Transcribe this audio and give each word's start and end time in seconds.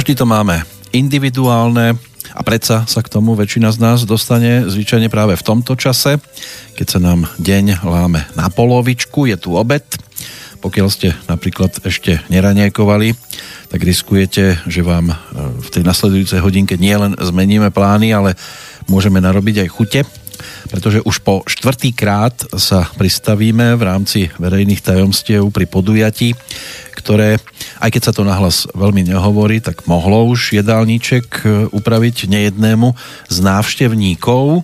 Každý 0.00 0.16
to 0.16 0.24
máme 0.24 0.64
individuálne 0.96 1.92
a 2.32 2.40
predsa 2.40 2.88
sa 2.88 3.04
k 3.04 3.12
tomu 3.12 3.36
väčšina 3.36 3.68
z 3.68 3.84
nás 3.84 4.08
dostane 4.08 4.64
zvyčajne 4.64 5.12
práve 5.12 5.36
v 5.36 5.44
tomto 5.44 5.76
čase, 5.76 6.16
keď 6.72 6.86
sa 6.88 7.04
nám 7.04 7.28
deň 7.36 7.84
láme 7.84 8.24
na 8.32 8.48
polovičku, 8.48 9.28
je 9.28 9.36
tu 9.36 9.60
obed. 9.60 9.84
Pokiaľ 10.64 10.88
ste 10.88 11.12
napríklad 11.28 11.84
ešte 11.84 12.16
neraniekovali, 12.32 13.12
tak 13.68 13.84
riskujete, 13.84 14.64
že 14.64 14.80
vám 14.80 15.12
e, 15.12 15.16
v 15.60 15.68
tej 15.68 15.84
nasledujúcej 15.84 16.40
hodinke 16.40 16.80
nielen 16.80 17.20
zmeníme 17.20 17.68
plány, 17.68 18.16
ale 18.16 18.40
môžeme 18.88 19.20
narobiť 19.20 19.68
aj 19.68 19.68
chute 19.68 20.00
pretože 20.68 21.04
už 21.04 21.20
po 21.20 21.44
štvrtýkrát 21.44 22.56
sa 22.56 22.88
pristavíme 22.96 23.76
v 23.76 23.82
rámci 23.82 24.20
verejných 24.40 24.80
tajomstiev 24.80 25.52
pri 25.52 25.68
podujatí, 25.68 26.32
ktoré, 26.96 27.40
aj 27.80 27.90
keď 27.96 28.02
sa 28.04 28.12
to 28.12 28.28
nahlas 28.28 28.68
veľmi 28.76 29.08
nehovorí, 29.08 29.64
tak 29.64 29.88
mohlo 29.88 30.28
už 30.28 30.52
jedálniček 30.52 31.26
e, 31.42 31.44
upraviť 31.72 32.28
nejednému 32.28 32.92
z 33.32 33.36
návštevníkov. 33.40 34.62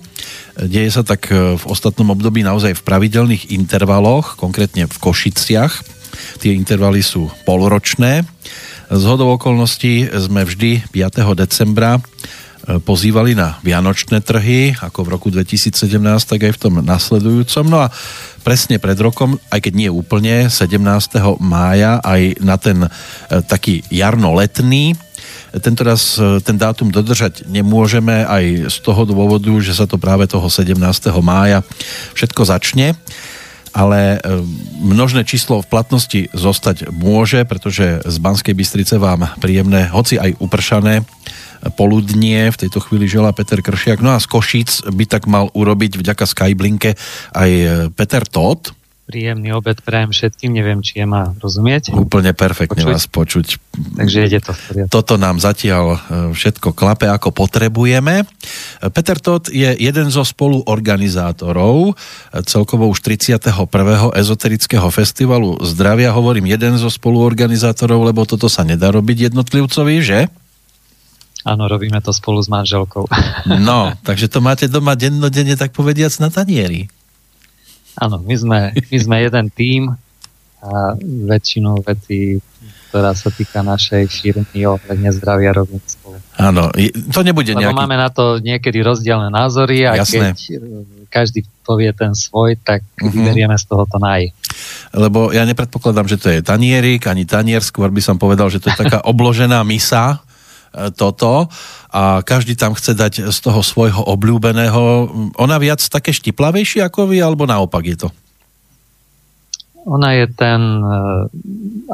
Deje 0.60 0.90
sa 0.92 1.00
tak 1.00 1.32
e, 1.32 1.56
v 1.56 1.64
ostatnom 1.64 2.12
období 2.12 2.44
naozaj 2.44 2.76
v 2.76 2.84
pravidelných 2.84 3.56
intervaloch, 3.56 4.36
konkrétne 4.36 4.84
v 4.84 4.96
Košiciach. 5.00 5.72
Tie 6.44 6.52
intervaly 6.52 7.00
sú 7.00 7.32
polročné. 7.48 8.28
Z 8.92 9.02
hodou 9.08 9.34
okolností 9.34 10.12
sme 10.14 10.44
vždy 10.44 10.92
5. 10.92 11.32
decembra 11.34 11.98
pozývali 12.66 13.38
na 13.38 13.62
vianočné 13.62 14.18
trhy, 14.26 14.74
ako 14.82 15.06
v 15.06 15.12
roku 15.14 15.28
2017, 15.30 15.78
tak 16.26 16.50
aj 16.50 16.52
v 16.58 16.60
tom 16.60 16.74
nasledujúcom. 16.82 17.64
No 17.70 17.86
a 17.86 17.94
presne 18.42 18.82
pred 18.82 18.98
rokom, 18.98 19.38
aj 19.54 19.70
keď 19.70 19.72
nie 19.74 19.90
úplne, 19.90 20.50
17. 20.50 20.74
mája, 21.38 22.02
aj 22.02 22.42
na 22.42 22.58
ten 22.58 22.78
e, 22.82 22.88
taký 23.46 23.86
jarno-letný, 23.86 24.98
tento 25.62 25.82
raz 25.86 26.18
e, 26.18 26.42
ten 26.42 26.58
dátum 26.58 26.90
dodržať 26.90 27.46
nemôžeme 27.46 28.26
aj 28.26 28.68
z 28.68 28.76
toho 28.82 29.06
dôvodu, 29.06 29.50
že 29.62 29.72
sa 29.72 29.86
to 29.86 29.96
práve 29.96 30.26
toho 30.26 30.50
17. 30.50 30.74
mája 31.22 31.62
všetko 32.18 32.42
začne 32.50 32.98
ale 33.76 34.16
e, 34.16 34.18
množné 34.80 35.28
číslo 35.28 35.60
v 35.60 35.68
platnosti 35.68 36.32
zostať 36.32 36.88
môže, 36.88 37.44
pretože 37.44 38.00
z 38.08 38.16
Banskej 38.24 38.56
Bystrice 38.56 38.96
vám 38.96 39.28
príjemné, 39.36 39.92
hoci 39.92 40.16
aj 40.16 40.40
upršané 40.40 41.04
poludnie 41.74 42.50
v 42.52 42.60
tejto 42.66 42.78
chvíli 42.82 43.10
želá 43.10 43.32
Peter 43.32 43.58
Kršiak. 43.62 44.02
No 44.04 44.14
a 44.14 44.22
z 44.22 44.26
Košíc 44.28 44.86
by 44.86 45.04
tak 45.08 45.26
mal 45.26 45.50
urobiť 45.50 45.98
vďaka 45.98 46.24
Skyblinke 46.26 46.94
aj 47.34 47.50
e, 47.50 47.66
Peter 47.94 48.22
Todt. 48.26 48.76
Príjemný 49.06 49.54
obed 49.54 49.78
prajem 49.86 50.10
všetkým, 50.10 50.50
neviem, 50.50 50.82
či 50.82 50.98
je 50.98 51.06
ma 51.06 51.30
rozumieť. 51.38 51.94
Úplne 51.94 52.34
perfektne 52.34 52.82
počuť. 52.82 52.90
vás 52.90 53.06
počuť. 53.06 53.46
Takže 54.02 54.18
ide 54.26 54.42
to. 54.42 54.50
Toto 54.90 55.14
nám 55.14 55.38
zatiaľ 55.38 55.94
e, 55.94 55.98
všetko 56.34 56.74
klape, 56.74 57.06
ako 57.06 57.30
potrebujeme. 57.30 58.26
Peter 58.90 59.14
Todt 59.22 59.54
je 59.54 59.78
jeden 59.78 60.10
zo 60.10 60.26
spoluorganizátorov 60.26 61.94
e, 61.94 62.42
celkovo 62.50 62.90
už 62.90 62.98
31. 62.98 63.46
ezoterického 64.18 64.90
festivalu 64.90 65.54
zdravia. 65.62 66.10
Hovorím 66.10 66.50
jeden 66.50 66.74
zo 66.74 66.90
spoluorganizátorov, 66.90 68.10
lebo 68.10 68.26
toto 68.26 68.50
sa 68.50 68.66
nedá 68.66 68.90
robiť 68.90 69.30
jednotlivcovi, 69.30 70.02
že? 70.02 70.26
Áno, 71.46 71.70
robíme 71.70 72.02
to 72.02 72.10
spolu 72.10 72.42
s 72.42 72.50
manželkou. 72.50 73.06
No, 73.62 73.94
takže 74.02 74.26
to 74.26 74.42
máte 74.42 74.66
doma 74.66 74.98
dennodenne, 74.98 75.54
tak 75.54 75.70
povediac, 75.70 76.10
na 76.18 76.28
tanieri. 76.34 76.90
Áno, 77.96 78.18
my 78.18 78.34
sme, 78.34 78.58
my 78.74 78.98
sme 78.98 79.16
jeden 79.22 79.46
tím 79.54 79.82
a 80.60 80.98
väčšinu 81.00 81.78
vecí, 81.86 82.42
ktorá 82.90 83.14
sa 83.14 83.30
týka 83.30 83.62
našej 83.62 84.10
firmy 84.10 84.66
ohľadne 84.66 85.10
zdravia 85.14 85.54
robíme 85.54 85.86
spolu. 85.86 86.18
Áno, 86.36 86.74
to 87.14 87.20
nebude 87.22 87.54
Lebo 87.54 87.62
nejaký... 87.62 87.78
máme 87.78 87.96
na 87.96 88.10
to 88.10 88.42
niekedy 88.42 88.82
rozdielne 88.82 89.30
názory 89.30 89.86
a 89.86 90.02
Jasné. 90.02 90.34
keď 90.34 90.36
každý 91.06 91.46
povie 91.62 91.90
ten 91.94 92.12
svoj, 92.12 92.58
tak 92.58 92.82
uh-huh. 92.82 93.08
vyberieme 93.08 93.54
z 93.54 93.64
toho 93.64 93.86
to 93.86 94.02
naj. 94.02 94.32
Lebo 94.96 95.30
ja 95.30 95.46
nepredpokladám, 95.46 96.06
že 96.10 96.16
to 96.18 96.28
je 96.32 96.40
tanierik, 96.42 97.06
ani 97.06 97.22
tanier, 97.28 97.62
skôr 97.62 97.92
by 97.94 98.02
som 98.02 98.16
povedal, 98.18 98.50
že 98.50 98.58
to 98.58 98.72
je 98.72 98.76
taká 98.76 98.98
obložená 99.06 99.62
misa, 99.62 100.25
toto 100.92 101.48
a 101.90 102.20
každý 102.20 102.54
tam 102.56 102.76
chce 102.76 102.92
dať 102.92 103.14
z 103.32 103.38
toho 103.40 103.64
svojho 103.64 104.04
obľúbeného. 104.04 105.08
Ona 105.40 105.56
viac 105.56 105.80
také 105.80 106.12
štiplavejšie 106.12 106.84
ako 106.84 107.08
vy, 107.08 107.24
alebo 107.24 107.48
naopak 107.48 107.84
je 107.84 107.96
to? 108.06 108.08
Ona 109.86 110.18
je 110.18 110.26
ten, 110.34 110.60
e, 110.82 110.94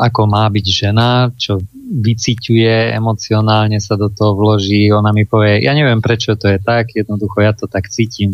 ako 0.01 0.25
má 0.25 0.49
byť 0.49 0.67
žena, 0.73 1.29
čo 1.37 1.61
vyciťuje, 1.93 2.97
emocionálne 2.97 3.77
sa 3.85 4.01
do 4.01 4.09
toho 4.09 4.33
vloží. 4.33 4.89
Ona 4.89 5.13
mi 5.13 5.29
povie, 5.29 5.61
ja 5.61 5.77
neviem 5.77 6.01
prečo 6.01 6.33
to 6.41 6.49
je 6.49 6.57
tak, 6.57 6.97
jednoducho 6.97 7.45
ja 7.45 7.53
to 7.53 7.69
tak 7.69 7.93
cítim. 7.93 8.33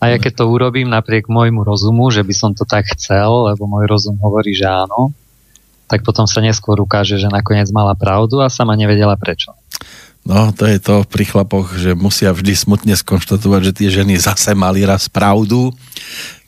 A 0.00 0.08
ja 0.08 0.16
keď 0.16 0.40
to 0.40 0.48
urobím 0.48 0.88
napriek 0.88 1.28
môjmu 1.28 1.60
rozumu, 1.60 2.08
že 2.08 2.24
by 2.24 2.32
som 2.32 2.50
to 2.56 2.64
tak 2.64 2.88
chcel, 2.96 3.52
lebo 3.52 3.68
môj 3.68 3.84
rozum 3.84 4.16
hovorí, 4.16 4.56
že 4.56 4.64
áno, 4.64 5.12
tak 5.90 6.06
potom 6.06 6.30
sa 6.30 6.38
neskôr 6.38 6.78
ukáže, 6.78 7.18
že 7.18 7.26
nakoniec 7.26 7.66
mala 7.74 7.98
pravdu 7.98 8.38
a 8.38 8.46
sama 8.46 8.78
nevedela 8.78 9.18
prečo. 9.18 9.50
No, 10.22 10.54
to 10.54 10.68
je 10.68 10.78
to 10.78 11.02
pri 11.08 11.26
chlapoch, 11.26 11.74
že 11.74 11.98
musia 11.98 12.30
vždy 12.30 12.52
smutne 12.54 12.94
skonštatovať, 12.94 13.60
že 13.66 13.76
tie 13.76 13.88
ženy 13.90 14.14
zase 14.20 14.54
mali 14.54 14.86
raz 14.86 15.10
pravdu, 15.10 15.72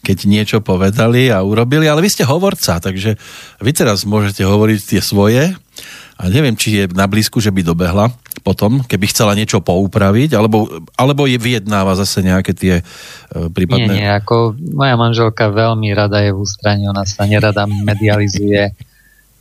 keď 0.05 0.19
niečo 0.29 0.59
povedali 0.61 1.33
a 1.33 1.41
urobili, 1.43 1.89
ale 1.89 2.05
vy 2.05 2.11
ste 2.13 2.29
hovorca, 2.29 2.79
takže 2.79 3.17
vy 3.59 3.71
teraz 3.73 4.05
môžete 4.07 4.45
hovoriť 4.45 4.79
tie 4.87 5.01
svoje. 5.01 5.57
A 6.21 6.23
neviem, 6.31 6.55
či 6.55 6.79
je 6.79 6.85
na 6.93 7.09
blízku, 7.09 7.43
že 7.43 7.51
by 7.51 7.67
dobehla 7.67 8.13
potom, 8.43 8.83
keby 8.85 9.07
chcela 9.11 9.39
niečo 9.39 9.63
poupraviť, 9.63 10.35
alebo, 10.35 10.83
alebo 10.99 11.27
je 11.31 11.39
vyjednáva 11.39 11.95
zase 11.95 12.27
nejaké 12.27 12.53
tie 12.53 12.75
uh, 12.83 13.49
prípadné... 13.51 13.89
Nie, 13.89 13.99
nie, 14.05 14.11
ako 14.11 14.59
moja 14.59 14.95
manželka 14.99 15.49
veľmi 15.49 15.91
rada 15.95 16.19
je 16.21 16.35
v 16.35 16.39
ústraní, 16.43 16.91
ona 16.91 17.07
sa 17.07 17.25
nerada 17.25 17.65
medializuje 17.67 18.75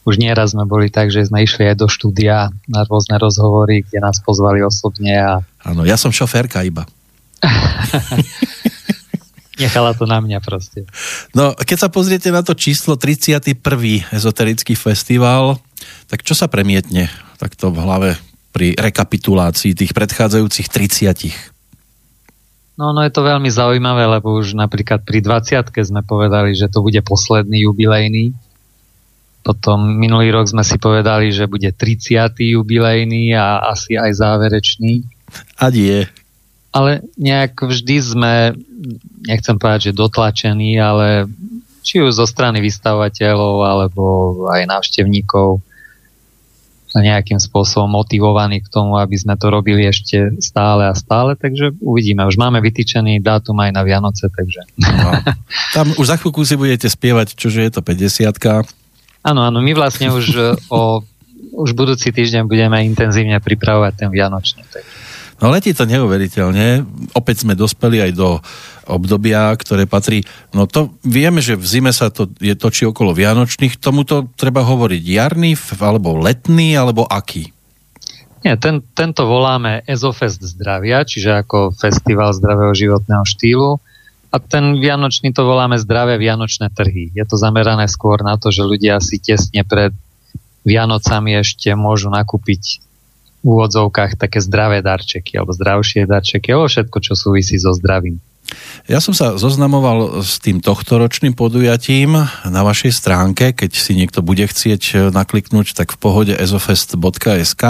už 0.02 0.18
nieraz 0.18 0.58
sme 0.58 0.66
boli 0.66 0.90
tak, 0.90 1.14
že 1.14 1.30
sme 1.30 1.46
išli 1.46 1.70
aj 1.70 1.78
do 1.78 1.88
štúdia 1.88 2.50
na 2.66 2.82
rôzne 2.90 3.22
rozhovory, 3.22 3.86
kde 3.86 4.02
nás 4.02 4.18
pozvali 4.18 4.66
osobne. 4.66 5.14
A... 5.14 5.34
Áno, 5.62 5.86
ja 5.86 5.94
som 5.94 6.10
šoférka 6.10 6.66
iba. 6.66 6.90
Nechala 9.62 9.94
to 9.94 10.10
na 10.10 10.18
mňa 10.18 10.42
proste. 10.42 10.90
No, 11.38 11.54
keď 11.54 11.78
sa 11.86 11.90
pozriete 11.94 12.34
na 12.34 12.42
to 12.42 12.58
číslo 12.58 12.98
31. 12.98 13.62
ezoterický 14.10 14.74
festival, 14.74 15.62
tak 16.10 16.26
čo 16.26 16.34
sa 16.34 16.50
premietne 16.50 17.14
takto 17.38 17.70
v 17.70 17.78
hlave 17.78 18.10
pri 18.50 18.74
rekapitulácii 18.74 19.78
tých 19.78 19.94
predchádzajúcich 19.94 20.66
30? 20.66 21.54
No, 22.82 22.90
no 22.90 23.06
je 23.06 23.14
to 23.14 23.22
veľmi 23.22 23.54
zaujímavé, 23.54 24.10
lebo 24.10 24.34
už 24.34 24.58
napríklad 24.58 25.06
pri 25.06 25.22
20. 25.22 25.70
sme 25.70 26.02
povedali, 26.02 26.58
že 26.58 26.66
to 26.66 26.82
bude 26.82 26.98
posledný 27.06 27.70
jubilejný 27.70 28.34
potom 29.42 29.82
minulý 29.98 30.30
rok 30.30 30.50
sme 30.50 30.62
si 30.62 30.78
povedali, 30.78 31.34
že 31.34 31.50
bude 31.50 31.74
30. 31.74 32.38
jubilejný 32.38 33.34
a 33.34 33.74
asi 33.74 33.98
aj 33.98 34.22
záverečný. 34.22 35.02
A 35.58 35.74
nie. 35.74 36.06
Ale 36.72 37.04
nejak 37.20 37.58
vždy 37.60 37.96
sme, 38.00 38.34
nechcem 39.28 39.60
povedať, 39.60 39.92
že 39.92 39.98
dotlačení, 39.98 40.80
ale 40.80 41.28
či 41.82 42.00
už 42.00 42.16
zo 42.16 42.30
strany 42.30 42.62
vystavateľov 42.62 43.56
alebo 43.66 44.04
aj 44.48 44.70
návštevníkov 44.70 45.60
nejakým 47.00 47.40
spôsobom 47.40 47.88
motivovaní 47.88 48.60
k 48.60 48.68
tomu, 48.68 49.00
aby 49.00 49.16
sme 49.16 49.40
to 49.40 49.48
robili 49.48 49.88
ešte 49.88 50.36
stále 50.44 50.84
a 50.84 50.92
stále, 50.92 51.40
takže 51.40 51.72
uvidíme. 51.80 52.28
Už 52.28 52.36
máme 52.36 52.60
vytýčený 52.60 53.24
dátum 53.24 53.56
aj 53.64 53.72
na 53.72 53.88
Vianoce, 53.88 54.28
takže... 54.28 54.68
No. 54.76 55.24
Tam 55.76 55.96
už 55.96 56.12
za 56.12 56.20
chvíľku 56.20 56.44
si 56.44 56.60
budete 56.60 56.92
spievať, 56.92 57.40
čože 57.40 57.64
je 57.64 57.72
to 57.72 57.80
50 57.80 58.28
Áno, 59.22 59.46
áno, 59.46 59.62
my 59.62 59.72
vlastne 59.78 60.10
už 60.10 60.26
e, 60.34 60.42
o 60.74 61.06
už 61.52 61.76
budúci 61.76 62.16
týždeň 62.16 62.48
budeme 62.48 62.80
intenzívne 62.88 63.38
pripravovať 63.44 63.94
ten 63.94 64.10
Vianočný. 64.10 64.64
No 65.42 65.50
letí 65.50 65.74
to 65.74 65.90
neuveriteľne. 65.90 66.86
Opäť 67.18 67.44
sme 67.44 67.58
dospeli 67.58 67.98
aj 67.98 68.12
do 68.14 68.38
obdobia, 68.86 69.50
ktoré 69.58 69.90
patrí... 69.90 70.22
No 70.54 70.70
to 70.70 70.94
vieme, 71.02 71.42
že 71.42 71.58
v 71.58 71.66
zime 71.66 71.92
sa 71.92 72.14
to 72.14 72.30
je 72.38 72.54
točí 72.54 72.86
okolo 72.86 73.12
Vianočných. 73.18 73.82
Tomuto 73.82 74.30
treba 74.38 74.62
hovoriť 74.62 75.02
jarný, 75.02 75.58
alebo 75.82 76.14
letný, 76.22 76.78
alebo 76.78 77.10
aký? 77.10 77.50
Nie, 78.42 78.58
ten, 78.58 78.86
tento 78.94 79.26
voláme 79.26 79.82
Ezofest 79.86 80.42
zdravia, 80.42 81.06
čiže 81.06 81.46
ako 81.46 81.74
festival 81.74 82.34
zdravého 82.38 82.74
životného 82.74 83.26
štýlu. 83.26 83.82
A 84.32 84.40
ten 84.40 84.80
vianočný 84.80 85.36
to 85.36 85.44
voláme 85.44 85.76
zdravé 85.76 86.16
vianočné 86.16 86.72
trhy. 86.72 87.12
Je 87.12 87.24
to 87.28 87.36
zamerané 87.36 87.92
skôr 87.92 88.24
na 88.24 88.40
to, 88.40 88.48
že 88.48 88.64
ľudia 88.64 89.04
si 89.04 89.20
tesne 89.20 89.68
pred 89.68 89.92
Vianocami 90.62 91.42
ešte 91.42 91.74
môžu 91.74 92.14
nakúpiť 92.14 92.86
v 93.42 93.46
úvodzovkách 93.50 94.22
také 94.22 94.38
zdravé 94.38 94.86
darčeky 94.86 95.42
alebo 95.42 95.58
zdravšie 95.58 96.06
darčeky, 96.06 96.54
alebo 96.54 96.70
všetko, 96.70 96.98
čo 97.02 97.14
súvisí 97.18 97.58
so 97.58 97.74
zdravím. 97.74 98.22
Ja 98.90 98.98
som 98.98 99.14
sa 99.14 99.38
zoznamoval 99.38 100.26
s 100.26 100.42
tým 100.42 100.60
tohtoročným 100.60 101.38
podujatím 101.38 102.18
na 102.44 102.62
vašej 102.66 102.92
stránke, 102.92 103.54
keď 103.54 103.72
si 103.78 103.94
niekto 103.94 104.26
bude 104.26 104.44
chcieť 104.44 104.84
e, 104.92 104.96
nakliknúť, 105.14 105.78
tak 105.78 105.94
v 105.96 105.98
pohode 106.02 106.34
ezofest.sk. 106.34 107.64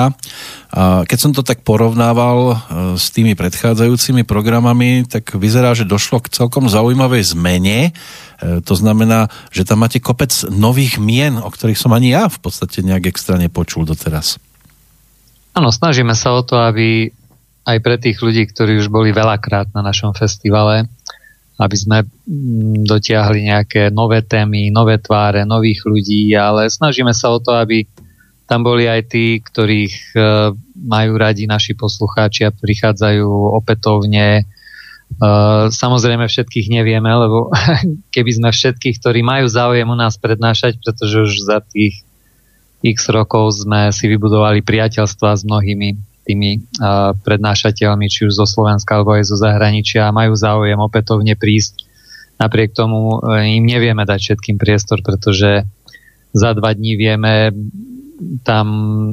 Keď 1.06 1.20
som 1.20 1.32
to 1.36 1.44
tak 1.44 1.68
porovnával 1.68 2.40
e, 2.40 2.56
s 2.96 3.12
tými 3.12 3.36
predchádzajúcimi 3.36 4.24
programami, 4.24 5.04
tak 5.04 5.36
vyzerá, 5.36 5.76
že 5.76 5.84
došlo 5.84 6.24
k 6.24 6.32
celkom 6.32 6.72
zaujímavej 6.72 7.36
zmene. 7.36 7.92
E, 7.92 7.92
to 8.64 8.74
znamená, 8.74 9.28
že 9.52 9.68
tam 9.68 9.84
máte 9.84 10.00
kopec 10.00 10.32
nových 10.48 10.96
mien, 10.98 11.38
o 11.38 11.52
ktorých 11.52 11.78
som 11.78 11.92
ani 11.92 12.16
ja 12.16 12.32
v 12.32 12.40
podstate 12.40 12.82
nejak 12.82 13.12
extra 13.12 13.36
nepočul 13.36 13.84
doteraz. 13.84 14.40
Áno, 15.52 15.70
snažíme 15.70 16.16
sa 16.16 16.32
o 16.32 16.42
to, 16.42 16.56
aby 16.56 17.12
aj 17.66 17.78
pre 17.82 17.96
tých 18.02 18.18
ľudí, 18.18 18.50
ktorí 18.50 18.82
už 18.82 18.90
boli 18.90 19.14
veľakrát 19.14 19.70
na 19.78 19.86
našom 19.86 20.18
festivale, 20.18 20.90
aby 21.62 21.78
sme 21.78 21.98
mm, 22.02 22.90
dotiahli 22.90 23.54
nejaké 23.54 23.82
nové 23.94 24.26
témy, 24.26 24.74
nové 24.74 24.98
tváre, 24.98 25.46
nových 25.46 25.86
ľudí, 25.86 26.34
ale 26.34 26.74
snažíme 26.74 27.14
sa 27.14 27.30
o 27.30 27.38
to, 27.38 27.54
aby 27.54 27.86
tam 28.50 28.68
boli 28.68 28.90
aj 28.90 29.08
tí, 29.08 29.40
ktorých 29.40 29.96
e, 30.12 30.20
majú 30.76 31.12
radi 31.16 31.48
naši 31.48 31.72
poslucháči 31.72 32.44
a 32.44 32.52
prichádzajú 32.52 33.24
opätovne. 33.56 34.42
E, 34.42 34.44
samozrejme 35.72 36.28
všetkých 36.28 36.68
nevieme, 36.68 37.08
lebo 37.08 37.48
keby 38.16 38.32
sme 38.36 38.50
všetkých, 38.52 39.00
ktorí 39.00 39.22
majú 39.24 39.48
záujem 39.48 39.88
u 39.88 39.96
nás 39.96 40.20
prednášať, 40.20 40.82
pretože 40.84 41.32
už 41.32 41.34
za 41.48 41.64
tých 41.64 42.04
x 42.82 43.08
rokov 43.14 43.62
sme 43.62 43.94
si 43.94 44.10
vybudovali 44.10 44.66
priateľstva 44.66 45.38
s 45.38 45.46
mnohými 45.46 46.11
tými 46.26 46.62
uh, 46.78 47.18
prednášateľmi, 47.18 48.06
či 48.08 48.30
už 48.30 48.38
zo 48.38 48.46
Slovenska 48.46 48.98
alebo 48.98 49.18
aj 49.18 49.30
zo 49.30 49.38
zahraničia 49.38 50.08
a 50.08 50.16
majú 50.16 50.38
záujem 50.38 50.78
opätovne 50.78 51.34
prísť. 51.34 51.86
Napriek 52.38 52.78
tomu 52.78 53.18
uh, 53.18 53.42
im 53.42 53.66
nevieme 53.66 54.06
dať 54.06 54.20
všetkým 54.22 54.62
priestor, 54.62 55.02
pretože 55.02 55.66
za 56.32 56.52
dva 56.56 56.72
dní 56.72 56.96
vieme 56.96 57.52
tam 58.46 58.68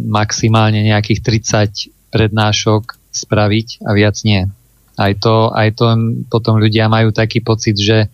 maximálne 0.06 0.84
nejakých 0.84 1.20
30 1.24 2.12
prednášok 2.12 2.96
spraviť 3.12 3.84
a 3.88 3.90
viac 3.96 4.16
nie. 4.22 4.46
Aj 4.98 5.12
to, 5.14 5.54
aj 5.54 5.78
to 5.78 5.86
potom 6.28 6.58
ľudia 6.58 6.90
majú 6.90 7.14
taký 7.14 7.40
pocit, 7.40 7.78
že 7.78 8.10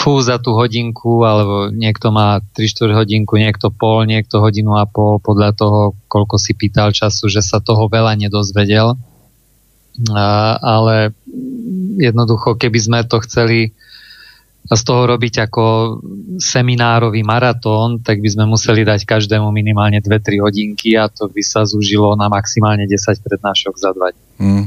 fú 0.00 0.24
za 0.24 0.40
tú 0.40 0.56
hodinku, 0.56 1.28
alebo 1.28 1.68
niekto 1.68 2.08
má 2.08 2.40
3 2.56 2.64
4 2.64 2.96
hodinku, 3.04 3.36
niekto 3.36 3.68
pol, 3.68 4.08
niekto 4.08 4.40
hodinu 4.40 4.80
a 4.80 4.88
pol, 4.88 5.20
podľa 5.20 5.52
toho, 5.52 5.80
koľko 6.08 6.40
si 6.40 6.56
pýtal 6.56 6.96
času, 6.96 7.28
že 7.28 7.44
sa 7.44 7.60
toho 7.60 7.84
veľa 7.84 8.16
nedozvedel. 8.16 8.96
A, 10.16 10.56
ale 10.56 11.12
jednoducho, 12.00 12.56
keby 12.56 12.78
sme 12.80 12.98
to 13.04 13.20
chceli 13.28 13.76
z 14.70 14.82
toho 14.86 15.02
robiť 15.08 15.50
ako 15.50 15.64
seminárový 16.38 17.26
maratón, 17.26 18.04
tak 18.04 18.22
by 18.22 18.28
sme 18.28 18.44
museli 18.46 18.86
dať 18.86 19.02
každému 19.02 19.50
minimálne 19.50 19.98
2-3 19.98 20.44
hodinky 20.44 20.94
a 20.94 21.10
to 21.10 21.26
by 21.26 21.42
sa 21.42 21.66
zúžilo 21.66 22.14
na 22.14 22.30
maximálne 22.30 22.86
10 22.86 22.94
prednášok 23.24 23.74
za 23.74 23.90
2 23.90 24.14
dní. 24.14 24.24
Hmm. 24.40 24.66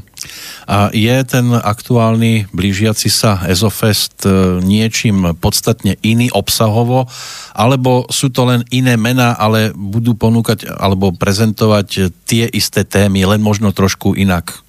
A 0.63 0.87
je 0.95 1.17
ten 1.27 1.51
aktuálny 1.51 2.47
blížiaci 2.55 3.11
sa 3.11 3.43
Ezofest 3.51 4.23
e, 4.23 4.63
niečím 4.63 5.35
podstatne 5.35 5.99
iný 5.99 6.31
obsahovo, 6.31 7.09
alebo 7.51 8.07
sú 8.07 8.31
to 8.31 8.47
len 8.47 8.63
iné 8.71 8.95
mená, 8.95 9.35
ale 9.35 9.75
budú 9.75 10.15
ponúkať 10.15 10.71
alebo 10.79 11.11
prezentovať 11.11 12.15
tie 12.23 12.47
isté 12.47 12.87
témy, 12.87 13.27
len 13.27 13.43
možno 13.43 13.75
trošku 13.75 14.15
inak? 14.15 14.62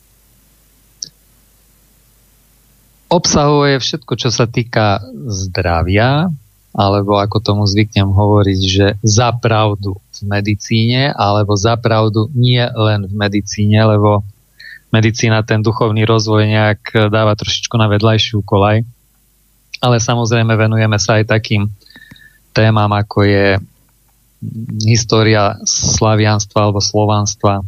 Obsahuje 3.08 3.78
všetko, 3.80 4.12
čo 4.16 4.28
sa 4.32 4.44
týka 4.48 5.00
zdravia, 5.28 6.28
alebo 6.74 7.22
ako 7.22 7.38
tomu 7.38 7.62
zvyknem 7.70 8.10
hovoriť, 8.10 8.60
že 8.66 8.86
za 9.06 9.30
pravdu 9.30 9.94
v 9.94 10.20
medicíne, 10.26 11.14
alebo 11.14 11.54
za 11.54 11.78
pravdu 11.78 12.26
nie 12.34 12.60
len 12.60 13.06
v 13.06 13.14
medicíne, 13.14 13.78
lebo 13.94 14.26
medicína 14.90 15.46
ten 15.46 15.62
duchovný 15.62 16.02
rozvoj 16.02 16.42
nejak 16.50 17.10
dáva 17.10 17.38
trošičku 17.38 17.74
na 17.78 17.86
vedľajšiu 17.90 18.42
kolaj. 18.42 18.82
Ale 19.82 19.96
samozrejme 20.02 20.54
venujeme 20.54 20.98
sa 20.98 21.22
aj 21.22 21.30
takým 21.30 21.70
témam, 22.54 22.90
ako 22.90 23.26
je 23.26 23.46
história 24.86 25.58
slavianstva 25.66 26.58
alebo 26.70 26.78
slovanstva, 26.82 27.62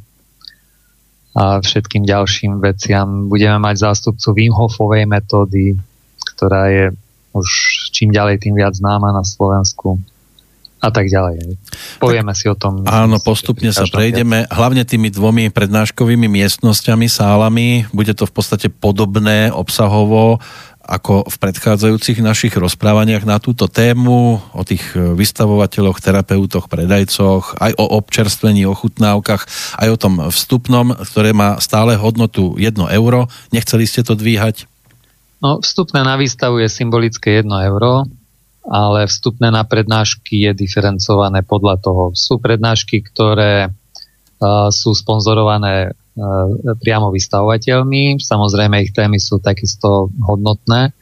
a 1.36 1.60
všetkým 1.60 2.08
ďalším 2.08 2.64
veciam. 2.64 3.28
Budeme 3.28 3.60
mať 3.60 3.92
zástupcu 3.92 4.32
Wim 4.32 4.56
Hofovej 4.56 5.04
metódy, 5.04 5.76
ktorá 6.32 6.72
je 6.72 6.84
už 7.36 7.48
čím 7.92 8.08
ďalej, 8.08 8.40
tým 8.40 8.56
viac 8.56 8.72
známa 8.72 9.12
na 9.12 9.20
Slovensku 9.20 10.00
a 10.80 10.88
tak 10.88 11.08
ďalej. 11.12 11.56
Povieme 12.00 12.32
tak, 12.32 12.40
si 12.40 12.46
o 12.48 12.56
tom. 12.56 12.84
Áno, 12.88 13.20
postupne 13.20 13.68
sa 13.72 13.84
prejdeme, 13.84 14.48
viac. 14.48 14.52
hlavne 14.52 14.82
tými 14.88 15.12
dvomi 15.12 15.52
prednáškovými 15.52 16.28
miestnosťami, 16.28 17.06
sálami. 17.08 17.84
Bude 17.92 18.16
to 18.16 18.24
v 18.24 18.32
podstate 18.32 18.68
podobné 18.72 19.52
obsahovo 19.52 20.40
ako 20.86 21.26
v 21.26 21.36
predchádzajúcich 21.42 22.22
našich 22.22 22.54
rozprávaniach 22.54 23.26
na 23.26 23.42
túto 23.42 23.66
tému, 23.66 24.38
o 24.54 24.62
tých 24.62 24.94
e, 24.94 25.18
vystavovateľoch, 25.18 25.98
terapeutoch, 25.98 26.70
predajcoch, 26.70 27.58
aj 27.58 27.74
o 27.74 27.84
občerstvení, 27.98 28.62
o 28.70 28.78
chutnávkach, 28.78 29.42
aj 29.82 29.88
o 29.90 29.98
tom 29.98 30.14
vstupnom, 30.30 30.94
ktoré 31.02 31.34
má 31.34 31.58
stále 31.58 31.98
hodnotu 31.98 32.54
1 32.54 32.78
euro. 32.94 33.26
Nechceli 33.50 33.82
ste 33.82 34.06
to 34.06 34.14
dvíhať? 34.14 34.70
No, 35.42 35.58
vstupné 35.58 36.06
na 36.06 36.14
výstavu 36.14 36.62
je 36.62 36.70
symbolické 36.70 37.42
1 37.42 37.50
euro, 37.66 38.06
ale 38.64 39.10
vstupné 39.10 39.50
na 39.50 39.66
prednášky 39.66 40.48
je 40.48 40.52
diferencované 40.54 41.42
podľa 41.42 41.82
toho. 41.82 42.02
Sú 42.14 42.38
prednášky, 42.38 43.02
ktoré 43.02 43.68
uh, 43.68 44.72
sú 44.72 44.96
sponzorované 44.96 45.94
priamo 46.80 47.12
vystavovateľmi. 47.12 48.16
Samozrejme, 48.16 48.80
ich 48.80 48.96
témy 48.96 49.20
sú 49.20 49.36
takisto 49.36 50.08
hodnotné, 50.24 50.96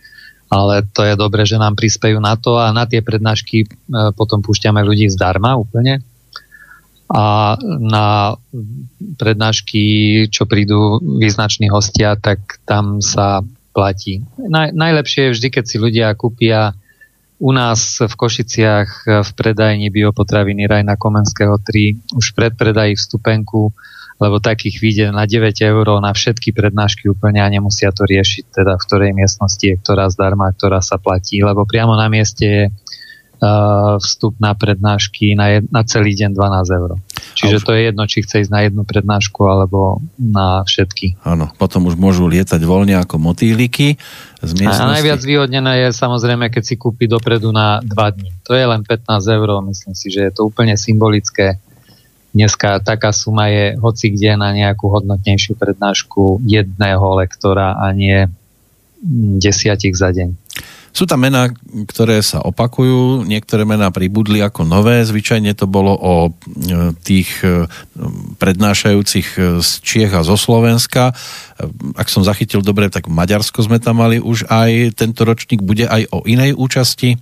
ale 0.50 0.75
to 0.90 1.06
je 1.06 1.14
dobre, 1.14 1.47
že 1.47 1.59
nám 1.59 1.78
prispejú 1.78 2.18
na 2.18 2.35
to 2.35 2.59
a 2.59 2.75
na 2.75 2.87
tie 2.87 3.00
prednášky 3.00 3.64
e, 3.64 3.66
potom 4.14 4.42
púšťame 4.42 4.83
ľudí 4.83 5.06
zdarma 5.11 5.54
úplne. 5.54 6.02
A 7.14 7.54
na 7.78 8.35
prednášky, 9.21 9.85
čo 10.35 10.50
prídu 10.50 10.99
význační 10.99 11.71
hostia, 11.71 12.18
tak 12.18 12.59
tam 12.66 12.99
sa 12.99 13.47
platí. 13.71 14.25
Naj, 14.38 14.75
najlepšie 14.75 15.30
je 15.30 15.35
vždy, 15.38 15.49
keď 15.50 15.64
si 15.66 15.76
ľudia 15.78 16.09
kúpia 16.18 16.75
u 17.38 17.50
nás 17.50 17.99
v 18.00 18.14
Košiciach 18.14 18.88
v 19.26 19.30
predajni 19.35 19.90
biopotraviny 19.90 20.71
Raj 20.71 20.83
na 20.87 20.94
Komenského 20.94 21.59
3 21.59 22.14
už 22.14 22.33
pred 22.33 22.54
predají 22.54 22.94
vstupenku 22.94 23.75
lebo 24.25 24.40
takých 24.40 24.81
vyjde 24.81 25.04
na 25.12 25.28
9 25.28 25.52
eur 25.61 25.87
na 26.00 26.16
všetky 26.16 26.57
prednášky 26.57 27.12
úplne 27.12 27.45
a 27.45 27.49
nemusia 27.52 27.93
to 27.93 28.09
riešiť, 28.09 28.45
teda 28.57 28.81
v 28.81 28.85
ktorej 28.88 29.11
miestnosti 29.12 29.61
je 29.61 29.76
ktorá 29.76 30.09
zdarma, 30.09 30.57
ktorá 30.57 30.81
sa 30.81 30.97
platí, 30.97 31.45
lebo 31.45 31.69
priamo 31.69 31.93
na 31.93 32.09
mieste 32.09 32.45
je 32.49 32.62
uh, 33.45 34.00
vstup 34.00 34.40
na 34.40 34.57
prednášky 34.57 35.37
na, 35.37 35.61
jed, 35.61 35.64
na 35.69 35.85
celý 35.85 36.16
deň 36.16 36.33
12 36.33 36.78
eur. 36.81 36.90
Čiže 37.35 37.57
už... 37.61 37.64
to 37.66 37.73
je 37.75 37.81
jedno, 37.90 38.02
či 38.09 38.25
chce 38.25 38.47
ísť 38.47 38.52
na 38.52 38.61
jednu 38.64 38.83
prednášku 38.87 39.45
alebo 39.45 40.00
na 40.16 40.62
všetky. 40.64 41.21
Áno, 41.26 41.50
potom 41.61 41.90
už 41.90 41.99
môžu 41.99 42.25
lietať 42.31 42.62
voľne 42.62 42.97
ako 43.02 43.21
motýliky 43.21 43.99
z 44.40 44.50
miestnosti. 44.54 44.88
A 44.88 44.95
najviac 44.97 45.21
vyhodnené 45.21 45.73
je 45.85 45.88
samozrejme, 45.93 46.49
keď 46.49 46.62
si 46.62 46.75
kúpi 46.78 47.11
dopredu 47.11 47.50
na 47.50 47.83
2 47.83 47.93
dní. 48.16 48.31
To 48.47 48.54
je 48.54 48.64
len 48.64 48.81
15 48.87 49.37
eur, 49.37 49.49
myslím 49.66 49.95
si, 49.99 50.09
že 50.09 50.31
je 50.31 50.33
to 50.33 50.47
úplne 50.47 50.78
symbolické 50.78 51.59
Dneska 52.34 52.82
taká 52.82 53.14
suma 53.14 53.46
je 53.46 53.78
hoci 53.78 54.10
kde 54.10 54.34
na 54.34 54.50
nejakú 54.50 54.90
hodnotnejšiu 54.90 55.54
prednášku 55.54 56.42
jedného 56.42 57.06
lektora 57.14 57.78
a 57.78 57.94
nie 57.94 58.26
desiatich 59.38 59.94
za 59.94 60.10
deň. 60.10 60.34
Sú 60.94 61.10
tam 61.10 61.26
mená, 61.26 61.50
ktoré 61.90 62.22
sa 62.22 62.38
opakujú, 62.38 63.26
niektoré 63.26 63.66
mená 63.66 63.90
pribudli 63.90 64.38
ako 64.38 64.62
nové, 64.62 65.02
zvyčajne 65.02 65.50
to 65.58 65.66
bolo 65.66 65.90
o 65.90 66.30
e, 66.30 66.94
tých 67.02 67.42
e, 67.42 67.66
prednášajúcich 68.38 69.28
e, 69.34 69.40
z 69.58 69.70
Čiech 69.82 70.14
a 70.14 70.22
zo 70.22 70.38
Slovenska. 70.38 71.10
Ak 71.98 72.06
som 72.06 72.22
zachytil 72.22 72.62
dobre, 72.62 72.94
tak 72.94 73.10
Maďarsko 73.10 73.66
sme 73.66 73.82
tam 73.82 74.06
mali 74.06 74.22
už 74.22 74.46
aj 74.46 74.94
tento 74.94 75.26
ročník, 75.26 75.66
bude 75.66 75.82
aj 75.82 76.14
o 76.14 76.22
inej 76.30 76.54
účasti? 76.54 77.18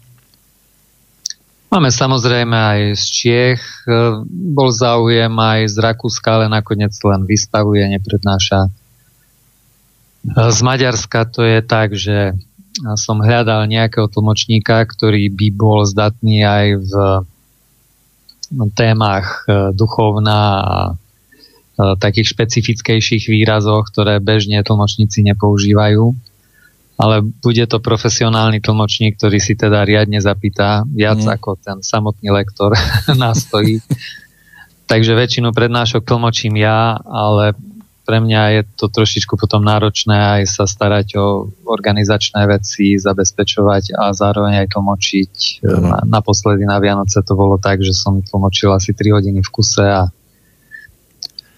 Máme 1.73 1.89
samozrejme 1.89 2.53
aj 2.53 2.81
z 3.01 3.05
Čiech, 3.09 3.65
e, 3.89 4.21
bol 4.29 4.69
záujem 4.69 5.33
aj 5.33 5.73
z 5.73 5.77
Rakúska, 5.81 6.37
ale 6.37 6.47
nakoniec 6.53 6.93
len 7.01 7.25
vystavuje, 7.25 7.81
neprednáša. 7.97 8.69
E, 8.69 8.71
z 10.53 10.59
Maďarska 10.61 11.25
to 11.33 11.41
je 11.41 11.65
tak, 11.65 11.97
že 11.97 12.37
som 13.01 13.25
hľadal 13.25 13.65
nejakého 13.73 14.05
tlmočníka, 14.05 14.85
ktorý 14.85 15.33
by 15.33 15.49
bol 15.57 15.89
zdatný 15.89 16.45
aj 16.45 16.67
v 16.77 16.93
témach 18.77 19.49
e, 19.49 19.73
duchovná 19.73 20.41
a 20.61 20.77
takých 21.97 22.37
špecifickejších 22.37 23.33
výrazoch, 23.33 23.89
ktoré 23.89 24.21
bežne 24.21 24.61
tlmočníci 24.61 25.25
nepoužívajú. 25.25 26.13
Ale 27.03 27.27
bude 27.27 27.67
to 27.67 27.83
profesionálny 27.83 28.63
tlmočník, 28.63 29.19
ktorý 29.19 29.43
si 29.43 29.59
teda 29.59 29.83
riadne 29.83 30.23
zapýta 30.23 30.87
viac 30.87 31.19
mm. 31.19 31.35
ako 31.35 31.59
ten 31.59 31.83
samotný 31.83 32.31
lektor 32.31 32.79
nastojí. 33.19 33.83
Takže 34.87 35.19
väčšinu 35.19 35.51
prednášok 35.51 36.07
tlmočím 36.07 36.63
ja, 36.63 36.95
ale 37.03 37.59
pre 38.03 38.19
mňa 38.19 38.43
je 38.55 38.63
to 38.79 38.87
trošičku 38.91 39.35
potom 39.39 39.63
náročné 39.63 40.43
aj 40.43 40.43
sa 40.47 40.65
starať 40.67 41.19
o 41.19 41.51
organizačné 41.67 42.47
veci, 42.51 42.99
zabezpečovať 42.99 43.95
a 43.95 44.11
zároveň 44.15 44.63
aj 44.63 44.69
tlmočiť. 44.75 45.35
Na, 45.63 46.03
naposledy 46.07 46.67
na 46.67 46.83
Vianoce 46.83 47.23
to 47.23 47.35
bolo 47.35 47.59
tak, 47.59 47.83
že 47.83 47.95
som 47.95 48.23
tlmočil 48.23 48.75
asi 48.75 48.95
3 48.95 49.17
hodiny 49.17 49.41
v 49.43 49.51
kuse 49.51 49.87
a 49.87 50.11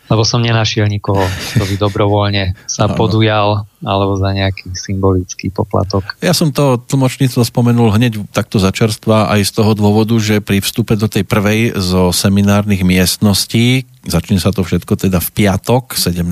lebo 0.08 0.22
som 0.22 0.44
nenašiel 0.44 0.84
nikoho, 0.84 1.24
kto 1.54 1.64
by 1.64 1.74
dobrovoľne 1.80 2.44
sa 2.68 2.86
ano. 2.90 2.96
podujal 2.96 3.48
alebo 3.84 4.16
za 4.16 4.32
nejaký 4.32 4.72
symbolický 4.72 5.52
poplatok. 5.52 6.16
Ja 6.24 6.32
som 6.32 6.48
to 6.52 6.80
tlmočníctvo 6.80 7.44
spomenul 7.44 7.92
hneď 7.92 8.24
takto 8.32 8.56
začerstva 8.56 9.28
aj 9.36 9.40
z 9.44 9.52
toho 9.60 9.76
dôvodu, 9.76 10.16
že 10.16 10.40
pri 10.40 10.64
vstupe 10.64 10.96
do 10.96 11.04
tej 11.04 11.28
prvej 11.28 11.76
zo 11.76 12.08
seminárnych 12.08 12.80
miestností, 12.80 13.84
začne 14.08 14.40
sa 14.40 14.52
to 14.56 14.64
všetko 14.64 14.96
teda 14.96 15.20
v 15.20 15.28
piatok 15.36 15.96
17. 16.00 16.24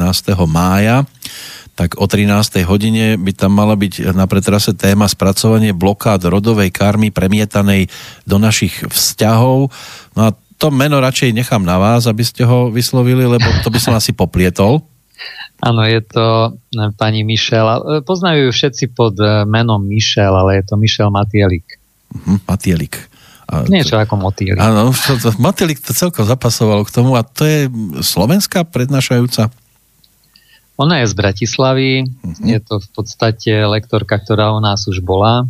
mája, 0.49 1.05
tak 1.73 1.97
o 1.97 2.05
13. 2.05 2.69
hodine 2.69 3.17
by 3.17 3.33
tam 3.33 3.57
mala 3.57 3.73
byť 3.73 4.13
na 4.13 4.29
pretrase 4.29 4.77
téma 4.77 5.09
spracovanie 5.09 5.73
blokád 5.73 6.29
rodovej 6.29 6.69
karmy 6.69 7.09
premietanej 7.09 7.89
do 8.29 8.37
našich 8.37 8.85
vzťahov. 8.85 9.73
No 10.13 10.21
a 10.29 10.37
to 10.63 10.71
meno 10.71 11.03
radšej 11.03 11.35
nechám 11.35 11.67
na 11.67 11.75
vás, 11.83 12.07
aby 12.07 12.23
ste 12.23 12.47
ho 12.47 12.71
vyslovili, 12.71 13.27
lebo 13.27 13.43
to 13.67 13.69
by 13.75 13.83
som 13.83 13.99
asi 13.99 14.15
poplietol. 14.15 14.87
Áno, 15.67 15.83
je 15.83 15.99
to 16.07 16.55
e, 16.55 16.91
pani 16.95 17.27
Mišel. 17.27 17.67
E, 17.67 17.79
poznajú 18.07 18.51
ju 18.51 18.53
všetci 18.55 18.95
pod 18.95 19.19
e, 19.19 19.43
menom 19.43 19.83
Mišel, 19.83 20.31
ale 20.31 20.63
je 20.63 20.65
to 20.71 20.75
Mišel 20.79 21.11
Matielik. 21.11 21.67
Uh-huh, 22.15 22.39
Matielik. 22.47 23.11
A 23.47 23.67
Niečo 23.67 23.99
to, 23.99 24.03
ako 24.03 24.15
motýlik. 24.19 24.59
Áno, 24.59 24.95
to, 24.95 25.19
to, 25.19 25.35
motýlik 25.43 25.83
to 25.83 25.95
celkom 25.95 26.27
zapasovalo 26.27 26.87
k 26.87 26.95
tomu 26.95 27.19
a 27.19 27.27
to 27.27 27.43
je 27.43 27.71
slovenská 28.03 28.67
prednášajúca? 28.67 29.51
Ona 30.79 31.03
je 31.03 31.07
z 31.11 31.15
Bratislavy, 31.15 31.91
uh-huh. 32.07 32.49
je 32.49 32.59
to 32.59 32.83
v 32.83 32.89
podstate 32.95 33.53
lektorka, 33.67 34.19
ktorá 34.19 34.55
u 34.55 34.61
nás 34.63 34.87
už 34.87 35.03
bola. 35.03 35.47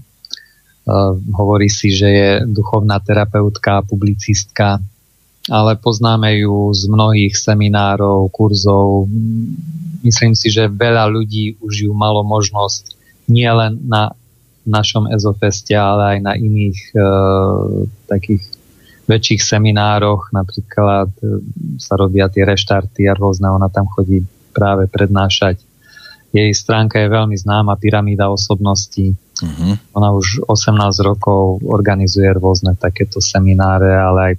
Uh, 0.82 1.14
hovorí 1.30 1.70
si, 1.70 1.94
že 1.94 2.08
je 2.10 2.30
duchovná 2.42 2.98
terapeutka, 2.98 3.86
publicistka, 3.86 4.82
ale 5.50 5.74
poznáme 5.74 6.38
ju 6.38 6.70
z 6.70 6.86
mnohých 6.86 7.34
seminárov, 7.34 8.30
kurzov. 8.30 9.10
Myslím 10.06 10.38
si, 10.38 10.54
že 10.54 10.70
veľa 10.70 11.10
ľudí 11.10 11.58
už 11.58 11.90
ju 11.90 11.92
malo 11.94 12.22
možnosť 12.22 12.94
nielen 13.26 13.82
na 13.86 14.14
našom 14.62 15.10
ezofeste, 15.10 15.74
ale 15.74 16.18
aj 16.18 16.18
na 16.22 16.32
iných 16.38 16.78
e, 16.94 16.98
takých 18.06 18.42
väčších 19.10 19.42
seminároch, 19.42 20.30
napríklad 20.30 21.10
e, 21.18 21.42
sa 21.82 21.98
robia 21.98 22.30
tie 22.30 22.46
reštarty 22.46 23.10
a 23.10 23.18
rôzne, 23.18 23.50
ona 23.50 23.66
tam 23.66 23.90
chodí 23.90 24.22
práve 24.54 24.86
prednášať. 24.86 25.58
Jej 26.30 26.54
stránka 26.54 27.02
je 27.02 27.10
veľmi 27.10 27.34
známa, 27.34 27.76
Pyramída 27.76 28.30
osobností. 28.30 29.12
Uh-huh. 29.42 29.74
Ona 29.98 30.14
už 30.14 30.46
18 30.48 30.78
rokov 31.04 31.60
organizuje 31.66 32.30
rôzne 32.32 32.72
takéto 32.78 33.18
semináre, 33.20 33.90
ale 33.90 34.20
aj 34.32 34.34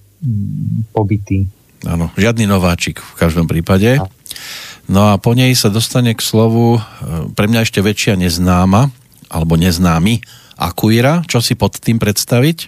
pobytý. 0.91 1.45
Áno, 1.83 2.09
žiadny 2.15 2.47
nováčik 2.47 3.03
v 3.03 3.13
každom 3.19 3.45
prípade. 3.45 3.99
No 4.87 5.11
a 5.11 5.19
po 5.19 5.31
nej 5.35 5.55
sa 5.55 5.71
dostane 5.71 6.11
k 6.15 6.21
slovu 6.23 6.79
e, 6.79 6.81
pre 7.35 7.47
mňa 7.47 7.63
ešte 7.63 7.79
väčšia 7.79 8.19
neznáma, 8.19 8.91
alebo 9.31 9.55
neznámy 9.55 10.19
Akuira. 10.59 11.23
Čo 11.27 11.39
si 11.39 11.55
pod 11.55 11.79
tým 11.79 11.99
predstaviť? 11.99 12.67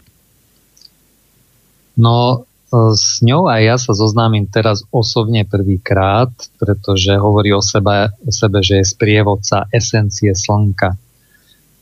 No, 2.00 2.48
e, 2.72 2.96
s 2.96 3.20
ňou 3.20 3.52
aj 3.52 3.62
ja 3.64 3.76
sa 3.76 3.92
zoznámim 3.92 4.48
teraz 4.48 4.88
osobne 4.92 5.44
prvýkrát, 5.44 6.32
pretože 6.60 7.16
hovorí 7.20 7.52
o 7.52 7.64
sebe, 7.64 8.16
o 8.24 8.32
sebe, 8.32 8.64
že 8.64 8.80
je 8.80 8.92
sprievodca 8.96 9.68
esencie 9.72 10.32
slnka. 10.32 10.96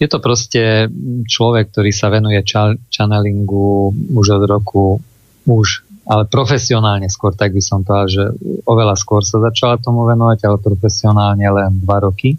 Je 0.01 0.09
to 0.09 0.17
proste 0.17 0.89
človek, 1.29 1.69
ktorý 1.69 1.93
sa 1.93 2.09
venuje 2.09 2.41
channelingu 2.89 3.93
už 4.11 4.41
od 4.41 4.43
roku 4.49 4.97
už, 5.47 5.83
ale 6.03 6.27
profesionálne 6.27 7.07
skôr, 7.07 7.31
tak 7.35 7.55
by 7.55 7.63
som 7.63 7.83
povedal, 7.83 8.07
že 8.11 8.23
oveľa 8.67 8.95
skôr 8.99 9.23
sa 9.23 9.39
začala 9.39 9.79
tomu 9.79 10.03
venovať, 10.07 10.39
ale 10.43 10.57
profesionálne 10.59 11.47
len 11.47 11.71
dva 11.83 12.03
roky 12.03 12.35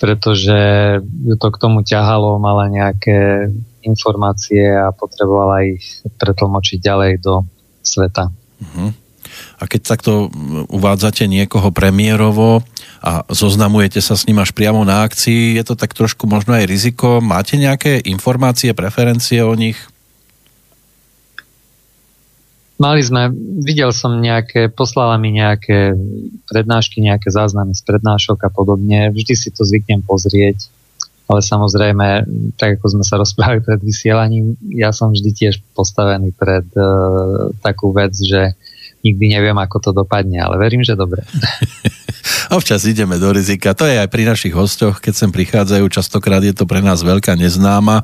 pretože 0.00 0.56
ju 1.04 1.36
to 1.36 1.48
k 1.52 1.60
tomu 1.60 1.84
ťahalo, 1.84 2.40
mala 2.40 2.72
nejaké 2.72 3.52
informácie 3.84 4.64
a 4.72 4.96
potrebovala 4.96 5.76
ich 5.76 6.00
pretlmočiť 6.16 6.80
ďalej 6.80 7.12
do 7.20 7.44
sveta. 7.84 8.32
Uh-huh. 8.32 8.96
A 9.60 9.68
keď 9.68 9.80
takto 9.84 10.32
uvádzate 10.72 11.28
niekoho 11.28 11.68
premiérovo 11.68 12.64
a 13.04 13.28
zoznamujete 13.28 14.00
sa 14.00 14.16
s 14.16 14.24
ním 14.24 14.40
až 14.40 14.56
priamo 14.56 14.88
na 14.88 15.04
akcii, 15.04 15.60
je 15.60 15.64
to 15.68 15.76
tak 15.76 15.92
trošku 15.92 16.24
možno 16.24 16.56
aj 16.56 16.64
riziko. 16.64 17.20
Máte 17.20 17.60
nejaké 17.60 18.00
informácie, 18.08 18.72
preferencie 18.72 19.44
o 19.44 19.52
nich? 19.52 19.76
Mali 22.80 23.04
sme, 23.04 23.28
videl 23.60 23.92
som 23.92 24.16
nejaké, 24.16 24.72
poslala 24.72 25.20
mi 25.20 25.36
nejaké 25.36 25.92
prednášky, 26.48 27.04
nejaké 27.04 27.28
záznamy 27.28 27.76
z 27.76 27.84
prednášok 27.84 28.40
a 28.40 28.50
podobne. 28.50 29.12
Vždy 29.12 29.34
si 29.36 29.48
to 29.52 29.68
zvyknem 29.68 30.00
pozrieť, 30.00 30.64
ale 31.28 31.44
samozrejme, 31.44 32.24
tak 32.56 32.80
ako 32.80 32.96
sme 32.96 33.04
sa 33.04 33.20
rozprávali 33.20 33.60
pred 33.60 33.84
vysielaním, 33.84 34.56
ja 34.72 34.96
som 34.96 35.12
vždy 35.12 35.30
tiež 35.30 35.60
postavený 35.76 36.32
pred 36.32 36.64
uh, 36.72 37.52
takú 37.60 37.92
vec, 37.92 38.16
že 38.16 38.56
nikdy 39.04 39.36
neviem, 39.36 39.60
ako 39.60 39.76
to 39.78 39.90
dopadne, 39.92 40.40
ale 40.40 40.56
verím, 40.56 40.80
že 40.80 40.96
dobre. 40.96 41.20
Občas 42.50 42.82
ideme 42.82 43.14
do 43.14 43.30
rizika. 43.30 43.78
To 43.78 43.86
je 43.86 44.02
aj 44.02 44.10
pri 44.10 44.26
našich 44.26 44.50
hostoch, 44.50 44.98
keď 44.98 45.14
sem 45.14 45.30
prichádzajú, 45.30 45.86
častokrát 45.86 46.42
je 46.42 46.50
to 46.50 46.66
pre 46.66 46.82
nás 46.82 46.98
veľká 47.06 47.38
neznáma 47.38 48.02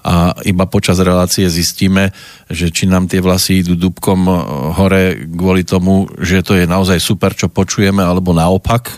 a 0.00 0.32
iba 0.48 0.64
počas 0.64 0.96
relácie 1.04 1.44
zistíme, 1.52 2.16
že 2.48 2.72
či 2.72 2.88
nám 2.88 3.12
tie 3.12 3.20
vlasy 3.20 3.60
idú 3.60 3.76
dubkom 3.76 4.20
eh, 4.24 4.34
hore 4.80 5.04
kvôli 5.28 5.68
tomu, 5.68 6.08
že 6.16 6.40
to 6.40 6.56
je 6.56 6.64
naozaj 6.64 6.96
super, 6.96 7.36
čo 7.36 7.52
počujeme, 7.52 8.00
alebo 8.00 8.32
naopak. 8.32 8.88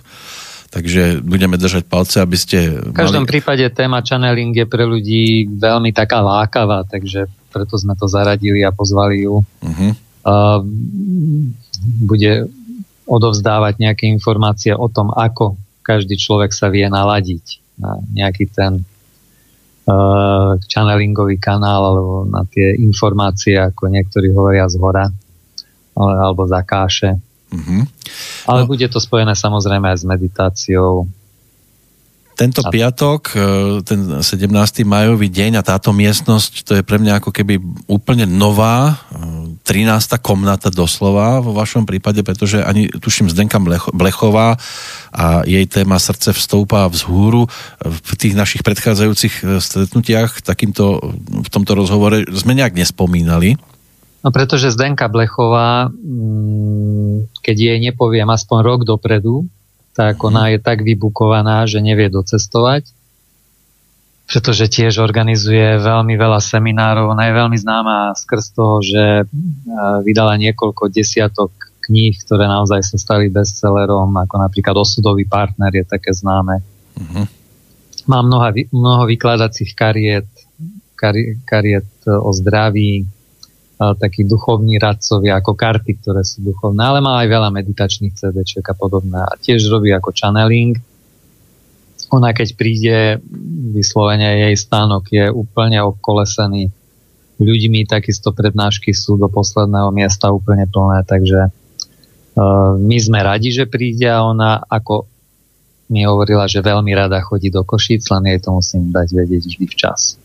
Takže 0.71 1.19
budeme 1.25 1.59
držať 1.59 1.89
palce, 1.89 2.23
aby 2.23 2.37
ste... 2.39 2.59
V 2.71 2.95
každom 2.95 3.25
mali... 3.27 3.31
prípade 3.33 3.67
téma 3.75 4.07
channeling 4.07 4.55
je 4.55 4.67
pre 4.69 4.87
ľudí 4.87 5.51
veľmi 5.51 5.91
taká 5.91 6.21
lákavá, 6.23 6.87
takže 6.87 7.27
preto 7.51 7.75
sme 7.81 7.97
to 7.97 8.07
zaradili 8.07 8.61
a 8.61 8.71
pozvali 8.71 9.25
ju. 9.25 9.41
Uh-huh. 9.41 9.91
Uh, 10.27 10.61
bude 12.03 12.51
odovzdávať 13.07 13.79
nejaké 13.79 14.05
informácie 14.11 14.75
o 14.75 14.91
tom, 14.91 15.15
ako 15.15 15.55
každý 15.87 16.19
človek 16.19 16.51
sa 16.51 16.67
vie 16.67 16.91
naladiť 16.91 17.63
na 17.79 18.03
nejaký 18.11 18.51
ten 18.51 18.83
uh, 19.87 20.59
channelingový 20.67 21.39
kanál 21.39 21.95
alebo 21.95 22.15
na 22.27 22.43
tie 22.51 22.75
informácie, 22.75 23.55
ako 23.55 23.87
niektorí 23.87 24.35
hovoria 24.35 24.67
z 24.67 24.77
hora 24.83 25.07
alebo 25.97 26.45
za 26.45 26.61
káše. 26.61 27.17
Mm-hmm. 27.49 27.83
Ale 28.51 28.67
no. 28.67 28.69
bude 28.69 28.85
to 28.91 29.01
spojené 29.01 29.33
samozrejme 29.33 29.87
aj 29.89 29.99
s 30.03 30.05
meditáciou. 30.05 31.09
Tento 32.37 32.61
a... 32.61 32.69
piatok, 32.69 33.21
e, 33.33 33.41
ten 33.81 34.21
17. 34.21 34.85
majový 34.85 35.33
deň 35.33 35.57
a 35.57 35.63
táto 35.65 35.97
miestnosť, 35.97 36.69
to 36.69 36.73
je 36.77 36.83
pre 36.85 37.01
mňa 37.01 37.25
ako 37.25 37.33
keby 37.33 37.57
úplne 37.89 38.29
nová, 38.29 39.01
13. 39.67 40.15
E, 40.15 40.23
komnata 40.23 40.71
doslova 40.71 41.43
vo 41.43 41.51
vašom 41.51 41.85
prípade, 41.85 42.23
pretože 42.23 42.63
ani 42.63 42.87
tuším 42.87 43.27
Zdenka 43.27 43.59
Blechová 43.91 44.55
a 45.11 45.43
jej 45.43 45.67
téma 45.67 45.99
srdce 45.99 46.31
vstoupa 46.31 46.87
vzhúru. 46.87 47.51
V 47.83 48.13
tých 48.15 48.39
našich 48.39 48.63
predchádzajúcich 48.63 49.35
e, 49.43 49.59
stretnutiach 49.59 50.41
takýmto, 50.47 51.03
v 51.43 51.49
tomto 51.51 51.75
rozhovore 51.75 52.23
sme 52.31 52.55
nejak 52.55 52.79
nespomínali. 52.79 53.59
No 54.23 54.35
pretože 54.35 54.75
Zdenka 54.75 55.07
Blechová, 55.07 55.91
mm, 55.91 57.43
keď 57.43 57.57
jej 57.59 57.79
nepoviem 57.79 58.27
aspoň 58.27 58.59
rok 58.63 58.81
dopredu, 58.83 59.47
tak 59.95 60.19
ona 60.21 60.51
je 60.53 60.59
tak 60.61 60.85
vybukovaná, 60.85 61.65
že 61.65 61.81
nevie 61.81 62.13
docestovať, 62.13 62.96
pretože 64.27 64.67
tiež 64.67 64.99
organizuje 64.99 65.79
veľmi 65.79 66.19
veľa 66.19 66.43
seminárov. 66.43 67.15
Ona 67.15 67.31
je 67.31 67.39
veľmi 67.39 67.59
známa 67.63 68.11
skrz 68.19 68.45
toho, 68.59 68.83
že 68.83 69.23
vydala 70.03 70.35
niekoľko 70.35 70.91
desiatok 70.91 71.55
kníh, 71.87 72.19
ktoré 72.27 72.51
naozaj 72.51 72.83
sa 72.83 72.99
stali 72.99 73.31
bestsellerom, 73.31 74.11
ako 74.11 74.35
napríklad 74.43 74.75
Osudový 74.75 75.23
partner 75.31 75.71
je 75.71 75.87
také 75.87 76.11
známe. 76.11 76.59
Uh-huh. 76.99 77.25
Má 78.11 78.27
mnoha, 78.27 78.51
mnoho 78.75 79.07
vykladacích 79.07 79.71
kariet, 79.79 80.27
kari, 80.99 81.39
kariet 81.47 81.87
o 82.07 82.35
zdraví, 82.35 83.07
takí 83.77 84.25
duchovní 84.25 84.81
radcovia 84.81 85.37
ako 85.39 85.53
karty, 85.53 86.01
ktoré 86.01 86.25
sú 86.25 86.43
duchovné, 86.43 86.81
ale 86.81 86.99
má 87.05 87.21
aj 87.23 87.29
veľa 87.29 87.49
meditačných 87.55 88.17
CD 88.17 88.43
a 88.43 88.75
podobné 88.75 89.21
a 89.21 89.37
tiež 89.39 89.69
robí 89.69 89.93
ako 89.93 90.11
channeling. 90.17 90.81
Ona 92.17 92.33
keď 92.33 92.49
príde, 92.57 92.97
vyslovene 93.77 94.49
jej 94.49 94.55
stánok 94.57 95.05
je 95.13 95.25
úplne 95.29 95.81
obkolesený 95.85 96.73
ľuďmi, 97.37 97.85
takisto 97.85 98.33
prednášky 98.33 98.97
sú 98.97 99.21
do 99.21 99.29
posledného 99.29 99.93
miesta 99.93 100.33
úplne 100.33 100.65
plné, 100.65 101.05
takže 101.05 101.53
uh, 101.53 102.73
my 102.81 102.97
sme 102.97 103.21
radi, 103.21 103.53
že 103.53 103.69
príde 103.69 104.09
a 104.09 104.25
ona 104.25 104.57
ako 104.65 105.05
mi 105.87 106.03
hovorila, 106.03 106.51
že 106.51 106.65
veľmi 106.65 106.91
rada 106.97 107.23
chodí 107.23 107.53
do 107.53 107.63
Košíc, 107.63 108.11
len 108.11 108.27
jej 108.35 108.41
to 108.43 108.51
musím 108.51 108.91
dať 108.91 109.07
vedieť 109.15 109.43
vždy 109.47 109.67
včas. 109.71 110.19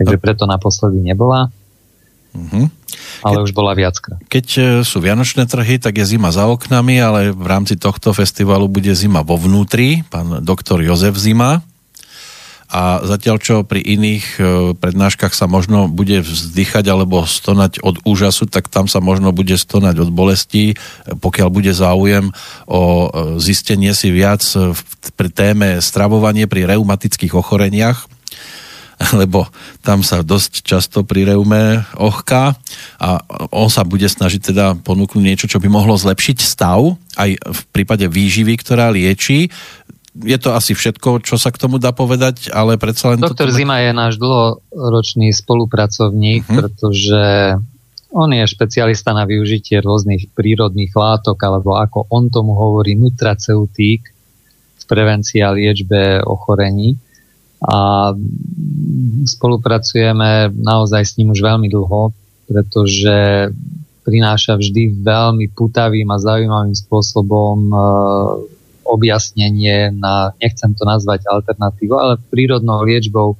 Takže 0.00 0.16
preto 0.16 0.48
naposledy 0.48 1.04
nebola. 1.04 1.52
Uh-huh. 2.32 2.72
Ale 3.20 3.36
keď, 3.40 3.44
už 3.44 3.52
bola 3.52 3.72
viackrát. 3.76 4.18
Keď 4.26 4.46
e, 4.56 4.60
sú 4.82 5.04
vianočné 5.04 5.44
trhy, 5.44 5.76
tak 5.76 6.00
je 6.00 6.16
zima 6.16 6.32
za 6.32 6.48
oknami, 6.48 6.96
ale 6.96 7.20
v 7.30 7.46
rámci 7.46 7.76
tohto 7.76 8.16
festivalu 8.16 8.72
bude 8.72 8.92
zima 8.96 9.20
vo 9.20 9.36
vnútri. 9.36 10.00
Pán 10.08 10.40
doktor 10.40 10.80
Jozef 10.80 11.14
Zima 11.20 11.60
a 12.72 13.04
zatiaľ 13.04 13.36
čo 13.36 13.68
pri 13.68 13.84
iných 13.84 14.26
e, 14.40 14.42
prednáškach 14.72 15.36
sa 15.36 15.44
možno 15.44 15.92
bude 15.92 16.24
vzdychať 16.24 16.88
alebo 16.88 17.20
stonať 17.28 17.84
od 17.84 18.00
úžasu, 18.08 18.48
tak 18.48 18.72
tam 18.72 18.88
sa 18.88 19.04
možno 19.04 19.28
bude 19.36 19.52
stonať 19.60 20.08
od 20.08 20.10
bolesti, 20.10 20.80
pokiaľ 21.04 21.48
bude 21.52 21.76
záujem 21.76 22.32
o 22.64 22.80
e, 22.80 23.06
zistenie 23.44 23.92
si 23.92 24.08
viac 24.08 24.40
pri 25.20 25.28
téme 25.28 25.84
stravovanie 25.84 26.48
pri 26.48 26.64
reumatických 26.64 27.36
ochoreniach 27.36 28.08
lebo 29.20 29.46
tam 29.82 30.00
sa 30.06 30.22
dosť 30.22 30.62
často 30.62 31.02
pri 31.02 31.34
reume 31.34 31.82
ohká 31.98 32.54
a 33.02 33.08
on 33.50 33.68
sa 33.68 33.82
bude 33.82 34.06
snažiť 34.06 34.52
teda 34.52 34.66
ponúknuť 34.82 35.22
niečo, 35.22 35.46
čo 35.50 35.58
by 35.58 35.68
mohlo 35.68 35.98
zlepšiť 35.98 36.38
stav 36.38 36.94
aj 37.18 37.30
v 37.36 37.60
prípade 37.74 38.06
výživy, 38.08 38.54
ktorá 38.58 38.88
lieči 38.88 39.50
je 40.12 40.36
to 40.36 40.52
asi 40.52 40.76
všetko, 40.76 41.24
čo 41.24 41.40
sa 41.40 41.48
k 41.48 41.56
tomu 41.56 41.80
dá 41.80 41.88
povedať, 41.96 42.52
ale 42.52 42.76
predsa 42.76 43.16
len... 43.16 43.24
Doktor 43.24 43.48
toto... 43.48 43.56
Zima 43.56 43.80
je 43.80 43.96
náš 43.96 44.20
dlhoročný 44.20 45.32
spolupracovník, 45.32 46.44
uh-huh. 46.44 46.58
pretože 46.60 47.22
on 48.12 48.28
je 48.28 48.44
špecialista 48.44 49.16
na 49.16 49.24
využitie 49.24 49.80
rôznych 49.80 50.28
prírodných 50.36 50.92
látok, 50.92 51.40
alebo 51.40 51.80
ako 51.80 52.12
on 52.12 52.28
tomu 52.28 52.52
hovorí, 52.52 52.92
nutraceutík 52.92 54.02
v 54.76 54.84
prevencii 54.84 55.40
a 55.40 55.56
liečbe 55.56 56.20
ochorení. 56.20 57.00
A 57.64 58.12
spolupracujeme 59.24 60.52
naozaj 60.52 61.02
s 61.02 61.16
ním 61.18 61.32
už 61.32 61.40
veľmi 61.42 61.68
dlho, 61.70 62.12
pretože 62.46 63.48
prináša 64.02 64.58
vždy 64.58 64.98
veľmi 64.98 65.50
putavým 65.54 66.10
a 66.10 66.18
zaujímavým 66.18 66.74
spôsobom 66.74 67.70
objasnenie 68.82 69.94
na, 69.94 70.34
nechcem 70.42 70.74
to 70.74 70.82
nazvať 70.82 71.24
alternatívou, 71.30 71.96
ale 71.98 72.14
prírodnou 72.28 72.82
liečbou. 72.82 73.34
E, 73.34 73.36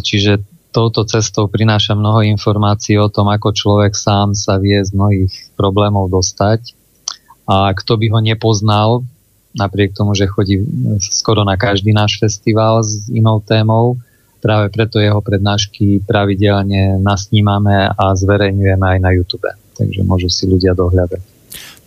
čiže 0.00 0.40
touto 0.70 1.06
cestou 1.06 1.50
prináša 1.50 1.94
mnoho 1.94 2.22
informácií 2.22 2.98
o 2.98 3.10
tom, 3.10 3.30
ako 3.30 3.54
človek 3.54 3.94
sám 3.94 4.34
sa 4.34 4.58
vie 4.58 4.78
z 4.82 4.94
mnohých 4.94 5.54
problémov 5.58 6.10
dostať. 6.10 6.74
A 7.44 7.70
kto 7.76 8.00
by 8.00 8.06
ho 8.14 8.20
nepoznal, 8.22 8.88
napriek 9.54 9.94
tomu, 9.94 10.18
že 10.18 10.26
chodí 10.26 10.64
skoro 10.98 11.46
na 11.46 11.54
každý 11.54 11.94
náš 11.94 12.18
festival 12.18 12.82
s 12.82 13.06
inou 13.12 13.38
témou, 13.38 14.00
práve 14.44 14.68
preto 14.68 15.00
jeho 15.00 15.24
prednášky 15.24 16.04
pravidelne 16.04 17.00
nasnímame 17.00 17.88
a 17.88 18.12
zverejňujeme 18.12 18.84
aj 18.84 18.98
na 19.00 19.10
YouTube. 19.16 19.48
Takže 19.72 20.04
môžu 20.04 20.28
si 20.28 20.44
ľudia 20.44 20.76
dohľadať. 20.76 21.32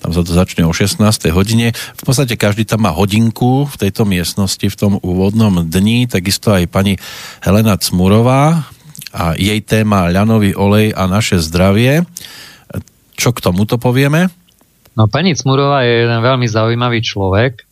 Tam 0.01 0.13
sa 0.13 0.21
to 0.25 0.33
začne 0.33 0.65
o 0.65 0.73
16. 0.73 0.97
hodine. 1.33 1.73
V 1.73 2.03
podstate 2.05 2.33
každý 2.33 2.65
tam 2.65 2.89
má 2.89 2.91
hodinku 2.93 3.69
v 3.69 3.75
tejto 3.77 4.09
miestnosti 4.09 4.65
v 4.65 4.77
tom 4.77 4.97
úvodnom 5.05 5.65
dni. 5.69 6.09
Takisto 6.09 6.53
aj 6.53 6.65
pani 6.69 6.97
Helena 7.45 7.77
Cmurová 7.77 8.65
a 9.13 9.33
jej 9.37 9.61
téma 9.61 10.09
ľanový 10.09 10.57
olej 10.57 10.93
a 10.97 11.05
naše 11.05 11.37
zdravie. 11.41 12.05
Čo 13.17 13.33
k 13.33 13.41
tomuto 13.41 13.81
povieme? 13.81 14.29
No 14.97 15.09
pani 15.09 15.33
Cmurová 15.33 15.85
je 15.85 16.05
jeden 16.05 16.21
veľmi 16.21 16.45
zaujímavý 16.49 17.01
človek. 17.01 17.65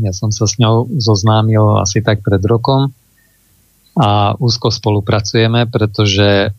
Ja 0.00 0.12
som 0.12 0.28
sa 0.28 0.44
s 0.44 0.60
ňou 0.60 0.90
zoznámil 1.00 1.80
asi 1.80 2.04
tak 2.04 2.20
pred 2.20 2.40
rokom 2.44 2.92
a 3.94 4.34
úzko 4.38 4.74
spolupracujeme, 4.74 5.70
pretože 5.70 6.50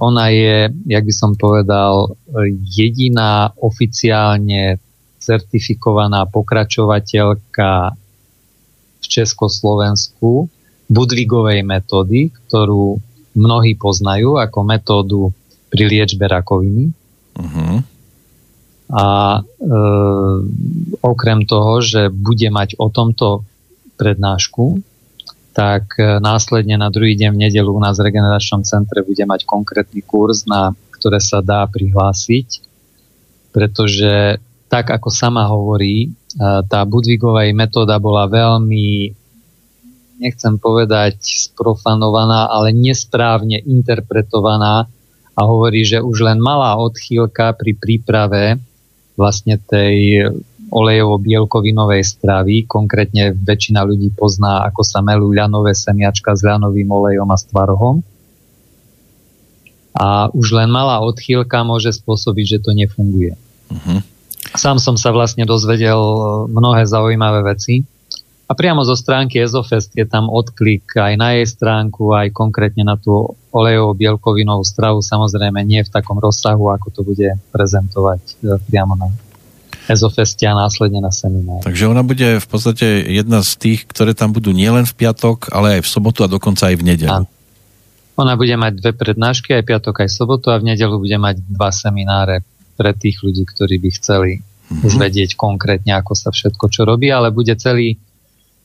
ona 0.00 0.32
je, 0.32 0.72
jak 0.88 1.04
by 1.04 1.14
som 1.14 1.32
povedal, 1.36 2.16
jediná 2.64 3.52
oficiálne 3.60 4.80
certifikovaná 5.20 6.24
pokračovateľka 6.28 7.96
v 9.00 9.04
Československu 9.04 10.48
Budvigovej 10.88 11.64
metódy, 11.64 12.28
ktorú 12.28 13.00
mnohí 13.36 13.76
poznajú 13.76 14.36
ako 14.36 14.58
metódu 14.64 15.22
pri 15.72 15.84
liečbe 15.88 16.28
rakoviny. 16.28 16.92
Uh-huh. 17.34 17.82
A 18.94 19.06
e, 19.40 19.42
okrem 21.02 21.48
toho, 21.48 21.80
že 21.80 22.12
bude 22.12 22.46
mať 22.52 22.76
o 22.78 22.92
tomto 22.92 23.42
prednášku, 23.96 24.84
tak 25.54 25.94
e, 25.96 26.18
následne 26.18 26.74
na 26.74 26.90
druhý 26.90 27.14
deň 27.14 27.30
v 27.30 27.40
nedelu 27.46 27.70
u 27.70 27.78
nás 27.78 27.96
v 27.96 28.10
regeneračnom 28.10 28.66
centre 28.66 29.06
bude 29.06 29.22
mať 29.22 29.46
konkrétny 29.46 30.02
kurz, 30.02 30.50
na 30.50 30.74
ktoré 30.98 31.22
sa 31.22 31.38
dá 31.38 31.62
prihlásiť, 31.70 32.58
pretože 33.54 34.42
tak 34.66 34.90
ako 34.90 35.08
sama 35.14 35.46
hovorí, 35.46 36.10
e, 36.10 36.18
tá 36.66 36.82
Budvigovej 36.82 37.54
metóda 37.54 38.02
bola 38.02 38.26
veľmi, 38.26 39.14
nechcem 40.18 40.58
povedať 40.58 41.22
sprofanovaná, 41.22 42.50
ale 42.50 42.74
nesprávne 42.74 43.62
interpretovaná 43.62 44.90
a 45.38 45.40
hovorí, 45.46 45.86
že 45.86 46.02
už 46.02 46.26
len 46.26 46.42
malá 46.42 46.74
odchýlka 46.82 47.54
pri 47.54 47.78
príprave 47.78 48.58
vlastne 49.14 49.62
tej 49.62 50.26
olejovo-bielkovinovej 50.70 52.02
stravy. 52.04 52.64
Konkrétne 52.64 53.34
väčšina 53.34 53.84
ľudí 53.84 54.12
pozná, 54.14 54.64
ako 54.64 54.80
sa 54.84 55.04
melú 55.04 55.34
ľanové 55.34 55.76
semiačka 55.76 56.32
s 56.32 56.44
ľanovým 56.44 56.88
olejom 56.88 57.28
a 57.28 57.36
s 57.36 57.44
tvarohom. 57.48 58.00
A 59.94 60.26
už 60.34 60.58
len 60.58 60.70
malá 60.70 60.98
odchýlka 61.04 61.62
môže 61.62 61.94
spôsobiť, 61.94 62.58
že 62.58 62.62
to 62.64 62.74
nefunguje. 62.74 63.38
Uh-huh. 63.70 64.02
Sám 64.58 64.82
som 64.82 64.98
sa 64.98 65.14
vlastne 65.14 65.46
dozvedel 65.46 65.98
mnohé 66.50 66.82
zaujímavé 66.86 67.46
veci. 67.46 67.86
A 68.44 68.52
priamo 68.52 68.84
zo 68.84 68.92
stránky 68.92 69.40
Ezofest 69.40 69.96
je 69.96 70.04
tam 70.04 70.28
odklik 70.28 70.84
aj 71.00 71.16
na 71.16 71.40
jej 71.40 71.48
stránku, 71.48 72.12
aj 72.12 72.28
konkrétne 72.36 72.84
na 72.84 73.00
tú 73.00 73.32
olejovú 73.48 73.96
bielkovinovú 73.96 74.60
stravu, 74.68 75.00
samozrejme 75.00 75.64
nie 75.64 75.80
v 75.80 75.88
takom 75.88 76.20
rozsahu, 76.20 76.68
ako 76.68 76.86
to 76.92 77.00
bude 77.08 77.40
prezentovať 77.56 78.20
e, 78.20 78.60
priamo 78.68 79.00
na 79.00 79.08
Ezofeste 79.84 80.48
a 80.48 80.56
následne 80.56 81.04
na 81.04 81.12
seminár. 81.12 81.60
Takže 81.60 81.84
ona 81.84 82.00
bude 82.00 82.40
v 82.40 82.46
podstate 82.48 83.04
jedna 83.04 83.44
z 83.44 83.52
tých, 83.60 83.80
ktoré 83.84 84.16
tam 84.16 84.32
budú 84.32 84.54
nielen 84.54 84.88
v 84.88 84.94
piatok, 84.96 85.52
ale 85.52 85.78
aj 85.78 85.80
v 85.84 85.92
sobotu 85.92 86.24
a 86.24 86.28
dokonca 86.28 86.72
aj 86.72 86.76
v 86.80 86.86
nedelu. 86.88 87.24
Ona 88.14 88.34
bude 88.38 88.54
mať 88.54 88.72
dve 88.78 88.92
prednášky, 88.94 89.52
aj 89.58 89.64
piatok, 89.66 90.06
aj 90.06 90.10
sobotu 90.10 90.54
a 90.54 90.56
v 90.56 90.72
nedelu 90.72 90.96
bude 90.96 91.18
mať 91.18 91.42
dva 91.50 91.74
semináre 91.74 92.46
pre 92.78 92.94
tých 92.94 93.20
ľudí, 93.20 93.42
ktorí 93.44 93.76
by 93.82 93.90
chceli 93.98 94.30
mm-hmm. 94.38 94.86
už 94.86 94.92
vedieť 94.96 95.30
konkrétne, 95.34 95.92
ako 95.98 96.14
sa 96.14 96.30
všetko 96.30 96.64
čo 96.70 96.86
robí, 96.86 97.10
ale 97.10 97.34
bude 97.34 97.52
celý 97.58 97.98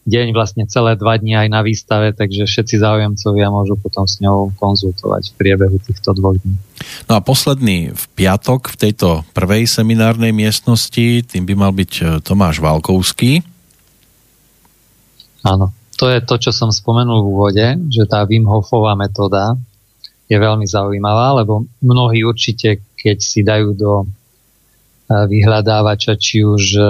deň, 0.08 0.32
vlastne 0.32 0.64
celé 0.66 0.96
dva 0.96 1.20
dni 1.20 1.36
aj 1.46 1.48
na 1.52 1.62
výstave, 1.62 2.16
takže 2.16 2.48
všetci 2.48 2.76
záujemcovia 2.80 3.52
môžu 3.52 3.76
potom 3.76 4.08
s 4.08 4.18
ňou 4.24 4.56
konzultovať 4.56 5.32
v 5.32 5.34
priebehu 5.36 5.78
týchto 5.84 6.16
dvoch 6.16 6.40
dní. 6.40 6.56
No 7.12 7.20
a 7.20 7.22
posledný 7.22 7.92
v 7.92 8.04
piatok 8.16 8.74
v 8.74 8.80
tejto 8.90 9.28
prvej 9.36 9.68
seminárnej 9.68 10.32
miestnosti, 10.32 11.28
tým 11.28 11.44
by 11.44 11.54
mal 11.54 11.72
byť 11.76 11.92
e, 12.00 12.04
Tomáš 12.24 12.64
Valkovský. 12.64 13.44
Áno, 15.44 15.72
to 16.00 16.08
je 16.08 16.20
to, 16.24 16.36
čo 16.40 16.52
som 16.56 16.72
spomenul 16.72 17.24
v 17.24 17.30
úvode, 17.32 17.68
že 17.92 18.04
tá 18.08 18.24
Wim 18.24 18.48
Hofová 18.48 18.96
metóda 18.96 19.56
je 20.30 20.38
veľmi 20.38 20.64
zaujímavá, 20.64 21.42
lebo 21.42 21.66
mnohí 21.82 22.22
určite, 22.22 22.86
keď 22.96 23.18
si 23.20 23.42
dajú 23.44 23.76
do 23.76 23.92
e, 24.02 24.06
vyhľadávača, 25.10 26.16
či 26.16 26.46
už 26.46 26.78
e, 26.78 26.84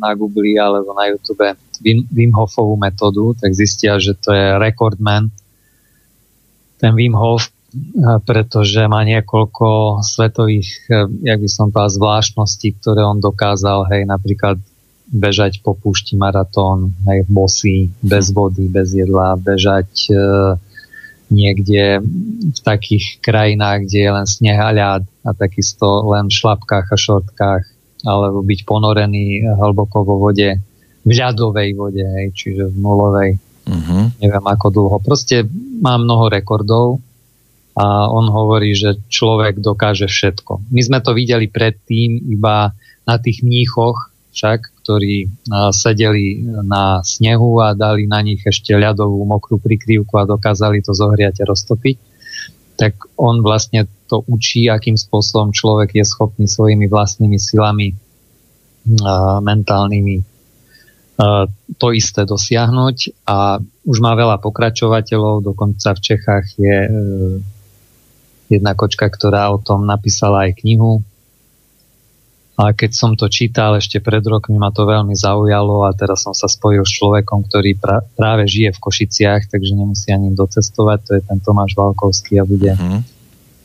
na 0.00 0.10
Google 0.16 0.56
alebo 0.56 0.96
na 0.96 1.12
YouTube 1.12 1.44
Wim, 1.80 2.06
Wim 2.12 2.32
Hofovú 2.36 2.76
metódu, 2.76 3.32
tak 3.36 3.56
zistia, 3.56 3.96
že 3.96 4.16
to 4.16 4.32
je 4.32 4.56
rekordman. 4.60 5.32
Ten 6.80 6.92
Wim 6.96 7.16
Hof, 7.16 7.48
eh, 7.48 8.20
pretože 8.24 8.84
má 8.88 9.04
niekoľko 9.04 10.00
svetových, 10.04 10.68
eh, 10.88 11.08
jak 11.24 11.38
by 11.40 11.48
som 11.48 11.72
povedal, 11.72 11.96
zvláštností, 11.96 12.80
ktoré 12.80 13.04
on 13.04 13.20
dokázal, 13.20 13.88
hej, 13.92 14.04
napríklad 14.04 14.60
bežať 15.10 15.58
po 15.66 15.74
púšti 15.74 16.14
maratón, 16.14 16.94
hej, 17.10 17.26
bosy, 17.26 17.90
bez 17.98 18.30
vody, 18.30 18.70
bez 18.70 18.94
jedla, 18.94 19.34
bežať 19.34 19.90
e, 20.06 20.14
niekde 21.34 21.98
v 22.54 22.60
takých 22.62 23.18
krajinách, 23.18 23.90
kde 23.90 23.98
je 24.06 24.10
len 24.14 24.26
sneh 24.26 24.54
a 24.54 24.70
ľad 24.70 25.02
a 25.26 25.30
takisto 25.34 26.06
len 26.14 26.30
v 26.30 26.38
šlapkách 26.38 26.86
a 26.94 26.96
šortkách, 26.96 27.62
alebo 28.06 28.46
byť 28.46 28.60
ponorený 28.62 29.50
hlboko 29.58 30.06
vo 30.06 30.30
vode 30.30 30.62
v 31.00 31.10
ľadovej 31.16 31.70
vode, 31.76 32.04
hej, 32.04 32.28
čiže 32.36 32.68
v 32.68 32.76
nulovej. 32.76 33.30
Uh-huh. 33.70 34.10
Neviem 34.18 34.46
ako 34.46 34.66
dlho. 34.68 34.96
Proste 35.00 35.46
má 35.80 35.96
mnoho 35.96 36.28
rekordov 36.28 36.98
a 37.78 38.10
on 38.10 38.28
hovorí, 38.28 38.74
že 38.74 38.98
človek 39.08 39.62
dokáže 39.62 40.10
všetko. 40.10 40.68
My 40.74 40.80
sme 40.82 40.98
to 41.00 41.16
videli 41.16 41.46
predtým 41.48 42.20
iba 42.28 42.74
na 43.08 43.16
tých 43.16 43.40
mníchoch, 43.46 44.10
však, 44.30 44.60
ktorí 44.82 45.26
sedeli 45.74 46.44
na 46.62 47.02
snehu 47.02 47.58
a 47.58 47.74
dali 47.74 48.06
na 48.06 48.22
nich 48.22 48.42
ešte 48.46 48.74
ľadovú 48.78 49.26
mokrú 49.26 49.58
prikrývku 49.58 50.14
a 50.18 50.28
dokázali 50.28 50.82
to 50.86 50.94
zohriať 50.94 51.42
a 51.42 51.48
roztopiť, 51.50 51.96
tak 52.78 52.94
on 53.18 53.42
vlastne 53.42 53.90
to 54.06 54.22
učí, 54.26 54.66
akým 54.66 54.94
spôsobom 54.98 55.50
človek 55.54 55.98
je 55.98 56.04
schopný 56.06 56.46
svojimi 56.46 56.86
vlastnými 56.90 57.38
silami 57.38 57.94
mentálnymi 59.42 60.29
to 61.76 61.86
isté 61.92 62.24
dosiahnuť 62.24 63.26
a 63.28 63.60
už 63.84 63.98
má 64.00 64.16
veľa 64.16 64.40
pokračovateľov, 64.40 65.44
dokonca 65.44 65.92
v 65.92 66.00
Čechách 66.00 66.46
je 66.56 66.78
e, 66.88 66.90
jedna 68.48 68.72
kočka, 68.72 69.04
ktorá 69.04 69.52
o 69.52 69.60
tom 69.60 69.84
napísala 69.84 70.48
aj 70.48 70.64
knihu 70.64 71.04
a 72.60 72.76
keď 72.76 72.90
som 72.92 73.16
to 73.16 73.24
čítal 73.32 73.72
ešte 73.80 74.04
pred 74.04 74.20
rokmi, 74.20 74.60
ma 74.60 74.68
to 74.68 74.84
veľmi 74.84 75.16
zaujalo 75.16 75.88
a 75.88 75.96
teraz 75.96 76.28
som 76.28 76.36
sa 76.36 76.44
spojil 76.44 76.84
s 76.84 76.92
človekom, 76.92 77.48
ktorý 77.48 77.72
pra- 77.80 78.04
práve 78.04 78.44
žije 78.44 78.76
v 78.76 78.82
Košiciach, 78.84 79.48
takže 79.48 79.72
nemusí 79.72 80.12
ani 80.12 80.36
docestovať. 80.36 80.98
To 81.08 81.10
je 81.16 81.22
ten 81.24 81.38
Tomáš 81.40 81.72
Valkovský 81.72 82.36
a 82.36 82.44
bude 82.44 82.76
uh-huh. 82.76 83.00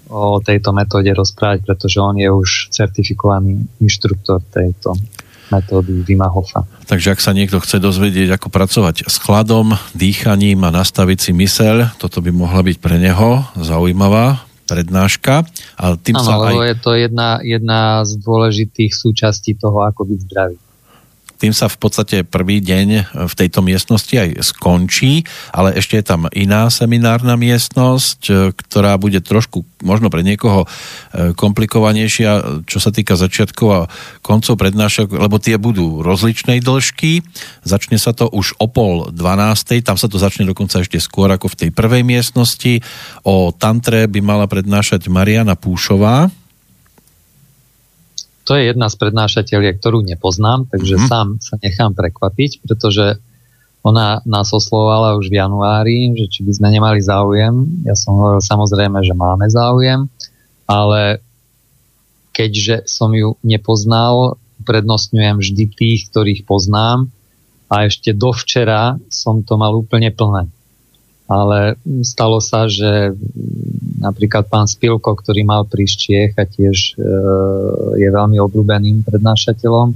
o 0.07 0.39
tejto 0.39 0.71
metóde 0.71 1.11
rozprávať, 1.11 1.67
pretože 1.67 1.99
on 1.99 2.15
je 2.15 2.31
už 2.31 2.71
certifikovaný 2.71 3.67
inštruktor 3.83 4.39
tejto 4.47 4.95
metódy 5.51 5.99
Vima 6.07 6.31
Hofa. 6.31 6.63
Takže 6.85 7.17
ak 7.17 7.19
sa 7.21 7.33
niekto 7.33 7.57
chce 7.57 7.81
dozvedieť, 7.81 8.37
ako 8.37 8.53
pracovať 8.53 9.09
s 9.09 9.17
chladom, 9.17 9.73
dýchaním 9.97 10.61
a 10.65 10.73
nastaviť 10.73 11.17
si 11.17 11.31
myseľ, 11.33 11.97
toto 11.97 12.21
by 12.21 12.29
mohla 12.29 12.61
byť 12.61 12.77
pre 12.77 13.01
neho 13.01 13.41
zaujímavá 13.57 14.45
prednáška. 14.65 15.45
A 15.77 15.97
tým 15.97 16.17
ano, 16.17 16.25
sa 16.25 16.35
aj... 16.41 16.55
je 16.73 16.77
to 16.81 16.91
jedna, 16.97 17.29
jedna 17.41 17.81
z 18.05 18.17
dôležitých 18.21 18.93
súčastí 18.93 19.53
toho, 19.57 19.85
ako 19.85 20.09
byť 20.09 20.19
zdravý 20.29 20.57
tým 21.45 21.53
sa 21.53 21.69
v 21.69 21.77
podstate 21.77 22.25
prvý 22.25 22.57
deň 22.57 23.13
v 23.29 23.33
tejto 23.37 23.61
miestnosti 23.61 24.17
aj 24.17 24.41
skončí, 24.41 25.29
ale 25.53 25.77
ešte 25.77 26.01
je 26.01 26.05
tam 26.09 26.25
iná 26.33 26.73
seminárna 26.73 27.37
miestnosť, 27.37 28.19
e, 28.25 28.33
ktorá 28.49 28.97
bude 28.97 29.21
trošku 29.21 29.61
možno 29.85 30.09
pre 30.09 30.25
niekoho 30.25 30.65
e, 30.65 31.37
komplikovanejšia, 31.37 32.65
čo 32.65 32.81
sa 32.81 32.89
týka 32.89 33.13
začiatkov 33.13 33.67
a 33.69 33.85
koncov 34.25 34.57
prednášok, 34.57 35.13
lebo 35.13 35.37
tie 35.37 35.61
budú 35.61 36.01
rozličnej 36.01 36.65
dĺžky. 36.65 37.21
Začne 37.61 38.01
sa 38.01 38.09
to 38.17 38.25
už 38.25 38.57
o 38.57 38.65
pol 38.65 39.13
dvanástej, 39.13 39.85
tam 39.85 40.01
sa 40.01 40.09
to 40.09 40.17
začne 40.17 40.49
dokonca 40.49 40.81
ešte 40.81 40.97
skôr 40.97 41.29
ako 41.29 41.53
v 41.53 41.59
tej 41.61 41.69
prvej 41.69 42.01
miestnosti. 42.01 42.81
O 43.21 43.53
tantre 43.53 44.09
by 44.09 44.17
mala 44.25 44.49
prednášať 44.49 45.05
Mariana 45.13 45.53
Púšová, 45.53 46.33
to 48.45 48.53
je 48.53 48.69
jedna 48.69 48.87
z 48.87 48.95
prednášateľiek, 49.01 49.81
ktorú 49.81 50.05
nepoznám, 50.05 50.69
takže 50.69 50.95
mm-hmm. 50.95 51.09
sám 51.09 51.27
sa 51.41 51.57
nechám 51.59 51.97
prekvapiť, 51.97 52.61
pretože 52.61 53.17
ona 53.85 54.21
nás 54.25 54.49
oslovala 54.49 55.17
už 55.17 55.29
v 55.29 55.37
januári, 55.41 56.13
že 56.17 56.25
či 56.29 56.39
by 56.41 56.51
sme 56.57 56.67
nemali 56.73 57.01
záujem. 57.01 57.85
Ja 57.85 57.93
som 57.93 58.17
hovoril 58.17 58.41
samozrejme, 58.41 59.01
že 59.05 59.13
máme 59.13 59.45
záujem, 59.45 60.09
ale 60.65 61.21
keďže 62.33 62.89
som 62.89 63.13
ju 63.13 63.37
nepoznal, 63.45 64.41
prednostňujem 64.65 65.37
vždy 65.37 65.63
tých, 65.69 66.09
ktorých 66.09 66.49
poznám 66.49 67.13
a 67.69 67.85
ešte 67.85 68.13
dovčera 68.13 68.97
som 69.09 69.45
to 69.45 69.57
mal 69.57 69.73
úplne 69.77 70.09
plné 70.09 70.49
ale 71.25 71.73
stalo 72.05 72.37
sa, 72.37 72.69
že 72.69 73.17
napríklad 73.97 74.45
pán 74.45 74.69
Spilko, 74.69 75.17
ktorý 75.17 75.41
mal 75.41 75.65
prísť 75.65 75.97
Čiech 75.97 76.33
a 76.37 76.45
tiež 76.45 76.77
e, 76.77 77.11
je 77.97 78.09
veľmi 78.13 78.37
obľúbeným 78.37 79.01
prednášateľom, 79.01 79.87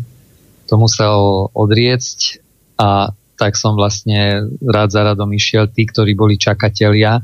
to 0.66 0.74
musel 0.78 1.50
odriecť 1.54 2.42
a 2.82 3.14
tak 3.40 3.56
som 3.56 3.78
vlastne 3.78 4.52
rád 4.60 4.90
za 4.92 5.02
radom 5.06 5.32
išiel. 5.32 5.72
Tí, 5.72 5.88
ktorí 5.88 6.12
boli 6.12 6.36
čakatelia, 6.36 7.24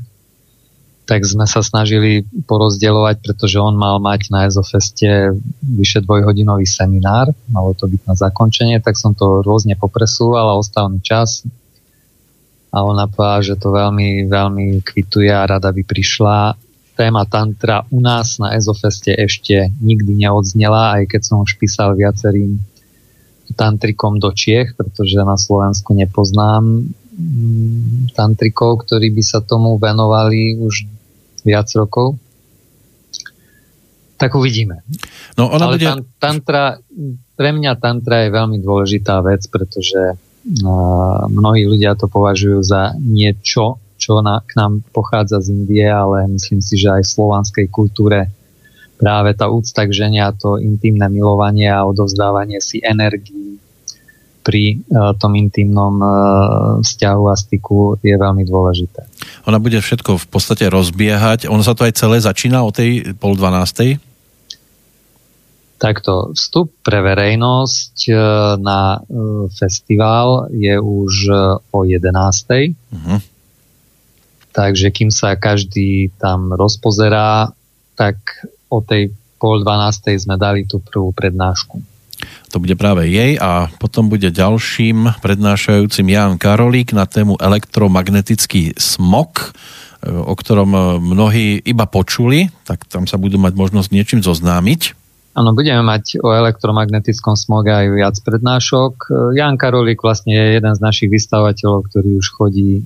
tak 1.06 1.22
sme 1.22 1.46
sa 1.46 1.62
snažili 1.62 2.26
porozdeľovať, 2.48 3.22
pretože 3.22 3.62
on 3.62 3.78
mal 3.78 4.02
mať 4.02 4.32
na 4.32 4.50
Ezofeste 4.50 5.38
vyše 5.62 6.02
dvojhodinový 6.02 6.66
seminár, 6.66 7.30
malo 7.46 7.76
to 7.78 7.86
byť 7.86 8.02
na 8.10 8.14
zakončenie, 8.18 8.82
tak 8.82 8.98
som 8.98 9.14
to 9.14 9.44
rôzne 9.46 9.78
popresúval 9.78 10.50
a 10.50 10.58
ostal 10.58 10.90
mi 10.90 10.98
čas, 10.98 11.46
a 12.76 12.84
ona 12.84 13.08
povedala, 13.08 13.40
že 13.40 13.56
to 13.56 13.72
veľmi, 13.72 14.28
veľmi 14.28 14.84
kvituje 14.84 15.32
a 15.32 15.48
rada 15.48 15.72
by 15.72 15.80
prišla. 15.80 16.60
Téma 16.92 17.24
tantra 17.24 17.88
u 17.88 18.04
nás 18.04 18.36
na 18.36 18.52
Ezofeste 18.52 19.16
ešte 19.16 19.72
nikdy 19.80 20.12
neodznela, 20.28 21.00
aj 21.00 21.16
keď 21.16 21.20
som 21.24 21.36
už 21.40 21.56
písal 21.56 21.96
viacerým 21.96 22.60
tantrikom 23.56 24.20
do 24.20 24.28
Čiech, 24.28 24.76
pretože 24.76 25.16
na 25.24 25.40
Slovensku 25.40 25.96
nepoznám 25.96 26.84
mm, 26.84 28.12
tantrikov, 28.12 28.84
ktorí 28.84 29.08
by 29.08 29.22
sa 29.24 29.40
tomu 29.40 29.80
venovali 29.80 30.60
už 30.60 30.84
viac 31.48 31.72
rokov. 31.72 32.20
Tak 34.20 34.36
uvidíme. 34.36 34.84
No, 35.36 35.48
ona 35.48 35.72
Ale 35.72 35.76
bude... 35.76 35.88
tantra, 36.20 36.80
pre 37.36 37.50
mňa 37.56 37.72
tantra 37.80 38.24
je 38.24 38.36
veľmi 38.36 38.60
dôležitá 38.60 39.20
vec, 39.24 39.44
pretože 39.48 40.16
mnohí 41.26 41.66
ľudia 41.66 41.98
to 41.98 42.06
považujú 42.06 42.62
za 42.62 42.94
niečo, 42.98 43.82
čo 43.98 44.22
na, 44.22 44.44
k 44.46 44.54
nám 44.54 44.86
pochádza 44.94 45.42
z 45.42 45.50
Indie, 45.50 45.88
ale 45.88 46.30
myslím 46.30 46.62
si, 46.62 46.78
že 46.78 46.92
aj 46.92 47.02
v 47.02 47.12
slovanskej 47.12 47.66
kultúre 47.66 48.30
práve 48.96 49.34
tá 49.36 49.50
úcta 49.50 49.84
k 49.84 49.92
žene 49.92 50.24
a 50.24 50.32
to 50.32 50.56
intimné 50.56 51.10
milovanie 51.10 51.68
a 51.68 51.84
odovzdávanie 51.84 52.62
si 52.62 52.80
energii 52.80 53.58
pri 54.46 54.78
uh, 54.78 55.10
tom 55.18 55.34
intimnom 55.34 55.98
uh, 55.98 56.08
vzťahu 56.78 57.24
a 57.26 57.34
styku 57.34 57.98
je 57.98 58.14
veľmi 58.14 58.46
dôležité. 58.46 59.02
Ona 59.50 59.58
bude 59.58 59.82
všetko 59.82 60.22
v 60.22 60.26
podstate 60.30 60.70
rozbiehať. 60.70 61.50
Ono 61.50 61.66
sa 61.66 61.74
to 61.74 61.82
aj 61.82 61.98
celé 61.98 62.22
začína 62.22 62.62
o 62.62 62.70
tej 62.70 63.18
pol 63.18 63.34
dvanástej? 63.34 63.98
Takto 65.76 66.32
vstup 66.32 66.72
pre 66.80 67.04
verejnosť 67.04 68.08
e, 68.08 68.12
na 68.56 68.96
e, 68.96 68.98
festival 69.52 70.48
je 70.48 70.72
už 70.72 71.12
e, 71.28 71.36
o 71.60 71.78
11. 71.84 72.16
Uh-huh. 72.16 73.20
Takže 74.56 74.88
kým 74.88 75.12
sa 75.12 75.36
každý 75.36 76.08
tam 76.16 76.56
rozpozerá, 76.56 77.52
tak 77.92 78.16
o 78.72 78.80
tej 78.80 79.12
pol 79.36 79.60
12. 79.60 80.16
sme 80.16 80.40
dali 80.40 80.64
tú 80.64 80.80
prvú 80.80 81.12
prednášku. 81.12 81.76
To 82.50 82.56
bude 82.56 82.72
práve 82.80 83.12
jej 83.12 83.36
a 83.36 83.68
potom 83.76 84.08
bude 84.08 84.32
ďalším 84.32 85.20
prednášajúcim 85.20 86.08
Jan 86.08 86.40
Karolík 86.40 86.96
na 86.96 87.04
tému 87.04 87.36
elektromagnetický 87.36 88.80
smog, 88.80 89.52
o 90.00 90.32
ktorom 90.32 90.72
mnohí 91.04 91.60
iba 91.60 91.84
počuli, 91.84 92.48
tak 92.64 92.88
tam 92.88 93.04
sa 93.04 93.20
budú 93.20 93.36
mať 93.36 93.52
možnosť 93.52 93.92
niečím 93.92 94.20
zoznámiť. 94.24 95.05
Áno, 95.36 95.52
budeme 95.52 95.84
mať 95.84 96.16
o 96.24 96.32
elektromagnetickom 96.32 97.36
smoge 97.36 97.68
aj 97.68 97.92
viac 97.92 98.16
prednášok. 98.24 99.12
Jan 99.36 99.60
Karolík 99.60 100.00
vlastne 100.00 100.32
je 100.32 100.56
jeden 100.56 100.72
z 100.72 100.80
našich 100.80 101.12
vystavateľov, 101.12 101.92
ktorý 101.92 102.16
už 102.16 102.26
chodí 102.32 102.80
e, 102.80 102.82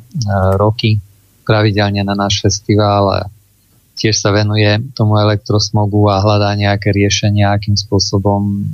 roky 0.58 0.98
pravidelne 1.46 2.02
na 2.02 2.18
náš 2.18 2.42
festival 2.42 3.06
a 3.06 3.18
tiež 3.94 4.18
sa 4.18 4.34
venuje 4.34 4.66
tomu 4.98 5.14
elektrosmogu 5.22 6.10
a 6.10 6.18
hľadá 6.18 6.50
nejaké 6.58 6.90
riešenia, 6.90 7.54
akým 7.54 7.78
spôsobom 7.78 8.66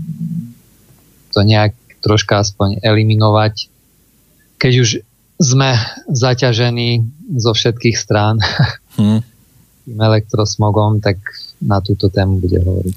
to 1.37 1.45
nejak 1.45 1.77
troška 2.01 2.41
aspoň 2.41 2.81
eliminovať. 2.81 3.69
Keď 4.57 4.73
už 4.81 4.89
sme 5.37 5.77
zaťažení 6.09 7.05
zo 7.37 7.53
všetkých 7.53 7.97
strán 8.01 8.41
hmm. 8.97 9.21
tým 9.85 9.99
elektrosmogom, 10.01 11.05
tak 11.05 11.21
na 11.61 11.85
túto 11.85 12.09
tému 12.09 12.41
bude 12.41 12.57
hovoriť. 12.57 12.97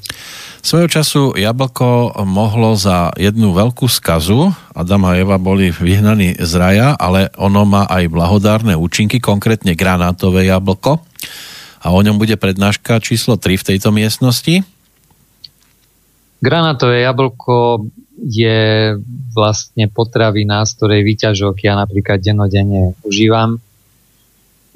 Svojho 0.59 0.91
času 0.91 1.23
jablko 1.39 2.19
mohlo 2.27 2.75
za 2.75 3.15
jednu 3.15 3.55
veľkú 3.55 3.87
skazu, 3.87 4.51
Adam 4.75 5.07
a 5.07 5.15
Eva 5.15 5.39
boli 5.39 5.71
vyhnaní 5.71 6.35
z 6.35 6.51
raja, 6.59 6.87
ale 6.99 7.31
ono 7.39 7.63
má 7.63 7.87
aj 7.87 8.11
blahodárne 8.11 8.75
účinky, 8.75 9.23
konkrétne 9.23 9.71
granátové 9.73 10.51
jablko. 10.51 10.99
A 11.79 11.95
o 11.95 11.99
ňom 12.03 12.19
bude 12.19 12.35
prednáška 12.35 12.99
číslo 12.99 13.39
3 13.39 13.55
v 13.55 13.67
tejto 13.71 13.89
miestnosti. 13.95 14.67
Granátové 16.43 17.07
jablko 17.07 17.87
je 18.19 18.99
vlastne 19.31 19.87
potravina, 19.87 20.67
z 20.67 20.75
ktorej 20.75 21.01
výťažok 21.07 21.55
ja 21.63 21.79
napríklad 21.79 22.19
denodenne 22.19 22.99
užívam 23.07 23.63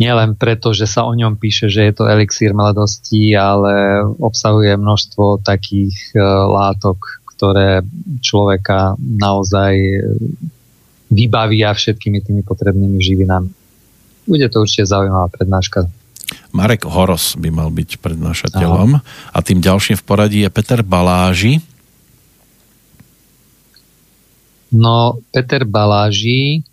nielen 0.03 0.35
preto, 0.35 0.75
že 0.75 0.83
sa 0.83 1.07
o 1.07 1.15
ňom 1.15 1.39
píše, 1.39 1.71
že 1.71 1.87
je 1.87 1.93
to 1.95 2.03
elixír 2.03 2.51
mladosti, 2.51 3.31
ale 3.31 4.03
obsahuje 4.19 4.75
množstvo 4.75 5.39
takých 5.39 5.95
e, 6.11 6.19
látok, 6.27 7.23
ktoré 7.31 7.81
človeka 8.19 8.99
naozaj 8.99 9.73
vybavia 11.07 11.71
všetkými 11.71 12.19
tými 12.19 12.41
potrebnými 12.43 12.99
živinami. 12.99 13.49
Bude 14.27 14.47
to 14.51 14.63
určite 14.63 14.87
zaujímavá 14.87 15.27
prednáška. 15.31 15.87
Marek 16.53 16.85
Horos 16.85 17.37
by 17.37 17.49
mal 17.53 17.69
byť 17.69 18.01
prednášateľom 18.01 18.89
Aha. 18.97 19.05
a 19.33 19.37
tým 19.41 19.61
ďalším 19.61 19.97
v 19.99 20.05
poradí 20.05 20.39
je 20.41 20.49
Peter 20.49 20.81
Baláži. 20.81 21.61
No, 24.73 25.21
Peter 25.29 25.69
Baláži 25.69 26.65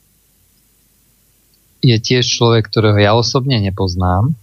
je 1.80 1.96
tiež 1.96 2.24
človek, 2.24 2.68
ktorého 2.68 2.98
ja 3.00 3.12
osobne 3.16 3.56
nepoznám, 3.60 4.36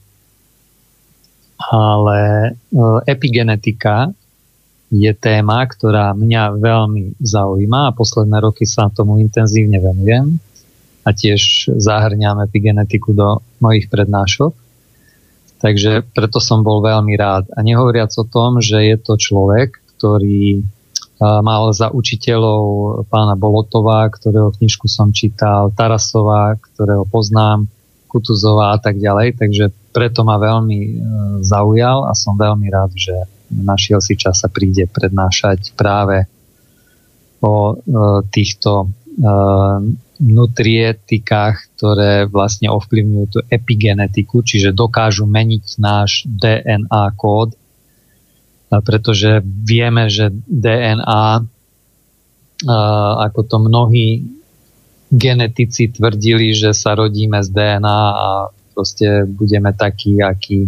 ale 1.58 2.20
e, 2.22 2.52
epigenetika 3.10 4.14
je 4.88 5.12
téma, 5.12 5.68
ktorá 5.68 6.16
mňa 6.16 6.58
veľmi 6.58 7.20
zaujíma 7.20 7.92
a 7.92 7.96
posledné 7.96 8.38
roky 8.40 8.64
sa 8.64 8.88
tomu 8.88 9.20
intenzívne 9.20 9.82
venujem 9.82 10.40
a 11.04 11.10
tiež 11.12 11.72
zahrňam 11.76 12.44
epigenetiku 12.48 13.12
do 13.12 13.44
mojich 13.60 13.92
prednášok. 13.92 14.56
Takže 15.58 16.06
preto 16.14 16.38
som 16.38 16.62
bol 16.62 16.86
veľmi 16.86 17.18
rád. 17.18 17.50
A 17.58 17.66
nehovoriac 17.66 18.14
o 18.22 18.26
tom, 18.28 18.62
že 18.62 18.94
je 18.94 18.98
to 19.02 19.18
človek, 19.18 19.74
ktorý 19.98 20.62
mal 21.18 21.74
za 21.74 21.90
učiteľov 21.90 22.62
pána 23.10 23.34
Bolotova, 23.34 24.06
ktorého 24.06 24.54
knižku 24.54 24.86
som 24.86 25.10
čítal, 25.10 25.74
Tarasova, 25.74 26.58
ktorého 26.62 27.10
poznám, 27.10 27.66
Kutuzová 28.08 28.74
a 28.74 28.80
tak 28.80 28.98
ďalej. 29.02 29.36
Takže 29.36 29.66
preto 29.92 30.24
ma 30.24 30.40
veľmi 30.40 30.80
e, 30.80 30.92
zaujal 31.44 32.08
a 32.08 32.14
som 32.16 32.40
veľmi 32.40 32.70
rád, 32.72 32.96
že 32.96 33.14
našiel 33.52 34.00
si 34.00 34.16
čas 34.16 34.46
a 34.46 34.50
príde 34.50 34.88
prednášať 34.88 35.76
práve 35.76 36.30
o 37.44 37.74
e, 37.74 37.76
týchto 38.32 38.86
e, 38.86 38.88
nutrietikách, 40.18 41.56
ktoré 41.78 42.26
vlastne 42.26 42.70
ovplyvňujú 42.74 43.26
tú 43.30 43.40
epigenetiku, 43.50 44.42
čiže 44.42 44.74
dokážu 44.74 45.30
meniť 45.30 45.78
náš 45.78 46.26
DNA 46.26 47.14
kód, 47.14 47.54
pretože 48.68 49.40
vieme, 49.44 50.12
že 50.12 50.28
DNA, 50.48 51.46
ako 53.24 53.40
to 53.48 53.58
mnohí 53.64 54.28
genetici 55.08 55.88
tvrdili, 55.88 56.52
že 56.52 56.76
sa 56.76 56.92
rodíme 56.92 57.40
z 57.40 57.48
DNA 57.48 58.00
a 58.12 58.52
proste 58.76 59.24
budeme 59.24 59.72
takí, 59.72 60.20
akí, 60.20 60.68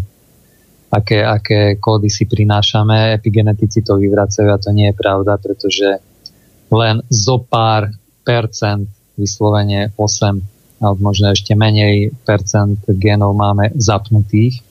aké, 0.90 1.20
aké 1.28 1.76
kódy 1.76 2.08
si 2.08 2.24
prinášame. 2.24 3.20
Epigenetici 3.20 3.84
to 3.84 4.00
vyvracajú 4.00 4.48
a 4.48 4.62
to 4.64 4.72
nie 4.72 4.90
je 4.90 4.96
pravda, 4.96 5.36
pretože 5.36 6.00
len 6.72 7.04
zo 7.12 7.44
pár 7.44 7.92
percent, 8.24 8.88
vyslovene 9.20 9.92
8 10.00 10.80
alebo 10.80 11.12
možno 11.12 11.36
ešte 11.36 11.52
menej 11.60 12.16
percent 12.24 12.80
genov 12.88 13.36
máme 13.36 13.76
zapnutých 13.76 14.64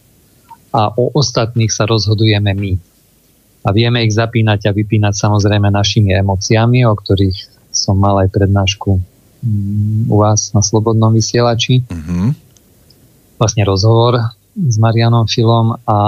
a 0.72 0.88
o 0.88 1.12
ostatných 1.12 1.68
sa 1.68 1.84
rozhodujeme 1.84 2.56
my. 2.56 2.87
A 3.68 3.76
vieme 3.76 4.00
ich 4.00 4.16
zapínať 4.16 4.64
a 4.64 4.72
vypínať 4.72 5.12
samozrejme 5.12 5.68
našimi 5.68 6.16
emóciami, 6.16 6.88
o 6.88 6.96
ktorých 6.96 7.68
som 7.68 8.00
mal 8.00 8.24
aj 8.24 8.32
prednášku 8.32 8.96
mm, 8.96 10.08
u 10.08 10.16
vás 10.16 10.56
na 10.56 10.64
Slobodnom 10.64 11.12
vysielači. 11.12 11.84
Mm-hmm 11.84 12.48
vlastne 13.38 13.62
rozhovor 13.62 14.18
s 14.58 14.76
Marianom 14.82 15.30
Filom 15.30 15.78
a, 15.78 15.78
a 15.86 15.98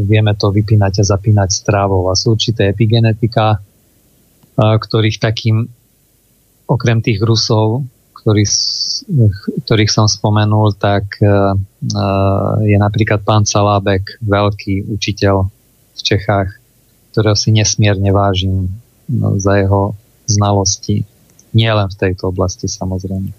vieme 0.00 0.32
to 0.32 0.48
vypínať 0.48 1.04
a 1.04 1.08
zapínať 1.12 1.52
strávou. 1.52 2.08
A 2.08 2.16
sú 2.16 2.32
určité 2.34 2.72
epigenetika, 2.72 3.60
a, 3.60 3.60
ktorých 4.80 5.20
takým, 5.20 5.68
okrem 6.64 7.04
tých 7.04 7.20
Rusov, 7.20 7.84
ktorých, 8.16 8.50
ktorých 9.68 9.92
som 9.92 10.08
spomenul, 10.08 10.72
tak 10.80 11.20
a, 11.20 11.54
je 12.66 12.76
napríklad 12.78 13.22
pán 13.22 13.46
Salábek, 13.46 14.18
veľký 14.24 14.90
učiteľ 14.90 15.46
v 15.96 16.00
Čechách, 16.00 16.50
ktorého 17.14 17.38
si 17.38 17.54
nesmierne 17.54 18.10
vážim 18.10 18.68
no, 19.08 19.38
za 19.38 19.56
jeho 19.56 19.94
znalosti. 20.26 21.06
Nie 21.56 21.72
len 21.72 21.88
v 21.88 21.96
tejto 21.96 22.34
oblasti 22.34 22.68
samozrejme. 22.68 23.32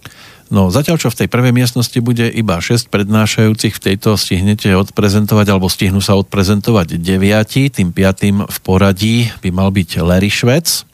No 0.47 0.71
zatiaľ, 0.71 0.95
čo 0.95 1.11
v 1.11 1.19
tej 1.21 1.27
prvej 1.27 1.51
miestnosti 1.51 1.99
bude 1.99 2.23
iba 2.31 2.57
6 2.57 2.87
prednášajúcich, 2.87 3.77
v 3.77 3.83
tejto 3.83 4.15
stihnete 4.15 4.71
odprezentovať, 4.79 5.45
alebo 5.51 5.67
stihnú 5.67 5.99
sa 5.99 6.15
odprezentovať 6.15 6.97
9, 6.97 7.75
tým 7.75 7.91
piatým 7.91 8.47
v 8.47 8.57
poradí 8.63 9.27
by 9.43 9.49
mal 9.51 9.69
byť 9.75 9.89
Larry 10.01 10.31
Švec. 10.31 10.87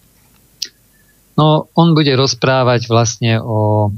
No, 1.37 1.69
on 1.77 1.93
bude 1.93 2.13
rozprávať 2.17 2.89
vlastne 2.89 3.37
o 3.41 3.93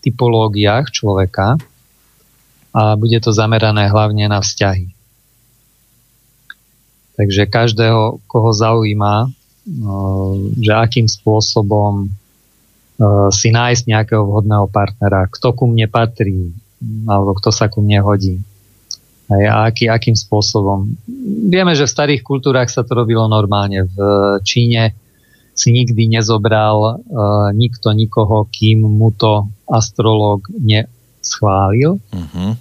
typológiách 0.00 0.88
človeka 0.92 1.60
a 2.70 2.94
bude 2.94 3.18
to 3.18 3.34
zamerané 3.34 3.90
hlavne 3.90 4.30
na 4.30 4.38
vzťahy. 4.38 4.94
Takže 7.18 7.50
každého, 7.50 8.24
koho 8.24 8.50
zaujíma, 8.54 9.28
že 10.56 10.72
akým 10.72 11.04
spôsobom 11.04 12.08
si 13.32 13.48
nájsť 13.52 13.82
nejakého 13.88 14.24
vhodného 14.24 14.68
partnera, 14.72 15.28
kto 15.28 15.52
ku 15.52 15.64
mne 15.68 15.84
patrí, 15.88 16.52
alebo 17.04 17.36
kto 17.36 17.52
sa 17.52 17.68
ku 17.68 17.84
mne 17.84 18.00
hodí. 18.00 18.40
A 19.30 19.70
aký, 19.70 19.86
akým 19.86 20.18
spôsobom. 20.18 20.96
Vieme, 21.46 21.76
že 21.78 21.86
v 21.86 21.94
starých 21.94 22.22
kultúrach 22.26 22.66
sa 22.66 22.82
to 22.82 22.98
robilo 22.98 23.28
normálne. 23.30 23.86
V 23.86 23.96
Číne 24.42 24.96
si 25.54 25.76
nikdy 25.76 26.08
nezobral 26.08 27.04
nikto 27.52 27.92
nikoho, 27.92 28.48
kým 28.48 28.80
mu 28.80 29.12
to 29.12 29.44
astrológ 29.68 30.48
neschválil. 31.30 32.02
Uh-huh. 32.02 32.58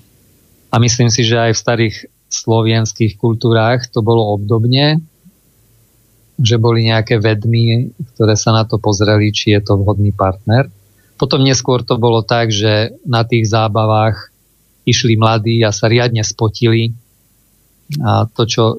A 0.69 0.75
myslím 0.77 1.09
si, 1.09 1.25
že 1.25 1.41
aj 1.41 1.57
v 1.57 1.63
starých 1.65 1.95
slovenských 2.29 3.17
kultúrách 3.17 3.89
to 3.89 4.05
bolo 4.05 4.37
obdobne 4.37 5.01
že 6.39 6.55
boli 6.55 6.87
nejaké 6.87 7.19
vedmy, 7.19 7.91
ktoré 8.15 8.39
sa 8.39 8.55
na 8.55 8.63
to 8.63 8.79
pozreli, 8.79 9.35
či 9.35 9.51
je 9.51 9.59
to 9.59 9.75
vhodný 9.75 10.15
partner. 10.15 10.71
Potom 11.19 11.43
neskôr 11.43 11.83
to 11.83 11.99
bolo 11.99 12.23
tak, 12.23 12.47
že 12.47 12.95
na 13.03 13.27
tých 13.27 13.51
zábavách 13.51 14.31
išli 14.87 15.19
mladí 15.19 15.59
a 15.67 15.75
sa 15.75 15.91
riadne 15.91 16.23
spotili 16.23 16.95
a 17.99 18.23
to, 18.23 18.47
čo 18.47 18.63
e, 18.71 18.77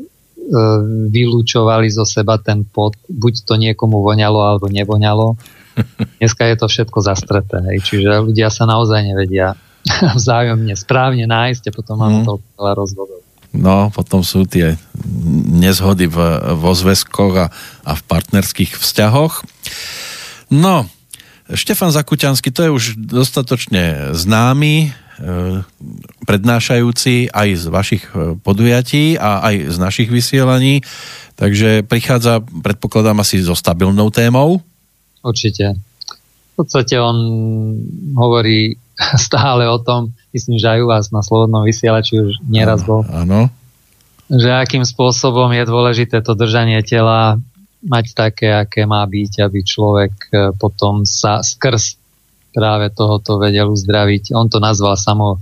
vylúčovali 1.12 1.92
zo 1.92 2.08
seba 2.08 2.40
ten 2.40 2.64
pot, 2.64 2.96
buď 3.10 3.44
to 3.44 3.54
niekomu 3.60 4.00
voňalo 4.00 4.40
alebo 4.40 4.72
nevoňalo. 4.72 5.36
Dneska 6.18 6.48
je 6.48 6.56
to 6.56 6.66
všetko 6.70 6.98
zastreté, 7.04 7.60
hej. 7.68 7.78
čiže 7.84 8.24
ľudia 8.24 8.48
sa 8.48 8.64
naozaj 8.64 9.04
nevedia 9.04 9.52
vzájomne 10.18 10.74
správne 10.76 11.24
nájsť 11.24 11.70
a 11.70 11.72
potom 11.72 11.96
máme 12.00 12.22
mm. 12.22 12.26
toľko 12.26 12.48
veľa 12.58 12.72
rozvodov. 12.76 13.20
No, 13.50 13.90
potom 13.90 14.22
sú 14.22 14.46
tie 14.46 14.78
nezhody 15.50 16.06
v, 16.06 16.18
vo 16.54 16.70
zväzkoch 16.70 17.34
a, 17.34 17.46
a 17.82 17.92
v 17.98 18.02
partnerských 18.06 18.78
vzťahoch. 18.78 19.42
No, 20.54 20.86
Štefan 21.50 21.90
Zakuťanský, 21.90 22.54
to 22.54 22.62
je 22.62 22.70
už 22.70 22.84
dostatočne 22.94 24.14
známy 24.14 24.74
e, 24.86 24.88
prednášajúci 26.22 27.34
aj 27.34 27.48
z 27.58 27.64
vašich 27.66 28.04
e, 28.14 28.38
podujatí 28.38 29.18
a 29.18 29.42
aj 29.50 29.74
z 29.74 29.76
našich 29.82 30.08
vysielaní, 30.14 30.86
takže 31.34 31.82
prichádza, 31.82 32.46
predpokladám, 32.46 33.18
asi 33.18 33.42
so 33.42 33.58
stabilnou 33.58 34.14
témou. 34.14 34.62
Určite. 35.26 35.74
V 36.54 36.54
podstate 36.54 37.02
on 37.02 37.18
hovorí 38.14 38.78
stále 39.26 39.66
o 39.66 39.78
tom, 39.80 40.12
myslím, 40.36 40.60
že 40.60 40.76
aj 40.76 40.80
u 40.84 40.88
vás 40.88 41.04
na 41.08 41.24
Slobodnom 41.24 41.64
vysielači 41.64 42.20
už 42.20 42.32
nieraz 42.46 42.84
bol. 42.84 43.02
Áno. 43.08 43.48
Že 44.30 44.62
akým 44.62 44.84
spôsobom 44.86 45.50
je 45.50 45.64
dôležité 45.66 46.22
to 46.22 46.38
držanie 46.38 46.78
tela 46.86 47.40
mať 47.80 48.06
také, 48.12 48.48
aké 48.52 48.84
má 48.84 49.02
byť, 49.08 49.32
aby 49.40 49.58
človek 49.64 50.12
e, 50.30 50.34
potom 50.54 51.08
sa 51.08 51.40
skrz 51.40 51.96
práve 52.52 52.92
tohoto 52.92 53.40
vedel 53.40 53.72
uzdraviť. 53.72 54.36
On 54.36 54.46
to 54.46 54.60
nazval 54.60 55.00
samo 55.00 55.40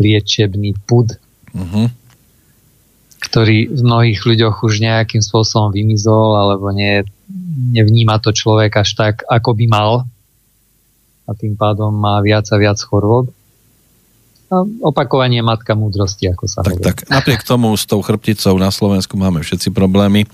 liečebný 0.00 0.78
pud, 0.88 1.12
uh-huh. 1.52 1.86
ktorý 3.28 3.68
v 3.68 3.80
mnohých 3.84 4.20
ľuďoch 4.24 4.64
už 4.64 4.80
nejakým 4.80 5.20
spôsobom 5.20 5.74
vymizol, 5.74 6.38
alebo 6.38 6.72
nie, 6.72 7.04
nevníma 7.74 8.22
to 8.22 8.32
človek 8.32 8.80
až 8.80 8.94
tak, 8.96 9.14
ako 9.28 9.52
by 9.52 9.66
mal 9.68 9.90
a 11.28 11.36
tým 11.36 11.54
pádom 11.54 11.92
má 11.92 12.16
viac 12.24 12.48
a 12.48 12.56
viac 12.56 12.80
chorôb. 12.80 13.28
A 14.48 14.64
opakovanie 14.80 15.44
matka 15.44 15.76
múdrosti, 15.76 16.24
ako 16.32 16.48
sa 16.48 16.64
tak, 16.64 16.80
tak 16.80 16.96
napriek 17.12 17.44
tomu 17.44 17.68
s 17.76 17.84
tou 17.84 18.00
chrbticou 18.00 18.56
na 18.56 18.72
Slovensku 18.72 19.12
máme 19.20 19.44
všetci 19.44 19.68
problémy. 19.76 20.24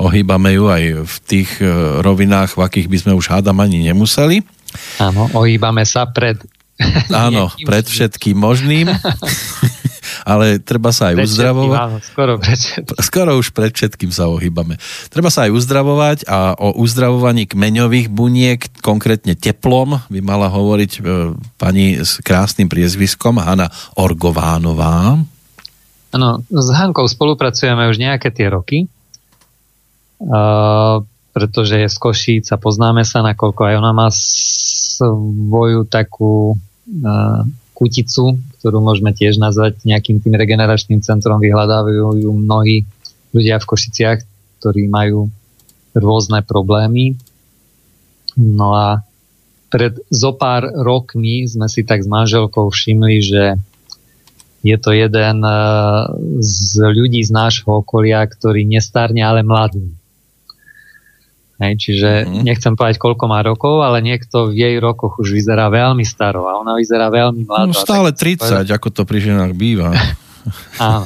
Ohýbame 0.00 0.56
ju 0.56 0.64
aj 0.72 0.84
v 1.04 1.16
tých 1.28 1.60
e, 1.60 1.68
rovinách, 2.00 2.56
v 2.56 2.64
akých 2.64 2.88
by 2.88 2.96
sme 3.04 3.12
už 3.20 3.28
hádam 3.28 3.60
ani 3.60 3.84
nemuseli. 3.84 4.40
Áno, 4.96 5.28
ohýbame 5.36 5.84
sa 5.84 6.08
pred... 6.08 6.40
Áno, 7.28 7.52
pred 7.64 7.84
všetkým 7.84 8.36
možným. 8.36 8.88
ale 10.24 10.60
treba 10.60 10.90
sa 10.92 11.12
aj 11.12 11.16
pred 11.16 11.26
uzdravovať. 11.28 11.78
Áno, 11.78 11.96
skoro 12.02 12.32
pred 12.40 12.58
všetkým. 12.58 12.98
Skoro 13.10 13.30
už 13.38 13.48
pred 13.52 13.72
všetkým 13.72 14.10
sa 14.12 14.28
ohýbame. 14.30 14.76
Treba 15.08 15.28
sa 15.32 15.48
aj 15.48 15.52
uzdravovať 15.54 16.18
a 16.28 16.54
o 16.56 16.76
uzdravovaní 16.80 17.48
kmeňových 17.50 18.08
buniek, 18.12 18.60
konkrétne 18.84 19.34
teplom, 19.34 20.00
by 20.08 20.20
mala 20.20 20.48
hovoriť 20.52 20.92
e, 20.98 21.00
pani 21.56 22.00
s 22.00 22.20
krásnym 22.22 22.70
priezviskom 22.70 23.40
Hanna 23.40 23.68
Orgovánová. 23.96 25.18
Áno, 26.10 26.28
s 26.42 26.68
Hankou 26.74 27.06
spolupracujeme 27.06 27.86
už 27.86 28.02
nejaké 28.02 28.34
tie 28.34 28.50
roky. 28.50 28.90
Uh, 30.20 31.00
pretože 31.32 31.80
je 31.80 31.88
z 31.88 31.96
Košíc 31.96 32.46
a 32.52 32.60
poznáme 32.60 33.06
sa, 33.08 33.24
nakoľko 33.24 33.60
aj 33.62 33.74
ona 33.80 33.92
má 33.94 34.08
svoju 34.12 35.88
takú 35.88 36.60
kuticu, 37.74 38.36
ktorú 38.60 38.84
môžeme 38.84 39.16
tiež 39.16 39.40
nazvať 39.40 39.80
nejakým 39.88 40.20
tým 40.20 40.36
regeneračným 40.36 41.00
centrom, 41.00 41.40
vyhľadávajú 41.40 42.20
ju 42.20 42.30
mnohí 42.30 42.84
ľudia 43.32 43.56
v 43.56 43.68
Košiciach, 43.68 44.18
ktorí 44.60 44.90
majú 44.90 45.32
rôzne 45.96 46.44
problémy. 46.44 47.16
No 48.36 48.76
a 48.76 49.00
pred 49.70 49.96
zo 50.10 50.34
pár 50.34 50.66
rokmi 50.66 51.46
sme 51.46 51.70
si 51.70 51.86
tak 51.86 52.02
s 52.02 52.08
manželkou 52.10 52.68
všimli, 52.68 53.16
že 53.22 53.42
je 54.60 54.76
to 54.76 54.92
jeden 54.92 55.40
z 56.44 56.84
ľudí 56.84 57.24
z 57.24 57.32
nášho 57.32 57.80
okolia, 57.80 58.20
ktorý 58.28 58.68
nestárne, 58.68 59.24
ale 59.24 59.40
mladý. 59.40 59.88
Hej, 61.60 61.76
čiže 61.76 62.10
mm. 62.24 62.40
nechcem 62.40 62.72
povedať, 62.72 62.96
koľko 62.96 63.24
má 63.28 63.44
rokov, 63.44 63.84
ale 63.84 64.00
niekto 64.00 64.48
v 64.48 64.64
jej 64.64 64.76
rokoch 64.80 65.20
už 65.20 65.28
vyzerá 65.28 65.68
veľmi 65.68 66.08
staro 66.08 66.48
a 66.48 66.56
ona 66.56 66.72
vyzerá 66.80 67.12
veľmi 67.12 67.44
mladá. 67.44 67.68
No 67.68 67.76
stále 67.76 68.16
30, 68.16 68.40
povedal... 68.40 68.64
ako 68.64 68.88
to 68.88 69.02
pri 69.04 69.20
ženách 69.20 69.52
býva. 69.52 69.92
Áno. 70.80 71.04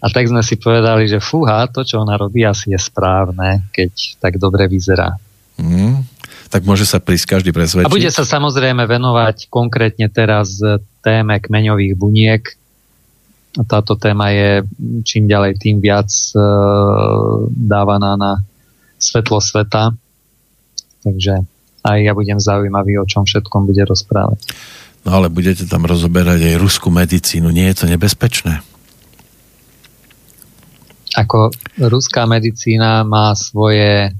A 0.00 0.06
tak 0.08 0.32
sme 0.32 0.40
si 0.40 0.56
povedali, 0.56 1.12
že 1.12 1.20
fúha, 1.20 1.68
to, 1.68 1.84
čo 1.84 2.00
ona 2.00 2.16
robí, 2.16 2.40
asi 2.40 2.72
je 2.72 2.80
správne, 2.80 3.68
keď 3.68 4.16
tak 4.16 4.40
dobre 4.40 4.64
vyzerá. 4.64 5.12
Mm. 5.60 6.00
Tak 6.48 6.64
môže 6.64 6.88
sa 6.88 6.96
prísť 6.96 7.36
každý 7.36 7.52
presvedčiť. 7.52 7.84
A 7.84 7.92
bude 7.92 8.08
sa 8.08 8.24
samozrejme 8.24 8.86
venovať 8.88 9.52
konkrétne 9.52 10.08
teraz 10.08 10.56
téme 11.04 11.36
kmeňových 11.36 11.94
buniek. 11.98 12.42
Táto 13.68 13.92
téma 13.98 14.32
je 14.32 14.64
čím 15.04 15.28
ďalej 15.28 15.58
tým 15.58 15.84
viac 15.84 16.08
e, 16.08 16.38
dávaná 17.50 18.14
na 18.14 18.32
svetlo 18.98 19.38
sveta. 19.40 19.94
Takže 21.06 21.44
aj 21.86 21.98
ja 22.02 22.12
budem 22.12 22.38
zaujímavý, 22.42 22.98
o 22.98 23.06
čom 23.06 23.22
všetkom 23.22 23.68
bude 23.68 23.86
rozprávať. 23.86 24.42
No 25.06 25.22
ale 25.22 25.30
budete 25.30 25.70
tam 25.70 25.86
rozoberať 25.86 26.42
aj 26.42 26.54
ruskú 26.58 26.90
medicínu. 26.90 27.54
Nie 27.54 27.70
je 27.70 27.76
to 27.78 27.86
nebezpečné? 27.86 28.58
Ako 31.14 31.54
ruská 31.78 32.26
medicína 32.26 33.06
má 33.06 33.32
svoje, 33.38 34.10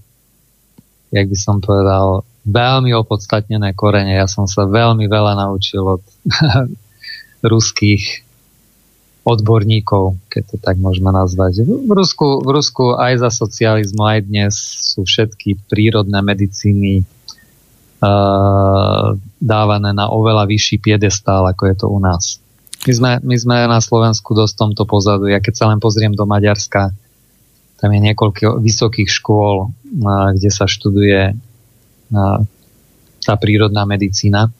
jak 1.10 1.26
by 1.26 1.36
som 1.36 1.58
povedal, 1.58 2.22
veľmi 2.46 2.94
opodstatnené 2.94 3.74
korene. 3.74 4.14
Ja 4.14 4.30
som 4.30 4.46
sa 4.46 4.64
veľmi 4.64 5.10
veľa 5.10 5.34
naučil 5.34 5.82
od 5.82 6.02
ruských 7.52 8.25
odborníkov, 9.26 10.14
keď 10.30 10.42
to 10.54 10.56
tak 10.62 10.78
môžeme 10.78 11.10
nazvať. 11.10 11.66
V 11.66 11.90
Rusku, 11.90 12.46
v 12.46 12.50
Rusku 12.54 12.94
aj 12.94 13.26
za 13.26 13.30
socializmu, 13.34 14.06
aj 14.06 14.18
dnes 14.22 14.54
sú 14.94 15.02
všetky 15.02 15.66
prírodné 15.66 16.22
medicíny 16.22 17.02
uh, 17.02 19.18
dávané 19.42 19.90
na 19.90 20.06
oveľa 20.14 20.46
vyšší 20.46 20.78
piedestál, 20.78 21.42
ako 21.50 21.62
je 21.66 21.74
to 21.74 21.86
u 21.90 21.98
nás. 21.98 22.38
My 22.86 22.92
sme, 22.94 23.12
my 23.26 23.34
sme 23.34 23.56
na 23.66 23.82
Slovensku 23.82 24.30
dosť 24.30 24.62
tomto 24.62 24.86
pozadu. 24.86 25.26
Ja 25.26 25.42
keď 25.42 25.54
sa 25.58 25.66
len 25.74 25.82
pozriem 25.82 26.14
do 26.14 26.22
Maďarska, 26.22 26.94
tam 27.82 27.90
je 27.90 28.00
niekoľko 28.06 28.62
vysokých 28.62 29.10
škôl, 29.10 29.66
uh, 29.66 30.30
kde 30.38 30.54
sa 30.54 30.70
študuje 30.70 31.34
uh, 31.34 32.38
tá 33.26 33.34
prírodná 33.34 33.82
medicína 33.82 34.54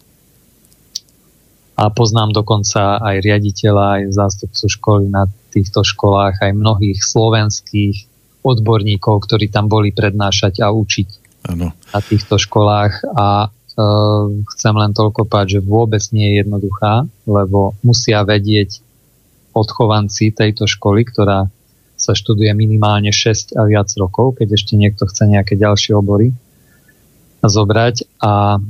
a 1.77 1.93
poznám 1.93 2.33
dokonca 2.33 2.97
aj 3.05 3.21
riaditeľa, 3.21 4.01
aj 4.01 4.17
zástupcu 4.17 4.65
školy 4.65 5.05
na 5.13 5.29
týchto 5.53 5.85
školách, 5.85 6.41
aj 6.41 6.57
mnohých 6.57 7.05
slovenských 7.05 7.97
odborníkov, 8.41 9.29
ktorí 9.29 9.53
tam 9.53 9.69
boli 9.69 9.93
prednášať 9.93 10.65
a 10.65 10.73
učiť 10.73 11.09
ano. 11.53 11.77
na 11.77 12.01
týchto 12.01 12.41
školách 12.41 13.05
a 13.13 13.29
e, 13.45 13.49
chcem 14.57 14.75
len 14.75 14.97
toľko 14.97 15.29
povedať, 15.29 15.61
že 15.61 15.69
vôbec 15.69 16.01
nie 16.17 16.33
je 16.33 16.35
jednoduchá, 16.47 17.05
lebo 17.29 17.77
musia 17.85 18.25
vedieť 18.25 18.81
odchovanci 19.53 20.33
tejto 20.33 20.65
školy, 20.65 21.05
ktorá 21.05 21.49
sa 21.97 22.13
študuje 22.13 22.53
minimálne 22.53 23.09
6 23.09 23.57
a 23.57 23.65
viac 23.69 23.89
rokov, 23.97 24.41
keď 24.41 24.57
ešte 24.57 24.77
niekto 24.77 25.09
chce 25.09 25.29
nejaké 25.29 25.57
ďalšie 25.57 25.97
obory 25.97 26.33
zobrať 27.41 28.21
a 28.21 28.61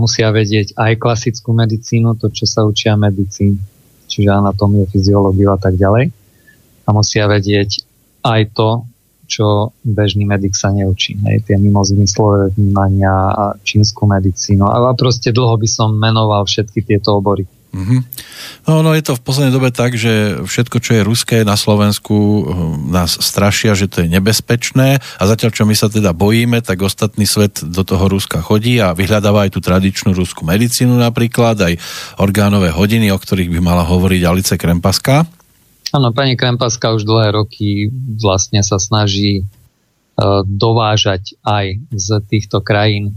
musia 0.00 0.32
vedieť 0.32 0.76
aj 0.76 0.92
klasickú 0.96 1.52
medicínu, 1.52 2.16
to, 2.16 2.32
čo 2.32 2.48
sa 2.48 2.64
učia 2.64 2.96
medicín, 2.96 3.60
čiže 4.08 4.32
anatómiu, 4.32 4.88
fyziológiu 4.88 5.52
a 5.52 5.58
tak 5.60 5.76
ďalej. 5.76 6.08
A 6.82 6.88
musia 6.90 7.28
vedieť 7.28 7.84
aj 8.24 8.56
to, 8.56 8.70
čo 9.32 9.72
bežný 9.80 10.28
medic 10.28 10.52
sa 10.52 10.68
neučí. 10.68 11.16
Hej, 11.24 11.48
tie 11.48 11.56
mimozmyslové 11.56 12.52
vnímania 12.52 13.12
a 13.32 13.44
čínsku 13.64 14.04
medicínu. 14.04 14.68
A 14.68 14.92
proste 14.92 15.32
dlho 15.32 15.56
by 15.56 15.68
som 15.68 15.96
menoval 15.96 16.44
všetky 16.44 16.84
tieto 16.84 17.16
obory. 17.16 17.48
Mm-hmm. 17.72 18.00
No, 18.68 18.84
no 18.84 18.92
je 18.92 19.00
to 19.00 19.16
v 19.16 19.24
poslednej 19.24 19.56
dobe 19.56 19.72
tak, 19.72 19.96
že 19.96 20.44
všetko, 20.44 20.76
čo 20.84 20.90
je 21.00 21.08
ruské 21.08 21.40
na 21.40 21.56
Slovensku, 21.56 22.12
hm, 22.12 22.44
nás 22.92 23.16
strašia, 23.16 23.72
že 23.72 23.88
to 23.88 24.04
je 24.04 24.12
nebezpečné 24.12 25.00
a 25.00 25.22
zatiaľ, 25.24 25.50
čo 25.56 25.64
my 25.64 25.72
sa 25.72 25.88
teda 25.88 26.12
bojíme, 26.12 26.60
tak 26.60 26.84
ostatný 26.84 27.24
svet 27.24 27.64
do 27.64 27.80
toho 27.80 28.12
Ruska 28.12 28.44
chodí 28.44 28.76
a 28.76 28.92
vyhľadáva 28.92 29.48
aj 29.48 29.56
tú 29.56 29.64
tradičnú 29.64 30.12
ruskú 30.12 30.44
medicínu 30.44 31.00
napríklad, 31.00 31.56
aj 31.64 31.74
orgánové 32.20 32.68
hodiny, 32.68 33.08
o 33.08 33.16
ktorých 33.16 33.48
by 33.48 33.60
mala 33.64 33.88
hovoriť 33.88 34.20
Alice 34.20 34.54
Krempaska. 34.60 35.24
Áno, 35.96 36.08
pani 36.12 36.36
Krempaska 36.36 36.92
už 36.92 37.08
dlhé 37.08 37.32
roky 37.32 37.88
vlastne 38.20 38.60
sa 38.60 38.76
snaží 38.76 39.44
uh, 39.44 40.44
dovážať 40.44 41.40
aj 41.40 41.80
z 41.88 42.08
týchto 42.28 42.60
krajín 42.60 43.16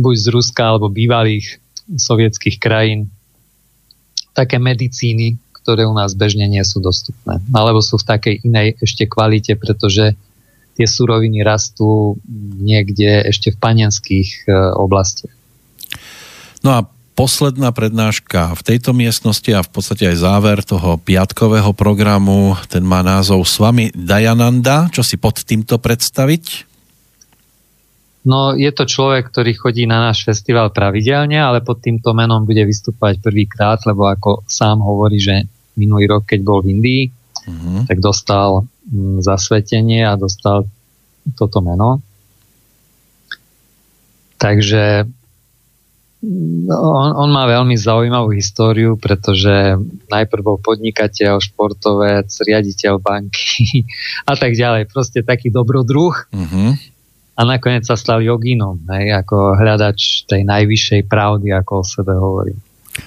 buď 0.00 0.14
z 0.16 0.26
Ruska 0.32 0.62
alebo 0.64 0.88
bývalých 0.88 1.60
sovietských 1.96 2.62
krajín 2.62 3.10
také 4.36 4.62
medicíny, 4.62 5.40
ktoré 5.52 5.84
u 5.84 5.94
nás 5.94 6.14
bežne 6.14 6.46
nie 6.46 6.62
sú 6.62 6.78
dostupné. 6.80 7.42
Alebo 7.50 7.82
sú 7.82 7.98
v 7.98 8.08
takej 8.08 8.34
inej 8.46 8.78
ešte 8.80 9.04
kvalite, 9.10 9.58
pretože 9.58 10.14
tie 10.78 10.86
suroviny 10.88 11.44
rastú 11.44 12.16
niekde 12.56 13.28
ešte 13.28 13.52
v 13.52 13.60
panenských 13.60 14.48
e, 14.48 14.54
oblastiach. 14.80 15.34
No 16.64 16.72
a 16.72 16.88
posledná 17.12 17.68
prednáška 17.68 18.56
v 18.56 18.64
tejto 18.64 18.96
miestnosti 18.96 19.52
a 19.52 19.60
v 19.60 19.68
podstate 19.68 20.08
aj 20.08 20.24
záver 20.24 20.64
toho 20.64 20.96
piatkového 20.96 21.76
programu, 21.76 22.56
ten 22.72 22.80
má 22.80 23.04
názov 23.04 23.44
S 23.44 23.60
vami 23.60 23.92
Dajananda. 23.92 24.88
Čo 24.88 25.04
si 25.04 25.20
pod 25.20 25.44
týmto 25.44 25.76
predstaviť? 25.76 26.69
No 28.20 28.52
je 28.52 28.68
to 28.68 28.84
človek, 28.84 29.32
ktorý 29.32 29.56
chodí 29.56 29.88
na 29.88 30.12
náš 30.12 30.28
festival 30.28 30.68
pravidelne, 30.76 31.40
ale 31.40 31.64
pod 31.64 31.80
týmto 31.80 32.12
menom 32.12 32.44
bude 32.44 32.60
vystúpať 32.68 33.16
prvýkrát, 33.16 33.80
lebo 33.88 34.04
ako 34.04 34.44
sám 34.44 34.84
hovorí, 34.84 35.16
že 35.16 35.48
minulý 35.80 36.04
rok, 36.12 36.28
keď 36.28 36.40
bol 36.44 36.60
v 36.60 36.76
Indii, 36.76 37.02
uh-huh. 37.08 37.88
tak 37.88 38.04
dostal 38.04 38.68
mm, 38.92 39.24
zasvetenie 39.24 40.04
a 40.04 40.20
dostal 40.20 40.68
toto 41.32 41.64
meno. 41.64 42.04
Takže 44.36 45.08
mm, 46.20 46.68
on, 46.76 47.10
on 47.16 47.30
má 47.32 47.48
veľmi 47.48 47.72
zaujímavú 47.80 48.36
históriu, 48.36 49.00
pretože 49.00 49.80
najprv 50.12 50.42
bol 50.44 50.60
podnikateľ, 50.60 51.40
športovec, 51.40 52.28
riaditeľ 52.28 53.00
banky 53.00 53.88
a 54.30 54.36
tak 54.36 54.52
ďalej. 54.52 54.92
Proste 54.92 55.24
taký 55.24 55.48
dobrodruh. 55.48 56.28
Uh-huh 56.36 56.76
a 57.40 57.48
nakoniec 57.48 57.88
sa 57.88 57.96
stal 57.96 58.20
joginom, 58.20 58.76
hej, 58.92 59.16
ako 59.24 59.56
hľadač 59.56 60.28
tej 60.28 60.44
najvyššej 60.44 61.08
pravdy, 61.08 61.56
ako 61.56 61.80
o 61.80 61.84
sebe 61.88 62.12
hovorí. 62.12 62.52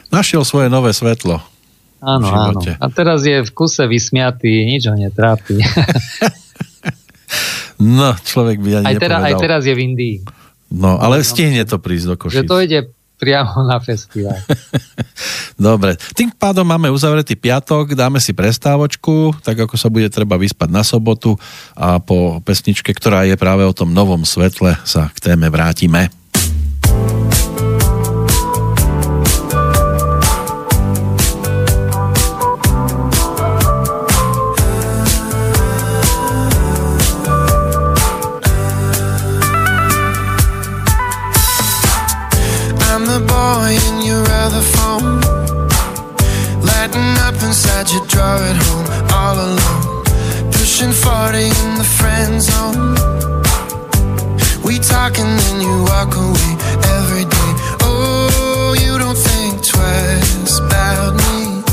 Našiel 0.10 0.42
svoje 0.42 0.74
nové 0.74 0.90
svetlo. 0.90 1.38
Áno, 2.02 2.28
áno. 2.34 2.60
A 2.66 2.86
teraz 2.90 3.22
je 3.30 3.46
v 3.46 3.52
kuse 3.54 3.86
vysmiatý, 3.86 4.66
nič 4.66 4.90
ho 4.90 4.98
netrápi. 4.98 5.62
no, 8.02 8.18
človek 8.18 8.58
by 8.58 8.70
ani 8.82 8.86
aj, 8.90 8.96
teraz, 8.98 9.22
aj 9.22 9.34
teraz 9.38 9.62
je 9.70 9.74
v 9.78 9.80
Indii. 9.86 10.18
No, 10.74 10.98
ale 10.98 11.22
stihne 11.22 11.62
to 11.70 11.78
prísť 11.78 12.06
do 12.10 12.16
Košic. 12.18 12.42
Že 12.42 12.50
to 12.50 12.58
ide 12.66 12.80
priamo 13.24 13.64
na 13.64 13.80
festival. 13.80 14.36
Dobre, 15.56 15.96
tým 16.12 16.28
pádom 16.36 16.68
máme 16.68 16.92
uzavretý 16.92 17.40
piatok, 17.40 17.96
dáme 17.96 18.20
si 18.20 18.36
prestávočku, 18.36 19.40
tak 19.40 19.64
ako 19.64 19.80
sa 19.80 19.88
bude 19.88 20.12
treba 20.12 20.36
vyspať 20.36 20.70
na 20.70 20.84
sobotu 20.84 21.40
a 21.72 22.04
po 22.04 22.44
pesničke, 22.44 22.92
ktorá 22.92 23.24
je 23.24 23.40
práve 23.40 23.64
o 23.64 23.72
tom 23.72 23.96
novom 23.96 24.28
svetle, 24.28 24.76
sa 24.84 25.08
k 25.16 25.32
téme 25.32 25.48
vrátime. 25.48 26.23
I'm 42.94 43.06
the 43.06 43.26
boy 43.26 43.74
in 43.90 44.06
your 44.06 44.22
other 44.22 44.62
phone. 44.62 45.20
Lighting 46.62 47.18
up 47.26 47.34
inside 47.42 47.90
your 47.90 48.06
drawer 48.06 48.38
at 48.38 48.58
home, 48.66 48.86
all 49.10 49.34
alone. 49.34 50.04
Pushing 50.52 50.92
40 50.92 51.42
in 51.42 51.70
the 51.82 51.90
friend 51.98 52.40
zone. 52.40 52.94
We 54.64 54.78
talk 54.78 55.18
and 55.18 55.40
then 55.40 55.62
you 55.62 55.74
walk 55.90 56.14
away 56.14 56.52
every 57.02 57.26
day. 57.26 57.52
Oh, 57.82 58.76
you 58.78 59.00
don't 59.00 59.18
think 59.18 59.66
twice 59.66 60.60
about 60.60 61.16
me. 61.18 61.66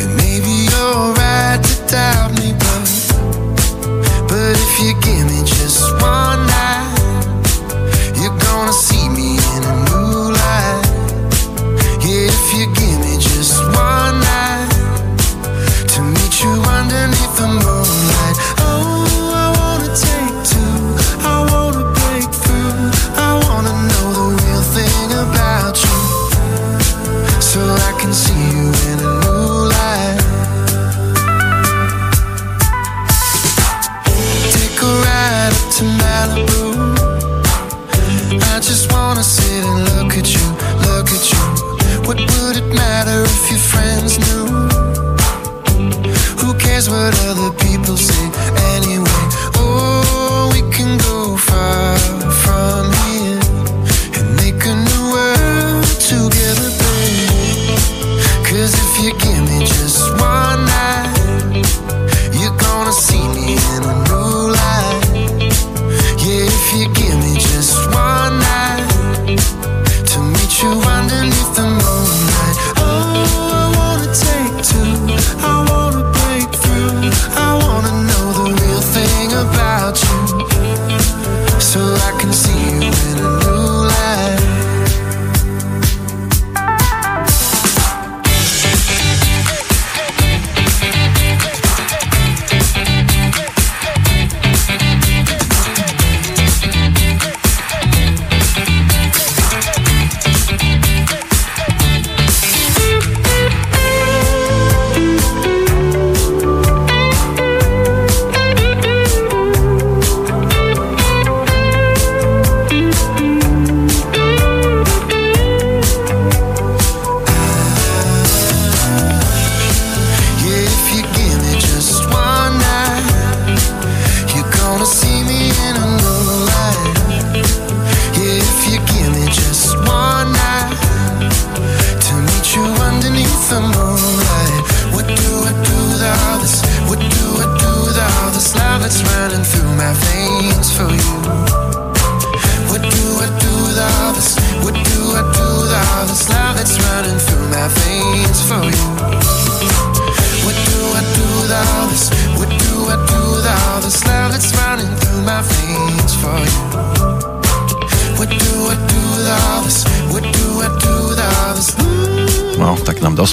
And 0.00 0.16
maybe 0.16 0.48
you're 0.72 1.12
right 1.12 1.60
to 1.60 1.74
doubt 1.92 2.32
me, 2.40 2.56
but, 2.56 2.88
but 4.32 4.56
if 4.56 4.72
you 4.80 4.96
give 5.04 5.26
me 5.28 5.44
just 5.44 5.92
one 6.00 6.47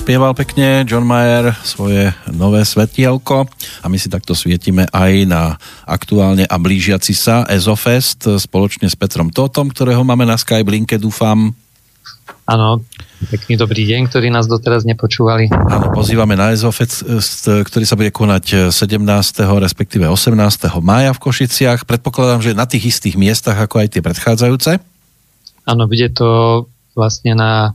dospieval 0.05 0.37
pekne 0.37 0.85
John 0.85 1.01
Mayer 1.01 1.49
svoje 1.65 2.13
nové 2.29 2.61
svetielko 2.61 3.49
a 3.81 3.89
my 3.89 3.97
si 3.97 4.05
takto 4.05 4.37
svietime 4.37 4.85
aj 4.93 5.25
na 5.25 5.57
aktuálne 5.81 6.45
a 6.45 6.61
blížiaci 6.61 7.09
sa 7.17 7.41
Ezofest 7.49 8.29
spoločne 8.37 8.85
s 8.85 8.93
Petrom 8.93 9.33
Totom, 9.33 9.73
ktorého 9.73 10.05
máme 10.05 10.29
na 10.29 10.37
Skype 10.37 10.69
linke, 10.69 11.01
dúfam. 11.01 11.57
Áno, 12.45 12.85
pekný 13.33 13.57
dobrý 13.57 13.81
deň, 13.89 14.05
ktorí 14.05 14.29
nás 14.29 14.45
doteraz 14.45 14.85
nepočúvali. 14.85 15.49
Áno, 15.49 15.97
pozývame 15.97 16.37
na 16.37 16.53
Ezofest, 16.53 17.01
ktorý 17.41 17.85
sa 17.89 17.97
bude 17.97 18.13
konať 18.13 18.69
17. 18.69 19.01
respektíve 19.57 20.05
18. 20.05 20.37
mája 20.85 21.17
v 21.17 21.21
Košiciach. 21.25 21.89
Predpokladám, 21.89 22.45
že 22.45 22.53
na 22.53 22.69
tých 22.69 22.93
istých 22.93 23.17
miestach 23.17 23.57
ako 23.57 23.81
aj 23.81 23.97
tie 23.97 24.05
predchádzajúce. 24.05 24.77
Áno, 25.65 25.89
bude 25.89 26.13
to 26.13 26.29
vlastne 26.93 27.33
na 27.33 27.73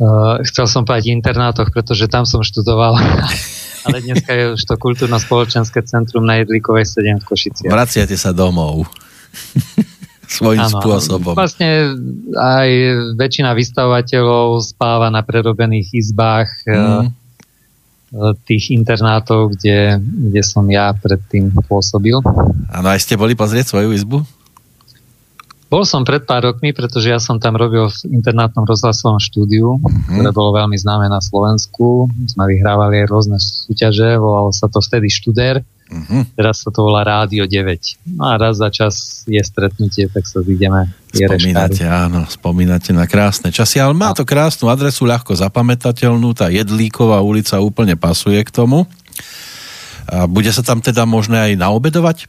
uh, 0.00 0.40
chcel 0.46 0.66
som 0.68 0.82
povedať 0.84 1.12
internátoch, 1.12 1.72
pretože 1.72 2.08
tam 2.08 2.24
som 2.28 2.40
študoval. 2.40 2.96
Ale 3.86 4.02
dneska 4.02 4.34
je 4.34 4.44
už 4.58 4.62
to 4.66 4.74
kultúrno-spoločenské 4.74 5.78
centrum 5.86 6.26
na 6.26 6.42
Jedlíkovej 6.42 6.90
7 6.90 7.22
v 7.22 7.24
Košiciach. 7.24 7.70
Vraciate 7.70 8.18
sa 8.18 8.34
domov. 8.34 8.82
Svojím 10.26 10.66
Áno, 10.66 10.82
spôsobom. 10.82 11.38
Vlastne 11.38 11.94
aj 12.34 12.68
väčšina 13.14 13.54
vystavovateľov 13.54 14.58
spáva 14.58 15.06
na 15.06 15.22
prerobených 15.22 15.94
izbách 15.94 16.50
Mm. 16.66 17.14
mm. 18.10 18.34
tých 18.42 18.74
internátov, 18.74 19.54
kde, 19.54 20.02
kde 20.02 20.42
som 20.42 20.66
ja 20.66 20.90
predtým 20.90 21.54
pôsobil. 21.70 22.18
Áno, 22.74 22.88
aj 22.90 23.06
ste 23.06 23.14
boli 23.14 23.38
pozrieť 23.38 23.70
svoju 23.70 23.94
izbu? 23.94 24.26
Bol 25.66 25.82
som 25.82 26.06
pred 26.06 26.22
pár 26.22 26.46
rokmi, 26.46 26.70
pretože 26.70 27.10
ja 27.10 27.18
som 27.18 27.42
tam 27.42 27.58
robil 27.58 27.90
v 27.90 27.96
internátnom 28.14 28.62
rozhlasovom 28.62 29.18
štúdiu, 29.18 29.82
mm. 29.82 30.14
ktoré 30.14 30.30
bolo 30.30 30.54
veľmi 30.54 30.78
známe 30.78 31.10
na 31.10 31.18
Slovensku. 31.18 32.06
Sme 32.30 32.46
vyhrávali 32.54 33.02
aj 33.02 33.10
rôzne 33.10 33.38
súťaže, 33.42 34.14
volalo 34.14 34.54
sa 34.54 34.70
to 34.70 34.78
vtedy 34.78 35.10
Štúder, 35.10 35.66
Mhm. 35.86 36.34
teraz 36.34 36.66
sa 36.66 36.74
to 36.74 36.82
volá 36.82 37.06
Rádio 37.06 37.46
9. 37.46 37.94
No 38.18 38.26
a 38.26 38.34
raz 38.34 38.58
za 38.58 38.66
čas 38.74 39.22
je 39.30 39.38
stretnutie, 39.38 40.10
tak 40.10 40.26
sa 40.26 40.42
zídeme. 40.42 40.90
Spomínate, 41.14 41.86
áno, 41.86 42.26
spomínate 42.26 42.90
na 42.90 43.06
krásne 43.06 43.54
časy, 43.54 43.78
ale 43.78 43.94
má 43.94 44.10
to 44.10 44.26
krásnu 44.26 44.66
adresu, 44.66 45.06
ľahko 45.06 45.38
zapamätateľnú, 45.38 46.34
tá 46.34 46.50
Jedlíková 46.50 47.22
ulica 47.22 47.62
úplne 47.62 47.94
pasuje 47.94 48.42
k 48.42 48.50
tomu. 48.50 48.90
A 50.06 50.26
bude 50.26 50.50
sa 50.50 50.62
tam 50.62 50.82
teda 50.82 51.06
možné 51.06 51.50
aj 51.50 51.52
naobedovať? 51.58 52.26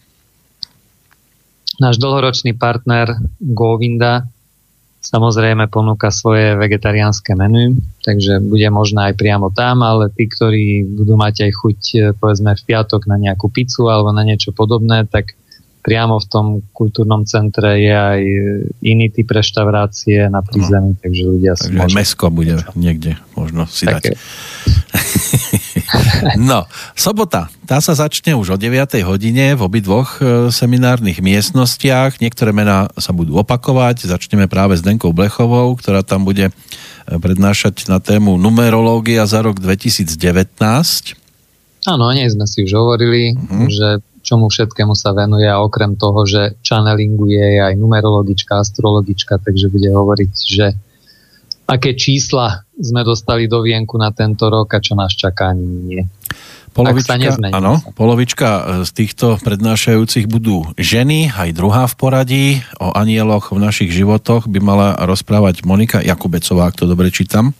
Náš 1.78 2.02
dlhoročný 2.02 2.58
partner 2.58 3.22
Govinda 3.38 4.26
samozrejme 5.08 5.72
ponúka 5.72 6.12
svoje 6.12 6.58
vegetariánske 6.60 7.32
menu, 7.38 7.80
takže 8.04 8.44
bude 8.44 8.68
možné 8.68 9.12
aj 9.12 9.16
priamo 9.16 9.48
tam, 9.56 9.80
ale 9.86 10.12
tí, 10.12 10.28
ktorí 10.28 10.84
budú 10.84 11.16
mať 11.16 11.48
aj 11.48 11.52
chuť 11.56 11.80
e, 11.80 11.98
povedzme 12.18 12.52
v 12.52 12.66
piatok 12.68 13.08
na 13.08 13.16
nejakú 13.16 13.48
pizzu 13.48 13.88
alebo 13.88 14.12
na 14.12 14.28
niečo 14.28 14.52
podobné, 14.52 15.08
tak 15.08 15.40
priamo 15.88 16.20
v 16.20 16.28
tom 16.28 16.46
kultúrnom 16.76 17.24
centre 17.24 17.80
je 17.80 17.96
aj 17.96 18.22
iný 18.84 19.08
typ 19.08 19.32
reštaurácie 19.32 20.28
na 20.28 20.44
prízemí, 20.44 20.92
no. 20.92 21.00
takže 21.00 21.24
ľudia 21.24 21.56
si 21.56 21.72
Takže 21.72 21.96
mesko 21.96 22.28
bude 22.28 22.60
niekde 22.76 23.16
možno 23.40 23.64
si 23.72 23.88
Také. 23.88 24.12
dať. 24.12 24.20
no, 26.52 26.68
sobota, 26.92 27.48
tá 27.64 27.80
sa 27.80 27.96
začne 27.96 28.36
už 28.36 28.52
o 28.52 28.58
9. 28.60 29.00
hodine 29.08 29.56
v 29.56 29.62
obidvoch 29.64 30.20
e, 30.20 30.52
seminárnych 30.52 31.24
miestnostiach. 31.24 32.20
Niektoré 32.20 32.52
mená 32.52 32.92
sa 33.00 33.16
budú 33.16 33.40
opakovať. 33.40 34.12
Začneme 34.12 34.52
práve 34.52 34.76
s 34.76 34.84
Denkou 34.84 35.16
Blechovou, 35.16 35.72
ktorá 35.80 36.04
tam 36.04 36.28
bude 36.28 36.52
e, 36.52 36.54
prednášať 37.08 37.88
na 37.88 38.04
tému 38.04 38.36
numerológia 38.36 39.24
za 39.24 39.40
rok 39.40 39.64
2019. 39.64 40.52
Áno, 41.88 42.12
nie 42.12 42.28
sme 42.28 42.44
si 42.44 42.68
už 42.68 42.76
hovorili, 42.76 43.32
uh-huh. 43.32 43.72
že 43.72 43.88
čomu 44.28 44.52
všetkému 44.52 44.92
sa 44.92 45.16
venuje 45.16 45.48
a 45.48 45.64
okrem 45.64 45.96
toho, 45.96 46.28
že 46.28 46.60
channelinguje 46.60 47.40
je 47.56 47.62
aj 47.64 47.80
numerologička, 47.80 48.60
astrologička, 48.60 49.40
takže 49.40 49.72
bude 49.72 49.88
hovoriť, 49.88 50.34
že 50.36 50.76
aké 51.64 51.96
čísla 51.96 52.68
sme 52.76 53.08
dostali 53.08 53.48
do 53.48 53.64
vienku 53.64 53.96
na 53.96 54.12
tento 54.12 54.52
rok 54.52 54.76
a 54.76 54.84
čo 54.84 55.00
nás 55.00 55.16
čaká 55.16 55.56
nie. 55.56 56.04
Polovička, 56.76 57.18
áno, 57.58 57.82
polovička 57.98 58.50
e, 58.54 58.62
z 58.86 58.92
týchto 58.94 59.42
prednášajúcich 59.42 60.30
budú 60.30 60.62
ženy, 60.78 61.34
aj 61.34 61.58
druhá 61.58 61.90
v 61.90 61.96
poradí. 61.98 62.46
O 62.78 62.94
anieloch 62.94 63.50
v 63.50 63.58
našich 63.58 63.90
životoch 63.90 64.46
by 64.46 64.62
mala 64.62 64.94
rozprávať 65.02 65.66
Monika 65.66 66.06
Jakubecová, 66.06 66.70
ak 66.70 66.78
to 66.78 66.86
dobre 66.86 67.10
čítam. 67.10 67.58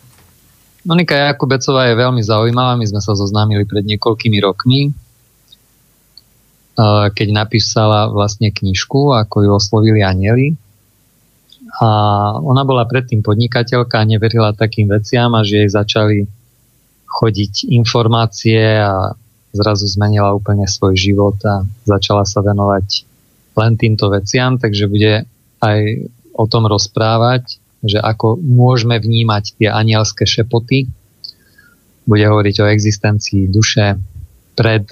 Monika 0.86 1.18
Jakubecová 1.18 1.90
je 1.90 1.98
veľmi 1.98 2.22
zaujímavá, 2.22 2.78
my 2.78 2.86
sme 2.86 3.02
sa 3.02 3.18
zoznámili 3.18 3.66
pred 3.66 3.90
niekoľkými 3.90 4.38
rokmi 4.38 4.94
keď 7.14 7.28
napísala 7.34 8.14
vlastne 8.14 8.54
knižku, 8.54 9.18
ako 9.18 9.36
ju 9.42 9.50
oslovili 9.50 10.06
anieli. 10.06 10.54
A 11.82 11.90
ona 12.38 12.62
bola 12.64 12.86
predtým 12.86 13.26
podnikateľka 13.26 14.02
a 14.02 14.08
neverila 14.08 14.54
takým 14.54 14.88
veciam 14.88 15.34
a 15.34 15.42
že 15.42 15.66
jej 15.66 15.70
začali 15.74 16.18
chodiť 17.10 17.74
informácie 17.74 18.62
a 18.62 19.18
zrazu 19.58 19.90
zmenila 19.90 20.38
úplne 20.38 20.70
svoj 20.70 20.94
život 20.94 21.38
a 21.44 21.66
začala 21.84 22.30
sa 22.30 22.46
venovať 22.46 23.10
len 23.58 23.74
týmto 23.74 24.14
veciam, 24.14 24.62
takže 24.62 24.86
bude 24.86 25.26
aj 25.66 25.80
o 26.38 26.46
tom 26.46 26.70
rozprávať, 26.70 27.58
že 27.82 27.98
ako 27.98 28.38
môžeme 28.38 29.02
vnímať 29.02 29.58
tie 29.58 29.70
anielské 29.74 30.30
šepoty. 30.30 30.86
Bude 32.06 32.26
hovoriť 32.30 32.56
o 32.62 32.70
existencii 32.70 33.50
duše 33.50 33.98
pred 34.54 34.86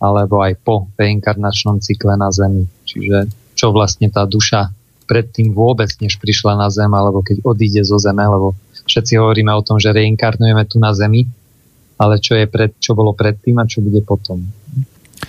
alebo 0.00 0.40
aj 0.40 0.56
po 0.64 0.88
reinkarnačnom 0.96 1.84
cykle 1.84 2.16
na 2.16 2.32
Zemi. 2.32 2.64
Čiže 2.88 3.28
čo 3.52 3.70
vlastne 3.70 4.08
tá 4.08 4.24
duša 4.24 4.72
predtým 5.04 5.52
vôbec, 5.52 5.92
než 6.00 6.16
prišla 6.16 6.56
na 6.56 6.72
Zem, 6.72 6.88
alebo 6.90 7.20
keď 7.20 7.44
odíde 7.44 7.82
zo 7.84 8.00
Zeme, 8.00 8.24
lebo 8.24 8.56
všetci 8.88 9.20
hovoríme 9.20 9.52
o 9.52 9.60
tom, 9.60 9.76
že 9.76 9.92
reinkarnujeme 9.92 10.64
tu 10.64 10.80
na 10.80 10.96
Zemi, 10.96 11.28
ale 12.00 12.16
čo, 12.16 12.32
je 12.32 12.48
pred, 12.48 12.72
čo 12.80 12.96
bolo 12.96 13.12
predtým 13.12 13.60
a 13.60 13.68
čo 13.68 13.84
bude 13.84 14.00
potom. 14.00 14.40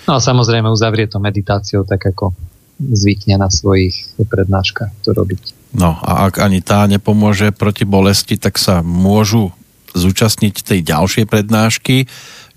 No 0.08 0.16
a 0.16 0.20
samozrejme 0.24 0.72
uzavrie 0.72 1.04
to 1.04 1.20
meditáciou, 1.20 1.84
tak 1.84 2.00
ako 2.08 2.32
zvykne 2.80 3.36
na 3.36 3.52
svojich 3.52 4.16
prednáškach 4.16 5.04
to 5.04 5.12
robiť. 5.12 5.76
No 5.76 6.00
a 6.00 6.30
ak 6.30 6.40
ani 6.40 6.64
tá 6.64 6.88
nepomôže 6.88 7.52
proti 7.52 7.84
bolesti, 7.84 8.40
tak 8.40 8.56
sa 8.56 8.80
môžu 8.80 9.52
zúčastniť 9.92 10.64
tej 10.64 10.80
ďalšej 10.80 11.24
prednášky, 11.28 12.08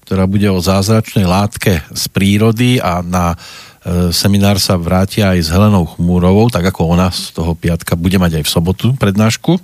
ktorá 0.06 0.30
bude 0.30 0.46
o 0.54 0.62
zázračnej 0.62 1.26
látke 1.26 1.82
z 1.90 2.04
prírody 2.14 2.78
a 2.78 3.02
na 3.02 3.34
e, 3.34 4.14
seminár 4.14 4.62
sa 4.62 4.78
vrátia 4.78 5.34
aj 5.34 5.40
s 5.42 5.50
Helenou 5.50 5.90
Chmúrovou, 5.90 6.54
tak 6.54 6.70
ako 6.70 6.94
ona 6.94 7.10
z 7.10 7.34
toho 7.34 7.58
piatka 7.58 7.98
bude 7.98 8.22
mať 8.22 8.40
aj 8.40 8.44
v 8.46 8.54
sobotu 8.54 8.88
prednášku. 9.02 9.58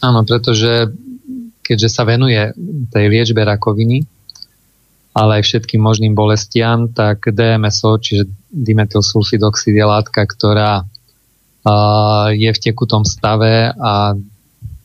Áno, 0.00 0.24
pretože 0.24 0.88
keďže 1.60 1.88
sa 1.92 2.08
venuje 2.08 2.40
tej 2.88 3.04
liečbe 3.12 3.44
rakoviny, 3.44 4.08
ale 5.12 5.38
aj 5.38 5.44
všetkým 5.44 5.84
možným 5.84 6.16
bolestiam, 6.16 6.88
tak 6.88 7.28
DMSO, 7.28 8.00
čiže 8.00 8.32
dimethylsulfidoxid 8.48 9.76
je 9.76 9.84
látka, 9.84 10.24
ktorá 10.24 10.88
je 12.32 12.50
v 12.50 12.58
tekutom 12.58 13.06
stave 13.06 13.70
a 13.70 14.16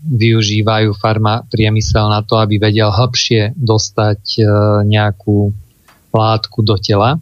využívajú 0.03 0.93
farma 0.97 1.41
priemysel 1.49 2.07
na 2.07 2.21
to, 2.21 2.37
aby 2.37 2.61
vedel 2.61 2.93
hĺbšie 2.93 3.57
dostať 3.57 4.21
e, 4.37 4.41
nejakú 4.85 5.49
látku 6.13 6.59
do 6.61 6.77
tela. 6.77 7.17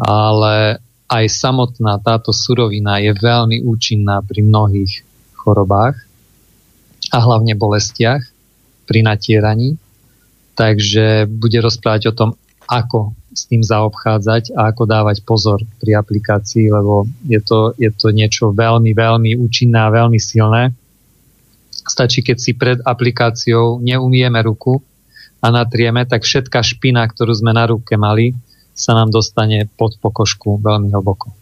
Ale 0.00 0.80
aj 1.10 1.24
samotná 1.26 1.98
táto 2.00 2.30
surovina 2.30 3.02
je 3.02 3.12
veľmi 3.12 3.66
účinná 3.66 4.22
pri 4.24 4.46
mnohých 4.46 5.02
chorobách 5.34 5.98
a 7.10 7.18
hlavne 7.18 7.56
bolestiach 7.58 8.22
pri 8.86 9.00
natieraní. 9.02 9.76
Takže 10.54 11.24
bude 11.26 11.58
rozprávať 11.58 12.12
o 12.12 12.16
tom, 12.16 12.30
ako 12.68 13.16
s 13.34 13.48
tým 13.50 13.64
zaobchádzať 13.64 14.54
a 14.54 14.70
ako 14.70 14.82
dávať 14.86 15.22
pozor 15.26 15.58
pri 15.82 15.98
aplikácii, 15.98 16.70
lebo 16.70 17.08
je 17.26 17.40
to, 17.42 17.74
je 17.78 17.90
to 17.90 18.14
niečo 18.14 18.54
veľmi, 18.54 18.94
veľmi 18.94 19.38
účinné 19.38 19.78
a 19.78 19.90
veľmi 19.90 20.18
silné 20.20 20.74
Stačí, 21.86 22.20
keď 22.20 22.36
si 22.36 22.52
pred 22.56 22.78
aplikáciou 22.84 23.80
neumieme 23.80 24.40
ruku 24.44 24.80
a 25.40 25.48
natrieme, 25.48 26.04
tak 26.04 26.24
všetká 26.24 26.60
špina, 26.60 27.04
ktorú 27.08 27.32
sme 27.32 27.56
na 27.56 27.64
ruke 27.68 27.96
mali, 27.96 28.36
sa 28.76 28.96
nám 28.96 29.12
dostane 29.12 29.68
pod 29.76 29.96
pokožku 30.00 30.60
veľmi 30.60 30.92
hlboko. 30.92 31.40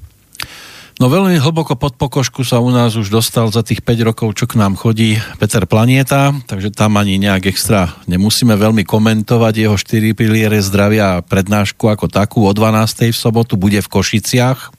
No 0.98 1.06
veľmi 1.06 1.38
hlboko 1.38 1.78
pod 1.78 1.94
pokožku 1.94 2.42
sa 2.42 2.58
u 2.58 2.74
nás 2.74 2.98
už 2.98 3.06
dostal 3.06 3.46
za 3.54 3.62
tých 3.62 3.86
5 3.86 4.02
rokov, 4.02 4.34
čo 4.34 4.50
k 4.50 4.58
nám 4.58 4.74
chodí 4.74 5.14
Peter 5.38 5.62
Planieta, 5.62 6.34
takže 6.50 6.74
tam 6.74 6.98
ani 6.98 7.22
nejak 7.22 7.46
extra 7.46 7.94
nemusíme 8.10 8.58
veľmi 8.58 8.82
komentovať 8.82 9.54
jeho 9.62 9.78
4 9.78 10.18
piliere 10.18 10.58
zdravia 10.58 11.22
a 11.22 11.22
prednášku 11.22 11.86
ako 11.86 12.10
takú 12.10 12.42
o 12.42 12.50
12. 12.50 13.14
v 13.14 13.18
sobotu 13.18 13.54
bude 13.54 13.78
v 13.78 13.86
Košiciach. 13.86 14.74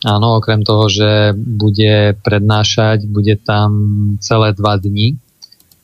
Áno, 0.00 0.40
okrem 0.40 0.64
toho, 0.64 0.88
že 0.88 1.36
bude 1.36 2.16
prednášať, 2.24 3.04
bude 3.04 3.36
tam 3.36 3.70
celé 4.16 4.56
dva 4.56 4.80
dni, 4.80 5.20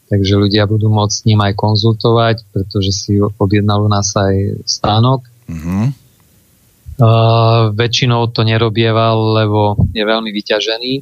takže 0.08 0.40
ľudia 0.40 0.64
budú 0.64 0.88
môcť 0.88 1.12
s 1.12 1.24
ním 1.28 1.44
aj 1.44 1.52
konzultovať, 1.52 2.48
pretože 2.48 2.96
si 2.96 3.20
objednal 3.20 3.84
u 3.84 3.88
nás 3.92 4.08
aj 4.16 4.64
stánok. 4.64 5.20
Mm-hmm. 5.52 5.84
Uh, 6.96 7.76
väčšinou 7.76 8.32
to 8.32 8.40
nerobieval, 8.40 9.36
lebo 9.36 9.76
je 9.92 10.00
veľmi 10.00 10.32
vyťažený, 10.32 10.92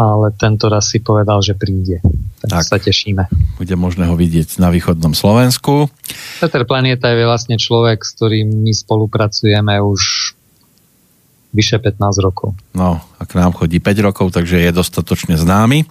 ale 0.00 0.32
tento 0.40 0.72
raz 0.72 0.88
si 0.88 1.04
povedal, 1.04 1.44
že 1.44 1.52
príde. 1.52 2.00
Tak, 2.40 2.48
tak 2.48 2.64
sa 2.64 2.76
tešíme. 2.80 3.28
Bude 3.60 3.76
možné 3.76 4.08
ho 4.08 4.16
vidieť 4.16 4.56
na 4.56 4.72
východnom 4.72 5.12
Slovensku. 5.12 5.92
Peter 6.40 6.64
Planeta 6.68 7.12
je 7.12 7.28
vlastne 7.28 7.56
človek, 7.60 8.04
s 8.04 8.12
ktorým 8.16 8.60
my 8.60 8.72
spolupracujeme 8.76 9.80
už 9.80 10.32
vyše 11.56 11.80
15 11.80 12.20
rokov. 12.20 12.52
No, 12.76 13.00
a 13.00 13.22
k 13.24 13.40
nám 13.40 13.56
chodí 13.56 13.80
5 13.80 14.04
rokov, 14.04 14.36
takže 14.36 14.60
je 14.60 14.70
dostatočne 14.76 15.40
známy 15.40 15.88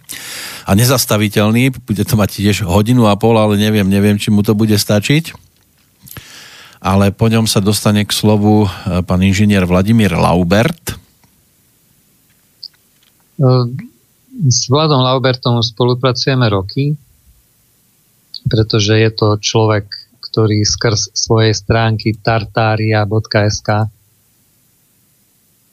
a 0.69 0.71
nezastaviteľný. 0.77 1.73
Bude 1.81 2.05
to 2.05 2.13
mať 2.13 2.45
tiež 2.45 2.69
hodinu 2.69 3.09
a 3.09 3.17
pol, 3.17 3.33
ale 3.33 3.57
neviem, 3.57 3.89
neviem, 3.89 4.21
či 4.21 4.29
mu 4.29 4.45
to 4.45 4.53
bude 4.53 4.77
stačiť. 4.77 5.33
Ale 6.85 7.09
po 7.09 7.25
ňom 7.25 7.49
sa 7.49 7.65
dostane 7.65 8.05
k 8.05 8.13
slovu 8.13 8.69
e, 8.69 9.01
pán 9.01 9.25
inžinier 9.25 9.65
Vladimír 9.65 10.13
Laubert. 10.13 10.93
E, 10.93 10.95
s 14.45 14.69
Vladom 14.69 15.01
Laubertom 15.01 15.65
spolupracujeme 15.65 16.45
roky, 16.45 16.93
pretože 18.45 18.93
je 18.93 19.09
to 19.09 19.41
človek, 19.41 19.89
ktorý 20.21 20.61
skrz 20.61 21.15
svojej 21.17 21.57
stránky 21.57 22.13
tartaria.sk 22.21 23.89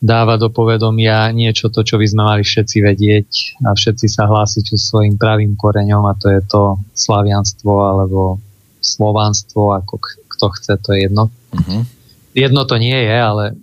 dáva 0.03 0.35
do 0.35 0.51
povedomia 0.51 1.31
niečo 1.31 1.71
to, 1.71 1.87
čo 1.87 1.95
by 1.95 2.07
sme 2.11 2.23
mali 2.27 2.43
všetci 2.43 2.77
vedieť 2.83 3.31
a 3.63 3.79
všetci 3.79 4.11
sa 4.11 4.27
hlásiť 4.27 4.75
svojim 4.75 5.15
pravým 5.15 5.55
koreňom 5.55 6.03
a 6.11 6.19
to 6.19 6.27
je 6.27 6.43
to 6.43 6.75
slavianstvo 6.91 7.71
alebo 7.71 8.43
slovanstvo, 8.83 9.79
ako 9.79 10.03
kto 10.03 10.47
chce, 10.59 10.75
to 10.83 10.91
je 10.99 11.07
jedno. 11.07 11.31
Uh-huh. 11.55 11.87
Jedno 12.35 12.67
to 12.67 12.83
nie 12.83 12.99
je, 12.99 13.15
ale 13.15 13.55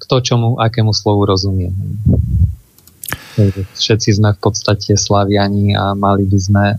kto 0.00 0.24
čomu, 0.24 0.48
akému 0.56 0.96
slovu 0.96 1.28
rozumie. 1.28 1.68
Všetci 3.76 4.16
sme 4.16 4.32
v 4.32 4.40
podstate 4.40 4.96
slaviani 4.96 5.76
a 5.76 5.92
mali 5.92 6.24
by 6.24 6.38
sme 6.40 6.64
e, 6.72 6.76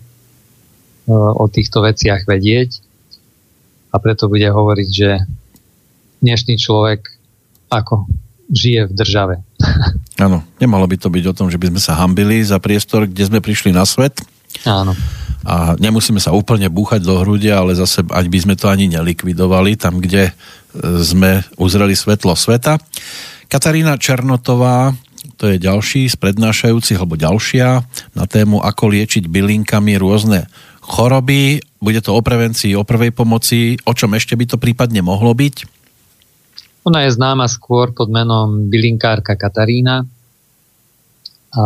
o 1.13 1.45
týchto 1.45 1.85
veciach 1.85 2.25
vedieť 2.25 2.81
a 3.93 4.01
preto 4.01 4.25
bude 4.25 4.49
hovoriť, 4.49 4.89
že 4.89 5.11
dnešný 6.25 6.57
človek 6.57 7.05
ako 7.69 8.09
žije 8.49 8.89
v 8.89 8.93
države. 8.93 9.35
Áno, 10.25 10.45
nemalo 10.61 10.85
by 10.87 10.97
to 10.99 11.09
byť 11.11 11.25
o 11.31 11.37
tom, 11.37 11.47
že 11.51 11.59
by 11.59 11.73
sme 11.73 11.81
sa 11.81 11.99
hambili 11.99 12.41
za 12.45 12.61
priestor, 12.61 13.09
kde 13.09 13.27
sme 13.27 13.39
prišli 13.43 13.75
na 13.75 13.83
svet. 13.83 14.21
Áno. 14.63 14.95
A 15.45 15.77
nemusíme 15.77 16.17
sa 16.17 16.33
úplne 16.33 16.71
búchať 16.71 17.05
do 17.05 17.21
hrudia, 17.21 17.61
ale 17.61 17.77
zase, 17.77 18.01
ať 18.01 18.25
by 18.31 18.39
sme 18.41 18.55
to 18.57 18.65
ani 18.71 18.89
nelikvidovali, 18.89 19.77
tam, 19.77 20.01
kde 20.01 20.33
sme 20.81 21.45
uzreli 21.59 21.93
svetlo 21.93 22.33
sveta. 22.33 22.81
Katarína 23.45 23.99
Černotová, 24.01 24.95
to 25.37 25.51
je 25.51 25.61
ďalší 25.61 26.09
z 26.09 26.15
prednášajúcich, 26.17 26.97
alebo 26.97 27.19
ďalšia, 27.19 27.83
na 28.15 28.25
tému 28.25 28.63
ako 28.63 28.83
liečiť 28.95 29.29
bylinkami 29.29 29.99
rôzne 29.99 30.47
choroby. 30.81 31.61
Bude 31.77 32.01
to 32.01 32.17
o 32.17 32.21
prevencii, 32.21 32.73
o 32.73 32.87
prvej 32.87 33.13
pomoci. 33.13 33.77
O 33.85 33.93
čom 33.93 34.17
ešte 34.17 34.33
by 34.33 34.45
to 34.49 34.57
prípadne 34.57 35.05
mohlo 35.05 35.33
byť? 35.33 35.74
Ona 36.85 37.09
je 37.09 37.17
známa 37.17 37.49
skôr 37.49 37.89
pod 37.97 38.13
menom 38.13 38.69
bylinkárka 38.69 39.33
Katarína. 39.33 40.05
A 41.55 41.63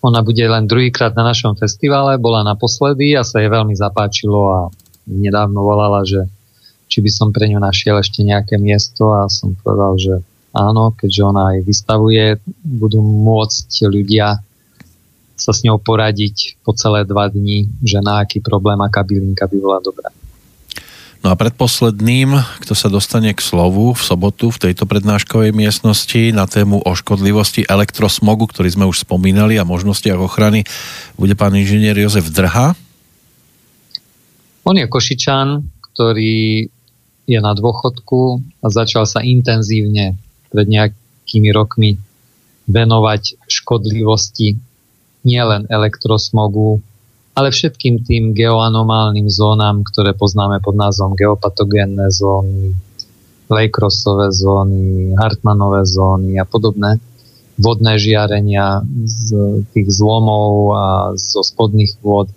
ona 0.00 0.20
bude 0.22 0.40
len 0.40 0.64
druhýkrát 0.70 1.12
na 1.18 1.34
našom 1.34 1.58
festivale, 1.58 2.16
bola 2.16 2.46
naposledy 2.46 3.18
a 3.18 3.26
sa 3.26 3.42
jej 3.42 3.50
veľmi 3.50 3.74
zapáčilo 3.74 4.40
a 4.48 4.60
nedávno 5.04 5.60
volala, 5.60 6.06
že 6.06 6.24
či 6.86 7.02
by 7.02 7.10
som 7.10 7.28
pre 7.34 7.50
ňu 7.50 7.58
našiel 7.58 7.98
ešte 7.98 8.24
nejaké 8.24 8.56
miesto 8.56 9.12
a 9.12 9.26
som 9.26 9.52
povedal, 9.58 9.98
že 9.98 10.14
áno, 10.54 10.94
keďže 10.94 11.22
ona 11.26 11.42
aj 11.54 11.58
vystavuje, 11.66 12.38
budú 12.62 13.02
môcť 13.02 13.70
ľudia 13.90 14.40
sa 15.40 15.52
s 15.56 15.64
ňou 15.64 15.80
poradiť 15.80 16.60
po 16.60 16.76
celé 16.76 17.08
dva 17.08 17.32
dni, 17.32 17.64
že 17.80 17.98
na 18.04 18.20
aký 18.20 18.44
problém, 18.44 18.76
aká 18.84 19.00
bylinka 19.00 19.48
by 19.48 19.56
bola 19.56 19.80
dobrá. 19.80 20.12
No 21.20 21.28
a 21.28 21.36
predposledným, 21.36 22.32
kto 22.64 22.72
sa 22.72 22.88
dostane 22.88 23.36
k 23.36 23.44
slovu 23.44 23.92
v 23.92 24.00
sobotu 24.00 24.48
v 24.48 24.70
tejto 24.70 24.88
prednáškovej 24.88 25.52
miestnosti 25.52 26.32
na 26.32 26.48
tému 26.48 26.80
o 26.80 26.90
škodlivosti 26.96 27.68
elektrosmogu, 27.68 28.48
ktorý 28.48 28.72
sme 28.72 28.88
už 28.88 29.04
spomínali 29.04 29.60
a 29.60 29.68
možnostiach 29.68 30.16
ochrany, 30.16 30.64
bude 31.20 31.36
pán 31.36 31.52
inžinier 31.52 31.92
Jozef 32.00 32.32
Drha. 32.32 32.72
On 34.64 34.72
je 34.72 34.88
Košičan, 34.88 35.60
ktorý 35.92 36.72
je 37.28 37.38
na 37.38 37.52
dôchodku 37.52 38.40
a 38.64 38.66
začal 38.72 39.04
sa 39.04 39.20
intenzívne 39.20 40.16
pred 40.48 40.66
nejakými 40.72 41.52
rokmi 41.52 42.00
venovať 42.64 43.44
škodlivosti 43.44 44.56
nielen 45.20 45.68
elektrosmogu, 45.68 46.80
ale 47.40 47.56
všetkým 47.56 48.04
tým 48.04 48.36
geoanomálnym 48.36 49.24
zónam, 49.32 49.80
ktoré 49.80 50.12
poznáme 50.12 50.60
pod 50.60 50.76
názvom 50.76 51.16
geopatogénne 51.16 52.12
zóny, 52.12 52.76
Lejkrosové 53.48 54.28
zóny, 54.28 55.16
Hartmanové 55.16 55.88
zóny 55.88 56.36
a 56.36 56.44
podobné, 56.44 57.00
vodné 57.56 57.96
žiarenia 57.96 58.84
z 59.08 59.24
tých 59.72 59.88
zlomov 59.88 60.76
a 60.76 60.84
zo 61.16 61.40
spodných 61.40 61.96
vôd. 62.04 62.28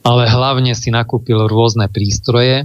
Ale 0.00 0.24
hlavne 0.24 0.72
si 0.72 0.88
nakúpil 0.88 1.44
rôzne 1.44 1.92
prístroje, 1.92 2.64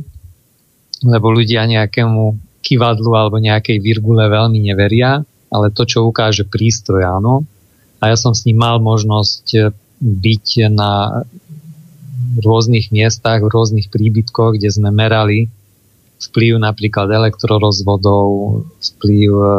lebo 1.03 1.35
ľudia 1.35 1.67
nejakému 1.67 2.39
kivadlu 2.63 3.11
alebo 3.11 3.43
nejakej 3.43 3.83
virgule 3.83 4.23
veľmi 4.23 4.71
neveria, 4.71 5.19
ale 5.51 5.67
to, 5.67 5.83
čo 5.83 6.07
ukáže 6.07 6.47
prístroj, 6.47 7.03
áno. 7.03 7.43
A 7.99 8.07
ja 8.07 8.15
som 8.15 8.31
s 8.31 8.47
ním 8.47 8.63
mal 8.63 8.79
možnosť 8.79 9.75
byť 10.03 10.67
na 10.75 11.23
rôznych 12.43 12.91
miestach, 12.91 13.39
v 13.39 13.51
rôznych 13.51 13.87
príbytkoch, 13.87 14.59
kde 14.59 14.69
sme 14.73 14.91
merali 14.91 15.47
vplyv 16.29 16.55
napríklad 16.59 17.11
elektrorozvodov, 17.11 18.63
vplyv 18.79 19.31
e, 19.33 19.55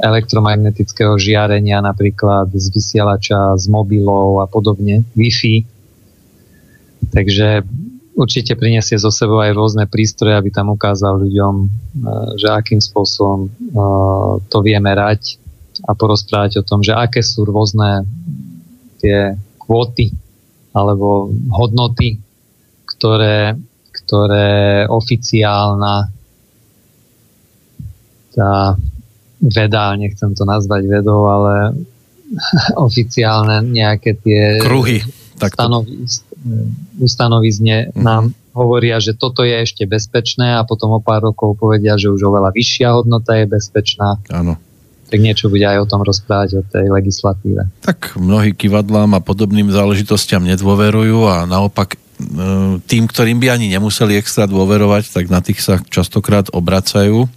elektromagnetického 0.00 1.14
žiarenia 1.20 1.84
napríklad 1.84 2.48
z 2.52 2.66
vysielača, 2.72 3.56
z 3.60 3.64
mobilov 3.68 4.40
a 4.40 4.46
podobne, 4.48 5.04
Wi-Fi. 5.12 5.68
Takže 7.12 7.62
určite 8.16 8.56
prinesie 8.56 8.96
zo 8.96 9.12
sebou 9.12 9.44
aj 9.44 9.52
rôzne 9.52 9.84
prístroje, 9.84 10.34
aby 10.34 10.48
tam 10.48 10.72
ukázal 10.72 11.20
ľuďom, 11.20 11.54
e, 11.60 11.66
že 12.40 12.48
akým 12.48 12.80
spôsobom 12.80 13.46
e, 13.46 13.48
to 14.48 14.58
vie 14.64 14.78
merať 14.80 15.36
a 15.84 15.92
porozprávať 15.92 16.62
o 16.62 16.66
tom, 16.66 16.80
že 16.80 16.94
aké 16.94 17.20
sú 17.20 17.44
rôzne 17.44 18.06
tie 19.04 19.36
kvóty 19.60 20.08
alebo 20.72 21.28
hodnoty, 21.52 22.16
ktoré, 22.88 23.52
ktoré 23.92 24.88
oficiálna 24.88 26.08
tá 28.34 28.74
veda, 29.38 29.94
nechcem 29.94 30.32
to 30.32 30.48
nazvať 30.48 30.88
vedou, 30.88 31.28
ale 31.28 31.76
oficiálne 32.88 33.60
nejaké 33.62 34.16
tie 34.18 34.58
kruhy 34.64 35.04
stanovi, 35.38 36.08
ustanovizne 36.98 37.92
mm-hmm. 37.92 38.02
nám 38.02 38.34
hovoria, 38.56 38.98
že 38.98 39.14
toto 39.14 39.46
je 39.46 39.54
ešte 39.62 39.86
bezpečné 39.86 40.58
a 40.58 40.66
potom 40.66 40.96
o 40.96 41.00
pár 41.02 41.30
rokov 41.30 41.58
povedia, 41.58 41.94
že 41.94 42.10
už 42.10 42.22
oveľa 42.26 42.50
vyššia 42.54 42.88
hodnota 42.94 43.38
je 43.38 43.46
bezpečná. 43.46 44.18
Áno 44.30 44.58
tak 45.08 45.18
niečo 45.20 45.52
bude 45.52 45.64
aj 45.64 45.84
o 45.84 45.88
tom 45.88 46.00
rozprávať, 46.02 46.48
o 46.58 46.62
tej 46.64 46.90
legislatíve. 46.90 47.68
Tak 47.84 48.16
mnohí 48.16 48.56
kivadlám 48.56 49.16
a 49.16 49.24
podobným 49.24 49.70
záležitostiam 49.70 50.42
nedôverujú 50.42 51.28
a 51.28 51.44
naopak 51.44 51.94
e, 51.94 51.98
tým, 52.82 53.04
ktorým 53.06 53.38
by 53.38 53.54
ani 53.54 53.70
nemuseli 53.70 54.16
extra 54.16 54.48
dôverovať, 54.48 55.12
tak 55.12 55.24
na 55.28 55.44
tých 55.44 55.60
sa 55.60 55.78
častokrát 55.78 56.48
obracajú 56.50 57.28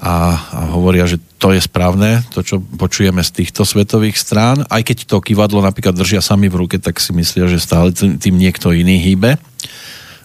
a, 0.00 0.32
a 0.32 0.60
hovoria, 0.72 1.04
že 1.04 1.20
to 1.36 1.52
je 1.52 1.60
správne, 1.60 2.24
to, 2.32 2.40
čo 2.40 2.56
počujeme 2.56 3.20
z 3.20 3.44
týchto 3.44 3.68
svetových 3.68 4.16
strán. 4.16 4.64
Aj 4.72 4.80
keď 4.80 5.04
to 5.04 5.20
kivadlo 5.20 5.60
napríklad 5.60 5.92
držia 5.92 6.24
sami 6.24 6.48
v 6.48 6.64
ruke, 6.64 6.80
tak 6.80 6.96
si 6.96 7.12
myslia, 7.12 7.44
že 7.44 7.60
stále 7.60 7.92
tým 7.92 8.36
niekto 8.40 8.72
iný 8.72 8.96
hýbe. 8.96 9.36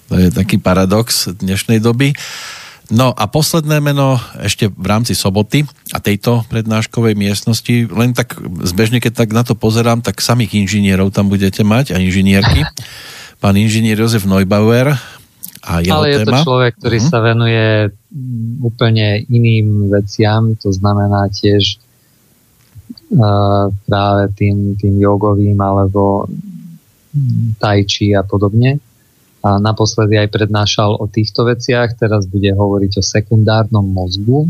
To 0.07 0.15
je 0.15 0.31
taký 0.31 0.63
paradox 0.63 1.27
dnešnej 1.27 1.83
doby. 1.83 2.15
No 2.93 3.09
a 3.17 3.25
posledné 3.25 3.81
meno 3.81 4.21
ešte 4.37 4.69
v 4.69 4.85
rámci 4.85 5.17
soboty 5.17 5.65
a 5.89 5.97
tejto 5.97 6.45
prednáškovej 6.53 7.17
miestnosti, 7.17 7.89
len 7.89 8.13
tak 8.13 8.37
zbežne, 8.61 9.01
keď 9.01 9.25
tak 9.25 9.29
na 9.33 9.41
to 9.41 9.57
pozerám, 9.57 10.05
tak 10.05 10.21
samých 10.21 10.61
inžinierov 10.61 11.09
tam 11.09 11.25
budete 11.25 11.65
mať 11.65 11.97
a 11.97 12.01
inžinierky. 12.01 12.61
Pán 13.41 13.57
inžinier 13.57 13.97
Jozef 13.97 14.29
Neubauer 14.29 14.93
a 15.65 15.71
jeho 15.81 15.97
Ale 15.97 16.13
je 16.13 16.17
téma. 16.21 16.29
to 16.29 16.45
človek, 16.45 16.73
ktorý 16.77 16.97
uh-huh. 17.01 17.09
sa 17.09 17.19
venuje 17.25 17.65
úplne 18.61 19.25
iným 19.33 19.89
veciam, 19.89 20.53
to 20.53 20.69
znamená 20.69 21.25
tiež 21.33 21.81
uh, 23.17 23.73
práve 23.89 24.23
tým, 24.37 24.77
tým 24.77 25.01
jogovým 25.01 25.57
alebo 25.57 26.29
tai 27.57 27.81
chi 27.89 28.13
a 28.13 28.21
podobne 28.21 28.77
a 29.45 29.61
naposledy 29.61 30.17
aj 30.17 30.33
prednášal 30.33 30.97
o 30.97 31.05
týchto 31.05 31.45
veciach, 31.45 31.93
teraz 32.01 32.25
bude 32.25 32.49
hovoriť 32.49 32.97
o 32.97 33.03
sekundárnom 33.05 33.85
mozgu 33.85 34.49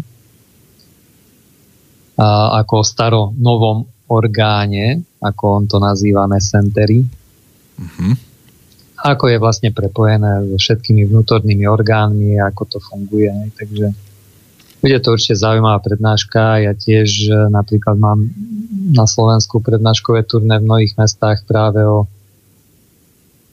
a 2.15 2.63
ako 2.63 2.73
o 2.79 2.87
staro 2.87 3.21
novom 3.35 3.83
orgáne, 4.07 5.03
ako 5.19 5.43
on 5.51 5.63
to 5.67 5.83
nazýva 5.83 6.31
mesentery. 6.31 7.03
Uh-huh. 7.75 8.15
Ako 9.03 9.27
je 9.27 9.37
vlastne 9.37 9.75
prepojené 9.75 10.47
so 10.47 10.55
všetkými 10.55 11.11
vnútornými 11.11 11.67
orgánmi, 11.67 12.39
ako 12.39 12.63
to 12.63 12.77
funguje. 12.79 13.35
Takže 13.59 13.91
bude 14.79 14.97
to 15.03 15.11
určite 15.11 15.43
zaujímavá 15.43 15.83
prednáška. 15.83 16.63
Ja 16.63 16.71
tiež 16.71 17.09
e, 17.27 17.51
napríklad 17.51 17.99
mám 17.99 18.31
na 18.95 19.03
Slovensku 19.03 19.59
prednáškové 19.59 20.23
turné 20.23 20.63
v 20.63 20.67
mnohých 20.71 20.95
mestách 20.95 21.43
práve 21.43 21.83
o 21.83 22.07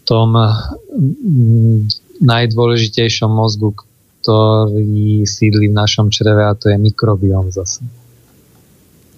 tom 0.05 0.35
mm, 0.35 1.79
najdôležitejšom 2.23 3.31
mozgu, 3.31 3.75
ktorý 4.23 5.27
sídli 5.27 5.67
v 5.67 5.75
našom 5.75 6.11
čreve 6.11 6.47
a 6.47 6.55
to 6.55 6.71
je 6.71 6.79
mikrobiom 6.79 7.51
zase. 7.51 7.83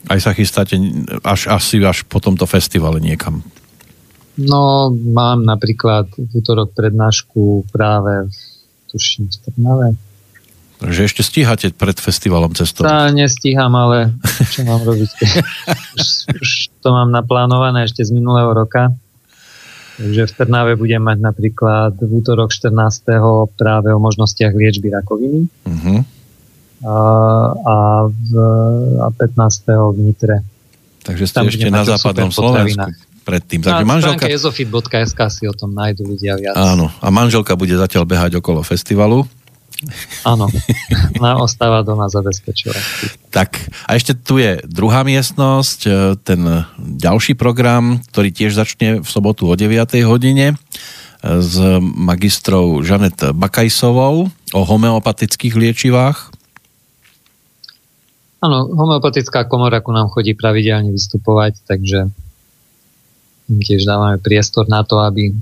Aj 0.09 0.21
sa 0.21 0.37
chystáte 0.37 0.77
až, 1.25 1.49
asi 1.49 1.81
až 1.81 2.05
po 2.05 2.21
tomto 2.21 2.45
festivale 2.45 3.01
niekam? 3.01 3.41
No, 4.35 4.91
mám 4.91 5.47
napríklad 5.47 6.11
v 6.19 6.31
útorok 6.35 6.75
prednášku 6.75 7.71
práve 7.71 8.29
v 8.29 8.37
tuším 8.91 9.31
v 9.31 9.37
Trnave. 9.47 9.89
Takže 10.83 11.01
ešte 11.07 11.23
stíhate 11.23 11.71
pred 11.71 11.97
festivalom 11.97 12.51
cestovať? 12.51 12.91
Tá, 12.91 13.09
nestíham, 13.15 13.73
ale 13.73 14.13
čo 14.53 14.67
mám 14.67 14.83
robiť? 14.83 15.11
už, 15.97 16.09
už 16.35 16.51
to 16.83 16.89
mám 16.91 17.15
naplánované 17.15 17.87
ešte 17.87 18.03
z 18.03 18.11
minulého 18.11 18.51
roka. 18.51 18.93
Takže 19.95 20.27
v 20.27 20.33
Trnave 20.35 20.73
budem 20.75 20.99
mať 20.99 21.19
napríklad 21.23 21.95
v 22.03 22.11
útorok 22.19 22.51
14. 22.51 22.75
práve 23.55 23.95
o 23.95 23.99
možnostiach 24.03 24.51
liečby 24.51 24.91
rakoviny 24.91 25.47
uh-huh. 25.47 25.99
a, 26.83 26.97
a, 27.63 27.77
v, 28.11 28.31
a 28.99 29.09
15. 29.15 29.95
v 29.95 29.99
Nitre. 30.03 30.37
Takže 31.07 31.25
ste 31.31 31.37
Tam 31.37 31.47
ešte 31.47 31.69
na 31.71 31.87
západnom 31.87 32.35
Slovensku 32.35 32.91
predtým. 33.25 33.65
Takže 33.65 33.85
na 33.85 33.89
manželka... 33.89 34.29
ezofit.sk 34.29 35.21
si 35.33 35.45
o 35.49 35.55
tom 35.57 35.73
nájdu 35.73 36.05
ľudia 36.05 36.37
viac. 36.37 36.55
Áno, 36.55 36.93
a 37.01 37.09
manželka 37.09 37.57
bude 37.57 37.73
zatiaľ 37.73 38.05
behať 38.05 38.37
okolo 38.39 38.61
festivalu 38.61 39.25
Áno, 40.25 40.49
ona 41.21 41.43
ostáva 41.43 41.83
doma 41.83 42.09
zabezpečovať. 42.09 42.85
Tak, 43.29 43.59
a 43.85 43.91
ešte 43.99 44.15
tu 44.15 44.39
je 44.39 44.63
druhá 44.65 45.03
miestnosť, 45.03 45.79
e, 45.85 45.91
ten 46.23 46.41
ďalší 46.79 47.35
program, 47.35 48.01
ktorý 48.15 48.31
tiež 48.31 48.55
začne 48.55 49.03
v 49.03 49.09
sobotu 49.09 49.51
o 49.51 49.55
9. 49.59 49.75
hodine 50.07 50.55
e, 50.55 50.57
s 51.43 51.59
magistrou 51.83 52.81
Žanet 52.87 53.35
Bakajsovou 53.35 54.31
o 54.31 54.61
homeopatických 54.63 55.55
liečivách. 55.59 56.33
Áno, 58.45 58.69
homeopatická 58.77 59.49
komora 59.49 59.81
ku 59.81 59.91
nám 59.91 60.13
chodí 60.13 60.37
pravidelne 60.37 60.93
vystupovať, 60.93 61.65
takže 61.65 62.13
tiež 63.49 63.89
dávame 63.89 64.21
priestor 64.21 64.69
na 64.69 64.85
to, 64.85 65.01
aby 65.01 65.33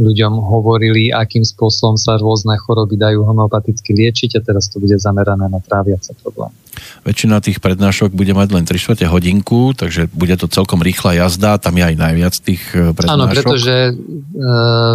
ľuďom 0.00 0.40
hovorili, 0.40 1.12
akým 1.12 1.44
spôsobom 1.44 2.00
sa 2.00 2.16
rôzne 2.16 2.56
choroby 2.56 2.96
dajú 2.96 3.22
homeopaticky 3.22 3.92
liečiť 3.92 4.40
a 4.40 4.40
teraz 4.40 4.72
to 4.72 4.80
bude 4.80 4.96
zamerané 4.96 5.46
na 5.46 5.60
tráviace 5.60 6.16
problémy. 6.24 6.56
Väčšina 7.04 7.44
tých 7.44 7.60
prednášok 7.60 8.16
bude 8.16 8.32
mať 8.32 8.48
len 8.56 8.64
3 8.64 8.80
čtvrte 8.80 9.06
hodinku, 9.08 9.76
takže 9.76 10.08
bude 10.16 10.32
to 10.40 10.48
celkom 10.48 10.80
rýchla 10.80 11.20
jazda, 11.20 11.60
tam 11.60 11.76
je 11.76 11.84
aj 11.84 11.96
najviac 12.00 12.34
tých 12.40 12.62
e, 12.72 12.96
prednášok. 12.96 13.20
Áno, 13.20 13.24
pretože 13.28 13.76
e, 13.76 13.92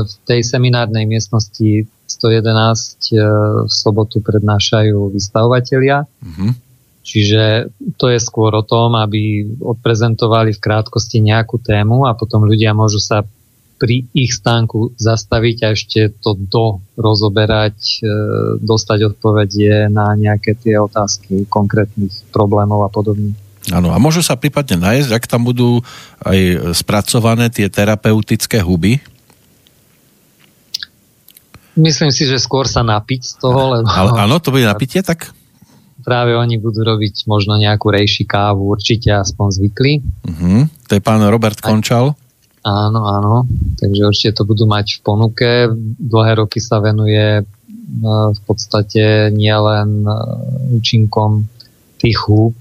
v 0.02 0.14
tej 0.26 0.42
seminárnej 0.42 1.06
miestnosti 1.06 1.86
111 1.86 3.14
e, 3.14 3.22
v 3.70 3.72
sobotu 3.72 4.22
prednášajú 4.26 5.14
vystavovatelia. 5.14 6.10
Uh-huh. 6.22 6.58
Čiže 7.06 7.70
to 8.02 8.10
je 8.10 8.18
skôr 8.18 8.50
o 8.58 8.66
tom, 8.66 8.98
aby 8.98 9.46
odprezentovali 9.62 10.58
v 10.58 10.64
krátkosti 10.64 11.22
nejakú 11.22 11.62
tému 11.62 12.10
a 12.10 12.18
potom 12.18 12.50
ľudia 12.50 12.74
môžu 12.74 12.98
sa 12.98 13.22
pri 13.76 14.08
ich 14.16 14.32
stánku 14.32 14.96
zastaviť 14.96 15.58
a 15.64 15.68
ešte 15.76 16.00
to 16.24 16.40
do 16.40 16.80
rozoberať, 16.96 17.78
e, 18.00 18.08
dostať 18.64 19.16
odpovedie 19.16 19.92
na 19.92 20.16
nejaké 20.16 20.56
tie 20.56 20.80
otázky 20.80 21.48
konkrétnych 21.52 22.12
problémov 22.32 22.88
a 22.88 22.90
podobne. 22.90 23.36
Áno, 23.74 23.92
a 23.92 23.98
môžu 23.98 24.22
sa 24.22 24.38
prípadne 24.38 24.78
nájsť, 24.78 25.10
ak 25.10 25.26
tam 25.26 25.42
budú 25.42 25.82
aj 26.22 26.72
spracované 26.78 27.50
tie 27.50 27.66
terapeutické 27.66 28.62
huby? 28.62 29.02
Myslím 31.76 32.14
si, 32.14 32.24
že 32.24 32.40
skôr 32.40 32.70
sa 32.70 32.86
napiť 32.86 33.22
z 33.26 33.34
toho, 33.42 33.76
lebo... 33.76 33.90
Ale, 33.90 34.16
áno, 34.16 34.40
to 34.40 34.54
bude 34.54 34.64
napitie, 34.64 35.04
tak? 35.04 35.36
Práve 36.06 36.38
oni 36.38 36.56
budú 36.62 36.86
robiť 36.86 37.26
možno 37.28 37.58
nejakú 37.58 37.90
rejši 37.92 38.24
kávu, 38.24 38.70
určite 38.70 39.12
aspoň 39.12 39.48
zvykli. 39.60 39.94
Uh-huh. 40.24 40.70
To 40.88 40.92
je 40.96 41.02
pán 41.02 41.20
Robert 41.26 41.60
Končal. 41.60 42.14
Áno, 42.66 43.06
áno. 43.06 43.46
Takže 43.78 44.02
určite 44.10 44.42
to 44.42 44.44
budú 44.50 44.66
mať 44.66 44.98
v 44.98 45.02
ponuke. 45.06 45.50
Dlhé 46.02 46.42
roky 46.42 46.58
sa 46.58 46.82
venuje 46.82 47.42
e, 47.42 47.44
v 48.34 48.40
podstate 48.42 49.30
nielen 49.30 50.02
e, 50.02 50.14
účinkom 50.74 51.46
tých 52.02 52.18
húb. 52.26 52.58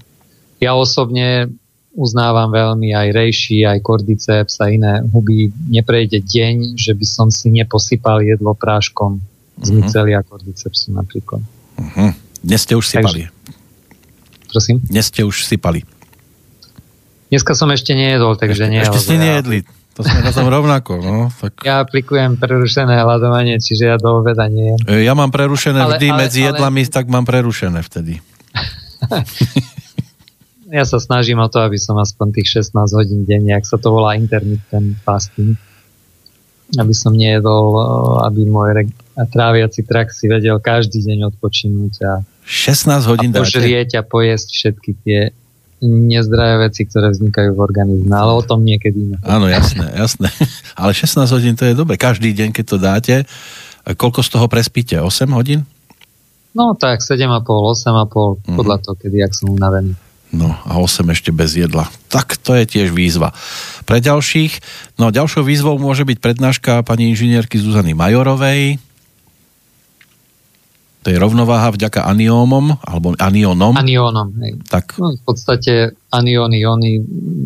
Ja 0.61 0.77
osobne 0.77 1.49
uznávam 1.97 2.53
veľmi 2.53 2.93
aj 2.93 3.07
rejši, 3.17 3.65
aj 3.65 3.81
kordyceps 3.81 4.61
a 4.61 4.69
iné 4.69 5.01
huby. 5.09 5.49
Neprejde 5.73 6.21
deň, 6.21 6.77
že 6.77 6.93
by 6.93 7.05
som 7.09 7.33
si 7.33 7.49
neposypal 7.49 8.21
jedlo 8.21 8.53
práškom 8.53 9.17
z 9.63 9.73
uh-huh. 9.73 10.21
kordycepsu 10.27 10.91
napríklad. 10.93 11.41
Uh-huh. 11.79 12.11
Dnes 12.43 12.61
ste 12.61 12.75
už 12.77 12.85
sypali. 12.93 13.25
Takže, 13.25 14.51
prosím? 14.51 14.77
Dnes 14.85 15.07
ste 15.07 15.23
už 15.23 15.47
sypali. 15.47 15.87
Dneska 17.31 17.57
som 17.57 17.71
ešte 17.73 17.95
nejedol, 17.97 18.37
takže 18.37 18.69
nie. 18.69 18.83
Ešte 18.83 19.01
ste 19.01 19.15
nejedli. 19.17 19.65
To 19.95 20.03
sme 20.03 20.27
na 20.27 20.35
tom 20.35 20.51
rovnako, 20.51 20.99
no. 20.99 21.31
Tak... 21.31 21.63
Ja 21.63 21.79
aplikujem 21.79 22.35
prerušené 22.35 22.99
hľadovanie, 22.99 23.63
čiže 23.63 23.95
ja 23.95 23.95
do 23.95 24.19
obeda 24.19 24.51
nie. 24.51 24.75
E, 24.83 25.07
ja 25.07 25.15
mám 25.15 25.31
prerušené 25.31 25.79
ale, 25.79 25.95
vždy 25.95 26.07
ale, 26.11 26.17
medzi 26.19 26.39
ale... 26.43 26.47
jedlami, 26.51 26.81
tak 26.91 27.07
mám 27.07 27.23
prerušené 27.23 27.79
vtedy. 27.79 28.19
ja 30.77 30.83
sa 30.83 30.99
snažím 30.99 31.39
o 31.39 31.47
to, 31.47 31.63
aby 31.63 31.79
som 31.79 31.95
aspoň 31.95 32.27
tých 32.35 32.59
16 32.67 32.75
hodín 32.91 33.23
denne, 33.23 33.55
ak 33.55 33.63
sa 33.63 33.79
to 33.79 33.87
volá 33.87 34.19
intermittent 34.19 34.99
fasting, 35.07 35.55
aby 36.75 36.91
som 36.91 37.15
nejedol, 37.15 37.79
aby 38.27 38.43
môj 38.43 38.69
reg- 38.75 38.99
tráviaci 39.15 39.87
trak 39.87 40.11
si 40.11 40.27
vedel 40.27 40.59
každý 40.59 40.99
deň 41.07 41.31
odpočinúť 41.31 41.93
a 42.03 42.11
16 42.43 42.99
hodín 43.07 43.31
a 43.31 43.47
požrieť 43.47 43.95
dáte? 43.95 43.99
a 44.03 44.03
pojesť 44.03 44.47
všetky 44.51 44.91
tie 45.07 45.19
nezdravé 45.83 46.71
veci, 46.71 46.87
ktoré 46.87 47.11
vznikajú 47.11 47.55
v 47.55 47.59
organizme, 47.59 48.13
ale 48.15 48.31
o 48.31 48.43
tom 48.43 48.63
niekedy. 48.63 49.19
Áno, 49.21 49.51
jasné, 49.51 49.91
jasné. 49.91 50.31
Ale 50.79 50.95
16 50.95 51.27
hodín 51.35 51.55
to 51.59 51.67
je 51.67 51.75
dobre. 51.75 51.99
Každý 51.99 52.31
deň, 52.31 52.49
keď 52.55 52.65
to 52.65 52.77
dáte, 52.79 53.15
koľko 53.83 54.23
z 54.23 54.29
toho 54.31 54.47
prespíte? 54.47 54.95
8 54.97 55.27
hodín? 55.35 55.67
No 56.55 56.71
tak 56.79 57.03
7,5, 57.03 57.43
8,5, 57.43 58.47
mm. 58.47 58.55
podľa 58.55 58.77
toho, 58.79 58.95
kedy, 58.95 59.17
ak 59.19 59.35
som 59.35 59.51
unavený. 59.51 59.91
No 60.31 60.51
a 60.51 60.79
8 60.79 61.03
ešte 61.11 61.35
bez 61.35 61.55
jedla. 61.55 61.91
Tak 62.07 62.39
to 62.39 62.55
je 62.55 62.63
tiež 62.63 62.95
výzva. 62.95 63.35
Pre 63.83 63.99
ďalších, 63.99 64.63
no 64.99 65.11
ďalšou 65.11 65.43
výzvou 65.43 65.75
môže 65.77 66.07
byť 66.07 66.17
prednáška 66.23 66.83
pani 66.87 67.11
inžinierky 67.11 67.59
Zuzany 67.59 67.91
Majorovej, 67.91 68.79
to 71.05 71.13
je 71.13 71.21
rovnováha 71.21 71.69
vďaka 71.69 72.01
aniómom, 72.01 72.81
alebo 72.81 73.13
aniónom. 73.21 73.77
Aniónom, 73.77 74.33
hej. 74.41 74.57
Tak. 74.65 74.97
No, 74.97 75.13
v 75.13 75.21
podstate 75.21 75.93
anióny, 76.09 76.65
ióny, 76.65 76.91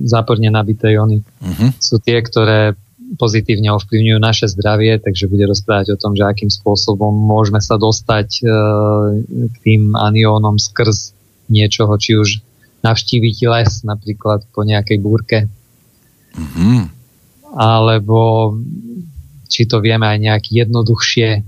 záporne 0.08 0.48
nabité 0.48 0.96
ióny 0.96 1.20
uh-huh. 1.20 1.76
sú 1.76 2.00
tie, 2.00 2.24
ktoré 2.24 2.80
pozitívne 3.20 3.68
ovplyvňujú 3.76 4.16
naše 4.16 4.48
zdravie, 4.48 4.96
takže 5.04 5.28
bude 5.28 5.44
rozprávať 5.44 5.92
o 5.92 6.00
tom, 6.00 6.16
že 6.16 6.24
akým 6.24 6.48
spôsobom 6.48 7.12
môžeme 7.12 7.60
sa 7.60 7.76
dostať 7.76 8.30
e, 8.40 8.44
k 9.28 9.56
tým 9.60 9.92
aniónom 9.92 10.56
skrz 10.56 11.12
niečoho, 11.52 11.92
či 12.00 12.16
už 12.16 12.40
navštíviť 12.80 13.38
les 13.44 13.84
napríklad 13.84 14.48
po 14.56 14.64
nejakej 14.64 15.04
búrke, 15.04 15.52
uh-huh. 16.32 16.88
alebo 17.60 18.56
či 19.52 19.68
to 19.68 19.84
vieme 19.84 20.08
aj 20.08 20.18
nejak 20.24 20.44
jednoduchšie 20.48 21.44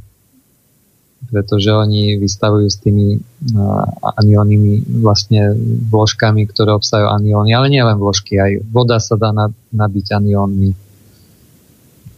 pretože 1.32 1.72
oni 1.72 2.20
vystavujú 2.20 2.68
s 2.68 2.78
tými 2.84 3.18
uh, 3.18 3.88
aniónnymi 4.20 5.00
vlastne 5.00 5.56
vložkami, 5.88 6.44
ktoré 6.52 6.76
obsahujú 6.76 7.08
anióny, 7.08 7.56
ale 7.56 7.72
nielen 7.72 7.98
vložky, 7.98 8.36
aj 8.36 8.68
voda 8.68 9.00
sa 9.00 9.16
dá 9.16 9.32
nabiť 9.72 10.06
aniónmi. 10.12 10.76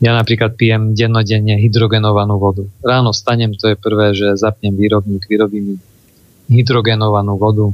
Ja 0.04 0.18
napríklad 0.18 0.60
pijem 0.60 0.98
dennodenne 0.98 1.56
hydrogenovanú 1.62 2.36
vodu. 2.42 2.68
Ráno 2.84 3.16
stanem, 3.16 3.56
to 3.56 3.72
je 3.72 3.78
prvé, 3.80 4.12
že 4.12 4.36
zapnem 4.36 4.76
výrobník, 4.76 5.30
vyrobím 5.30 5.80
hydrogenovanú 6.52 7.40
vodu. 7.40 7.72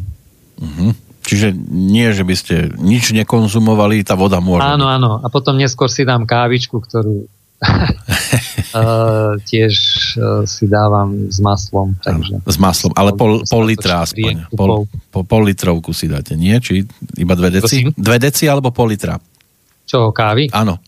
Uh-huh. 0.59 0.91
Čiže 1.25 1.55
nie, 1.73 2.09
že 2.13 2.21
by 2.21 2.35
ste 2.37 2.55
nič 2.77 3.15
nekonzumovali, 3.15 4.05
tá 4.05 4.13
voda 4.13 4.37
môže. 4.43 4.61
Áno, 4.61 4.85
áno. 4.85 5.23
A 5.23 5.27
potom 5.33 5.57
neskôr 5.57 5.89
si 5.89 6.05
dám 6.05 6.29
kávičku, 6.29 6.77
ktorú 6.77 7.25
uh, 8.79 9.35
tiež 9.43 9.73
uh, 10.15 10.47
si 10.47 10.65
dávam 10.71 11.27
s 11.27 11.43
maslom. 11.43 11.91
Takže 11.99 12.39
s 12.39 12.57
maslom, 12.57 12.95
ale 12.95 13.11
pol, 13.19 13.43
pol 13.43 13.63
litra 13.67 14.07
aspoň. 14.07 14.47
Pol, 14.55 14.87
pol, 15.11 15.23
pol 15.27 15.41
litrovku 15.51 15.91
si 15.91 16.07
dáte, 16.07 16.39
nie? 16.39 16.55
Či 16.55 16.87
iba 17.19 17.33
dve 17.35 17.59
deci? 17.59 17.83
Prosím? 17.83 17.87
Dve 17.99 18.17
deci 18.17 18.47
alebo 18.47 18.71
pol 18.71 18.95
litra? 18.95 19.19
Čo, 19.83 20.15
kávy? 20.15 20.47
Áno. 20.55 20.79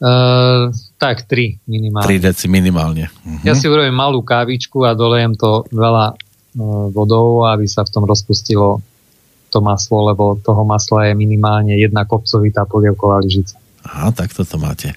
Uh, 0.00 0.72
tak, 0.96 1.28
tri 1.28 1.60
minimálne. 1.68 2.06
Tri 2.08 2.16
deci 2.16 2.46
minimálne. 2.48 3.10
Uh-huh. 3.10 3.44
Ja 3.44 3.52
si 3.52 3.68
urobím 3.68 3.92
malú 3.92 4.24
kávičku 4.24 4.86
a 4.86 4.96
dolejem 4.96 5.36
to 5.36 5.66
veľa 5.68 6.14
uh, 6.14 6.86
vodou, 6.94 7.44
aby 7.50 7.68
sa 7.68 7.84
v 7.84 7.92
tom 7.92 8.08
rozpustilo 8.08 8.80
to 9.50 9.58
maslo, 9.58 10.06
lebo 10.08 10.38
toho 10.38 10.62
masla 10.62 11.10
je 11.10 11.18
minimálne 11.18 11.74
jedna 11.74 12.06
kopcovitá 12.06 12.64
polievková 12.64 13.18
lyžica. 13.18 13.58
Aha, 13.90 14.14
tak 14.14 14.30
toto 14.30 14.54
máte. 14.56 14.94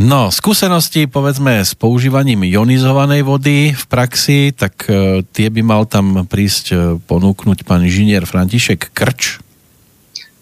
No, 0.00 0.32
skúsenosti 0.32 1.04
povedzme 1.04 1.60
s 1.60 1.76
používaním 1.76 2.48
ionizovanej 2.48 3.28
vody 3.28 3.76
v 3.76 3.84
praxi, 3.92 4.56
tak 4.56 4.88
e, 4.88 5.20
tie 5.20 5.52
by 5.52 5.60
mal 5.60 5.84
tam 5.84 6.24
prísť 6.24 6.66
e, 6.72 6.76
ponúknuť 6.96 7.68
pán 7.68 7.84
inžinier 7.84 8.24
František 8.24 8.88
Krč. 8.96 9.44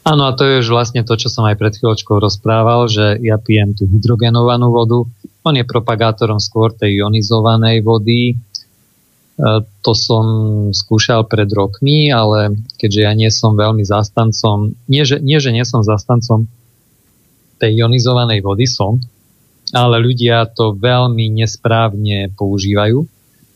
Áno, 0.06 0.30
a 0.30 0.32
to 0.38 0.46
je 0.46 0.62
už 0.62 0.70
vlastne 0.70 1.02
to, 1.02 1.18
čo 1.18 1.26
som 1.26 1.44
aj 1.50 1.58
pred 1.58 1.74
chvíľočkou 1.74 2.22
rozprával, 2.22 2.86
že 2.86 3.18
ja 3.20 3.42
pijem 3.42 3.74
tú 3.74 3.90
hydrogenovanú 3.90 4.70
vodu. 4.70 5.02
On 5.42 5.54
je 5.56 5.66
propagátorom 5.66 6.38
skôr 6.38 6.70
tej 6.70 7.02
ionizovanej 7.02 7.82
vody. 7.82 8.32
E, 8.32 8.34
to 9.82 9.92
som 9.98 10.24
skúšal 10.70 11.26
pred 11.26 11.50
rokmi, 11.50 12.14
ale 12.14 12.54
keďže 12.78 13.00
ja 13.02 13.12
nie 13.18 13.34
som 13.34 13.58
veľmi 13.58 13.82
zastancom, 13.82 14.78
nie 14.86 15.02
že, 15.02 15.18
nie, 15.18 15.42
že 15.42 15.50
nie 15.50 15.66
som 15.66 15.82
zastancom 15.82 16.46
tej 17.60 17.84
ionizovanej 17.84 18.40
vody 18.40 18.64
som, 18.64 18.96
ale 19.70 20.02
ľudia 20.02 20.48
to 20.50 20.74
veľmi 20.74 21.30
nesprávne 21.30 22.32
používajú, 22.34 23.06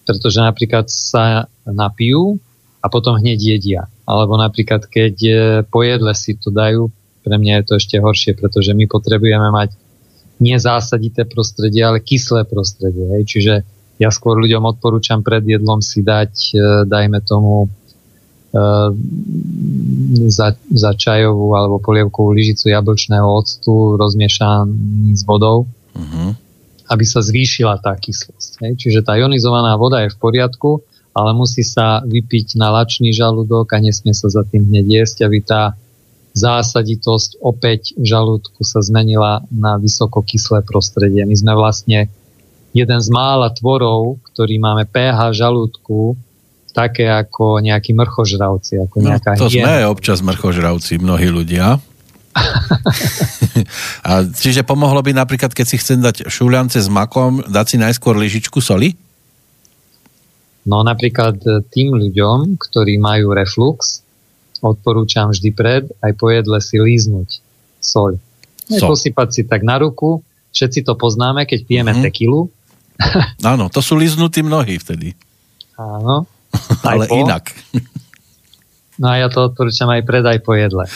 pretože 0.05 0.39
napríklad 0.39 0.87
sa 0.87 1.49
napijú 1.67 2.39
a 2.85 2.87
potom 2.93 3.17
hneď 3.17 3.57
jedia. 3.57 3.83
Alebo 4.05 4.37
napríklad, 4.37 4.85
keď 4.85 5.15
e, 5.25 5.35
po 5.65 5.81
jedle 5.81 6.13
si 6.13 6.37
to 6.37 6.53
dajú, 6.53 6.93
pre 7.25 7.41
mňa 7.41 7.65
je 7.65 7.65
to 7.65 7.75
ešte 7.81 7.97
horšie, 7.97 8.37
pretože 8.37 8.77
my 8.77 8.85
potrebujeme 8.85 9.49
mať 9.49 9.73
nie 10.45 10.61
zásadité 10.61 11.25
prostredie, 11.25 11.81
ale 11.81 12.05
kyslé 12.05 12.45
prostredie. 12.45 13.09
Hej. 13.17 13.23
Čiže 13.25 13.55
ja 13.97 14.13
skôr 14.13 14.37
ľuďom 14.37 14.77
odporúčam 14.77 15.25
pred 15.25 15.41
jedlom 15.41 15.81
si 15.81 16.05
dať, 16.05 16.33
e, 16.53 16.57
dajme 16.85 17.25
tomu, 17.25 17.73
za, 20.31 20.55
za 20.55 20.91
čajovú 20.95 21.59
alebo 21.59 21.83
polievkovú 21.83 22.31
lyžicu 22.31 22.71
jablčného 22.71 23.27
octu 23.27 23.99
rozmiešaný 23.99 25.15
s 25.15 25.27
vodou. 25.27 25.67
Uh-huh. 25.95 26.35
aby 26.91 27.07
sa 27.07 27.23
zvýšila 27.23 27.79
tá 27.79 27.95
kyslosť. 27.95 28.67
Hej. 28.67 28.73
Čiže 28.83 29.07
tá 29.07 29.15
ionizovaná 29.15 29.79
voda 29.79 30.03
je 30.03 30.11
v 30.11 30.19
poriadku, 30.19 30.83
ale 31.15 31.31
musí 31.31 31.63
sa 31.63 32.03
vypiť 32.03 32.59
na 32.59 32.75
lačný 32.75 33.15
žalúdok 33.15 33.71
a 33.71 33.79
nesmie 33.79 34.11
sa 34.11 34.27
za 34.27 34.43
tým 34.43 34.67
hneď 34.67 35.07
jesť, 35.07 35.31
aby 35.31 35.39
tá 35.39 35.79
zásaditosť 36.35 37.39
opäť 37.39 37.95
v 37.95 38.11
žalúdku 38.11 38.67
sa 38.67 38.83
zmenila 38.83 39.47
na 39.55 39.79
vysokokyslé 39.79 40.67
prostredie. 40.67 41.23
My 41.23 41.39
sme 41.39 41.55
vlastne 41.55 42.11
jeden 42.75 43.01
z 43.01 43.09
mála 43.15 43.55
tvorov, 43.55 44.19
ktorý 44.35 44.59
máme 44.59 44.83
pH 44.91 45.31
žalúdku 45.31 46.19
také 46.75 47.07
ako 47.07 47.63
nejakí 47.63 47.95
mrchožravci. 47.95 48.83
Ako 48.83 48.97
no, 48.99 49.15
to 49.39 49.47
hiena. 49.47 49.87
sme 49.87 49.95
občas 49.95 50.19
mrchožravci, 50.27 50.99
mnohí 50.99 51.31
ľudia. 51.31 51.79
a 54.09 54.27
čiže 54.27 54.67
pomohlo 54.67 54.99
by 54.99 55.15
napríklad, 55.15 55.55
keď 55.55 55.67
si 55.71 55.79
chcem 55.79 56.03
dať 56.03 56.27
šuľance 56.27 56.83
s 56.83 56.91
makom, 56.91 57.47
dať 57.47 57.67
si 57.71 57.77
najskôr 57.79 58.19
lyžičku 58.19 58.59
soli? 58.59 58.99
No 60.67 60.83
napríklad 60.83 61.39
tým 61.71 61.95
ľuďom, 61.95 62.59
ktorí 62.59 62.99
majú 62.99 63.31
reflux, 63.37 64.03
odporúčam 64.65 65.31
vždy 65.31 65.51
pred 65.55 65.85
aj 66.01 66.13
po 66.17 66.33
jedle 66.33 66.59
si 66.59 66.81
líznuť 66.81 67.29
soľ. 67.85 68.19
So. 68.65 68.97
Posypať 68.97 69.29
si 69.31 69.43
tak 69.45 69.61
na 69.61 69.77
ruku, 69.77 70.25
všetci 70.57 70.89
to 70.89 70.97
poznáme, 70.97 71.45
keď 71.45 71.61
pijeme 71.69 71.93
mm-hmm. 71.93 72.07
tekilu. 72.09 72.49
Áno, 73.45 73.69
to 73.69 73.85
sú 73.85 74.01
líznutí 74.01 74.41
mnohí 74.41 74.81
vtedy. 74.81 75.13
Áno. 75.79 76.25
Ale 76.91 77.05
po. 77.07 77.17
inak. 77.17 77.53
No 78.95 79.11
a 79.11 79.19
ja 79.19 79.27
to 79.27 79.51
odporúčam 79.51 79.91
aj 79.91 80.07
pred, 80.07 80.23
aj 80.23 80.39
po 80.47 80.55
jedle. 80.55 80.87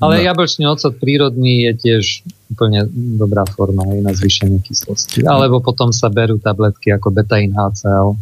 Ale 0.00 0.22
no. 0.22 0.24
jablčný 0.32 0.64
ocot 0.70 0.96
prírodný 0.96 1.66
je 1.66 1.72
tiež 1.76 2.24
úplne 2.48 2.86
dobrá 2.94 3.42
forma 3.44 3.84
aj 3.84 3.98
na 4.00 4.12
zvýšenie 4.14 4.62
kyslosti. 4.62 5.26
Alebo 5.26 5.58
potom 5.60 5.90
sa 5.90 6.08
berú 6.08 6.38
tabletky 6.38 6.94
ako 6.94 7.10
beta-in 7.10 7.52
HCl 7.52 8.16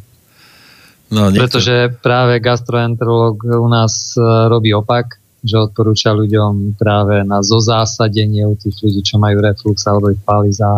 No, 1.09 1.33
Pretože 1.33 1.89
práve 2.05 2.37
gastroenterolog 2.37 3.41
u 3.41 3.69
nás 3.69 4.13
e, 4.13 4.21
robí 4.53 4.77
opak, 4.77 5.17
že 5.41 5.57
odporúča 5.57 6.13
ľuďom 6.13 6.77
práve 6.77 7.25
na 7.25 7.41
zozásadenie 7.41 8.45
u 8.45 8.53
tých 8.53 8.77
ľudí, 8.85 9.01
čo 9.01 9.17
majú 9.17 9.41
reflux 9.41 9.89
alebo 9.89 10.13
ich 10.13 10.21
paliza 10.21 10.69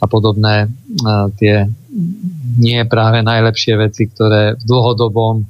a 0.00 0.04
podobné 0.04 0.68
e, 0.68 1.08
tie 1.40 1.64
nie 2.58 2.82
práve 2.88 3.22
najlepšie 3.22 3.74
veci, 3.78 4.10
ktoré 4.10 4.58
v 4.58 4.62
dlhodobom 4.66 5.46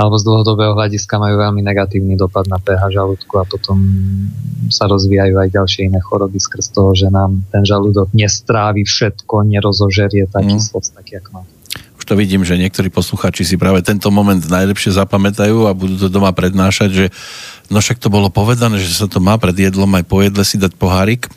alebo 0.00 0.16
z 0.16 0.24
dlhodobého 0.24 0.72
hľadiska 0.72 1.20
majú 1.20 1.36
veľmi 1.36 1.60
negatívny 1.60 2.16
dopad 2.16 2.48
na 2.48 2.56
pH 2.56 2.88
žalúdku 2.88 3.36
a 3.36 3.44
potom 3.44 3.84
sa 4.72 4.88
rozvíjajú 4.88 5.36
aj 5.36 5.52
ďalšie 5.52 5.92
iné 5.92 6.00
choroby 6.00 6.40
skrz 6.40 6.72
toho, 6.72 6.96
že 6.96 7.12
nám 7.12 7.44
ten 7.52 7.68
žalúdok 7.68 8.08
nestrávi 8.16 8.88
všetko, 8.88 9.44
nerozožerie 9.44 10.24
tá 10.24 10.40
mm. 10.40 10.56
kyslosť 10.56 10.90
tak, 10.96 11.06
jak 11.20 11.26
má 11.36 11.44
to 12.10 12.18
vidím, 12.18 12.42
že 12.42 12.58
niektorí 12.58 12.90
posluchači 12.90 13.46
si 13.46 13.54
práve 13.54 13.86
tento 13.86 14.10
moment 14.10 14.42
najlepšie 14.42 14.98
zapamätajú 14.98 15.70
a 15.70 15.78
budú 15.78 15.94
to 15.94 16.08
doma 16.10 16.34
prednášať, 16.34 16.90
že 16.90 17.06
no 17.70 17.78
však 17.78 18.02
to 18.02 18.10
bolo 18.10 18.26
povedané, 18.34 18.82
že 18.82 18.90
sa 18.90 19.06
to 19.06 19.22
má 19.22 19.38
pred 19.38 19.54
jedlom 19.54 19.86
aj 19.94 20.10
po 20.10 20.18
jedle 20.18 20.42
si 20.42 20.58
dať 20.58 20.74
pohárik. 20.74 21.30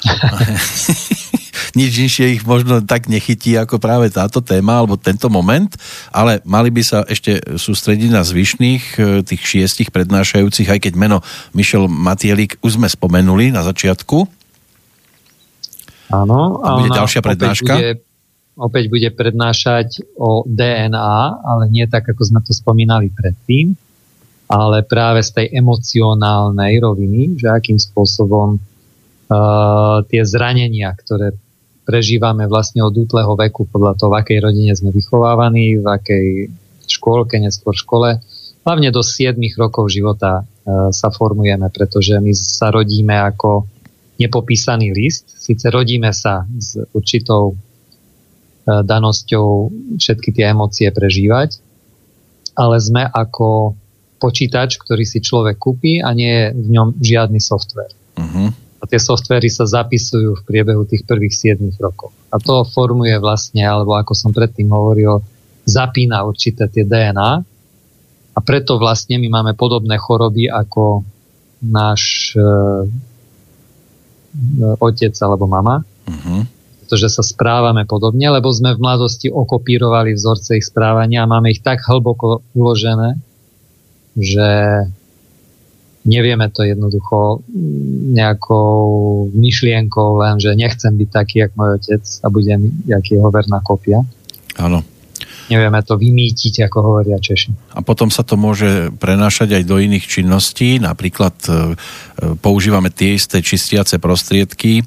Nič 1.74 1.92
inšie 1.98 2.38
ich 2.38 2.42
možno 2.46 2.82
tak 2.82 3.10
nechytí 3.10 3.58
ako 3.58 3.82
práve 3.82 4.06
táto 4.10 4.38
téma 4.38 4.78
alebo 4.78 4.94
tento 4.94 5.26
moment, 5.26 5.74
ale 6.14 6.38
mali 6.46 6.70
by 6.70 6.82
sa 6.86 6.98
ešte 7.06 7.42
sústrediť 7.58 8.10
na 8.14 8.22
zvyšných 8.22 8.82
e, 8.94 8.98
tých 9.26 9.42
šiestich 9.42 9.90
prednášajúcich, 9.90 10.70
aj 10.70 10.80
keď 10.86 10.92
meno 10.94 11.18
Michel 11.50 11.90
Matielik 11.90 12.58
už 12.62 12.78
sme 12.78 12.86
spomenuli 12.86 13.50
na 13.50 13.66
začiatku. 13.66 14.22
Áno. 16.14 16.62
A 16.62 16.78
bude 16.78 16.94
ďalšia 16.94 17.20
prednáška. 17.20 17.74
Bude 17.74 17.92
opäť 18.54 18.86
bude 18.86 19.10
prednášať 19.10 20.14
o 20.14 20.46
DNA, 20.46 21.42
ale 21.42 21.62
nie 21.70 21.86
tak, 21.90 22.06
ako 22.06 22.22
sme 22.22 22.40
to 22.42 22.54
spomínali 22.54 23.10
predtým, 23.10 23.74
ale 24.46 24.86
práve 24.86 25.26
z 25.26 25.30
tej 25.34 25.46
emocionálnej 25.58 26.78
roviny, 26.78 27.34
že 27.38 27.50
akým 27.50 27.78
spôsobom 27.80 28.58
uh, 28.58 29.98
tie 30.06 30.22
zranenia, 30.22 30.94
ktoré 30.94 31.34
prežívame 31.84 32.48
vlastne 32.48 32.80
od 32.82 32.96
útleho 32.96 33.36
veku, 33.36 33.68
podľa 33.68 33.96
toho, 34.00 34.10
v 34.12 34.18
akej 34.20 34.38
rodine 34.40 34.72
sme 34.72 34.90
vychovávaní, 34.90 35.80
v 35.80 35.86
akej 35.86 36.26
škôlke, 36.88 37.36
neskôr 37.40 37.76
škole, 37.76 38.20
hlavne 38.64 38.88
do 38.92 39.04
7 39.04 39.36
rokov 39.60 39.92
života 39.92 40.44
uh, 40.44 40.88
sa 40.92 41.08
formujeme, 41.12 41.68
pretože 41.68 42.16
my 42.16 42.32
sa 42.32 42.72
rodíme 42.72 43.12
ako 43.12 43.68
nepopísaný 44.16 44.96
list, 44.96 45.28
síce 45.36 45.68
rodíme 45.68 46.12
sa 46.12 46.48
s 46.56 46.80
určitou 46.96 47.56
E, 48.64 48.80
danosťou 48.80 49.68
všetky 50.00 50.32
tie 50.32 50.56
emócie 50.56 50.88
prežívať, 50.88 51.60
ale 52.56 52.80
sme 52.80 53.04
ako 53.04 53.76
počítač, 54.16 54.80
ktorý 54.80 55.04
si 55.04 55.20
človek 55.20 55.60
kúpi 55.60 56.00
a 56.00 56.16
nie 56.16 56.32
je 56.32 56.44
v 56.56 56.68
ňom 56.72 56.88
žiadny 56.96 57.44
software. 57.44 57.92
Uh-huh. 58.16 58.48
A 58.84 58.88
tie 58.88 59.00
softvery 59.00 59.48
sa 59.48 59.64
zapisujú 59.64 60.36
v 60.36 60.44
priebehu 60.44 60.84
tých 60.84 61.08
prvých 61.08 61.56
7 61.56 61.80
rokov. 61.80 62.12
A 62.28 62.36
to 62.36 62.68
formuje 62.68 63.16
vlastne, 63.16 63.64
alebo 63.64 63.96
ako 63.96 64.12
som 64.12 64.28
predtým 64.28 64.68
hovoril, 64.68 65.24
zapína 65.64 66.20
určité 66.28 66.68
tie 66.68 66.84
DNA 66.84 67.32
a 68.36 68.38
preto 68.44 68.76
vlastne 68.76 69.16
my 69.16 69.40
máme 69.40 69.52
podobné 69.56 69.96
choroby 69.96 70.52
ako 70.52 71.00
náš 71.64 72.36
e, 72.36 72.44
otec 74.76 75.16
alebo 75.24 75.48
mama. 75.48 75.80
Uh-huh 76.04 76.44
pretože 76.84 77.16
sa 77.16 77.24
správame 77.24 77.88
podobne, 77.88 78.28
lebo 78.28 78.52
sme 78.52 78.76
v 78.76 78.84
mladosti 78.84 79.32
okopírovali 79.32 80.12
vzorce 80.12 80.60
ich 80.60 80.68
správania 80.68 81.24
a 81.24 81.30
máme 81.32 81.48
ich 81.48 81.64
tak 81.64 81.80
hlboko 81.80 82.44
uložené, 82.52 83.16
že 84.12 84.84
nevieme 86.04 86.52
to 86.52 86.62
jednoducho 86.62 87.42
nejakou 88.14 89.28
myšlienkou 89.32 90.20
len, 90.20 90.36
že 90.36 90.52
nechcem 90.52 90.92
byť 90.94 91.08
taký, 91.10 91.36
jak 91.48 91.52
môj 91.56 91.80
otec 91.80 92.04
a 92.04 92.26
budem 92.28 92.60
jak 92.84 93.04
jeho 93.08 93.28
verná 93.32 93.58
kopia. 93.64 94.04
Áno. 94.60 94.84
Nevieme 95.44 95.84
to 95.84 96.00
vymýtiť, 96.00 96.64
ako 96.64 96.78
hovoria 96.80 97.20
Češi. 97.20 97.76
A 97.76 97.84
potom 97.84 98.08
sa 98.08 98.24
to 98.24 98.40
môže 98.40 98.88
prenášať 98.96 99.60
aj 99.60 99.64
do 99.68 99.76
iných 99.76 100.08
činností, 100.08 100.80
napríklad 100.80 101.36
e, 101.44 101.52
e 101.52 101.56
používame 102.40 102.88
tie 102.88 103.12
isté 103.12 103.44
čistiace 103.44 104.00
prostriedky, 104.00 104.80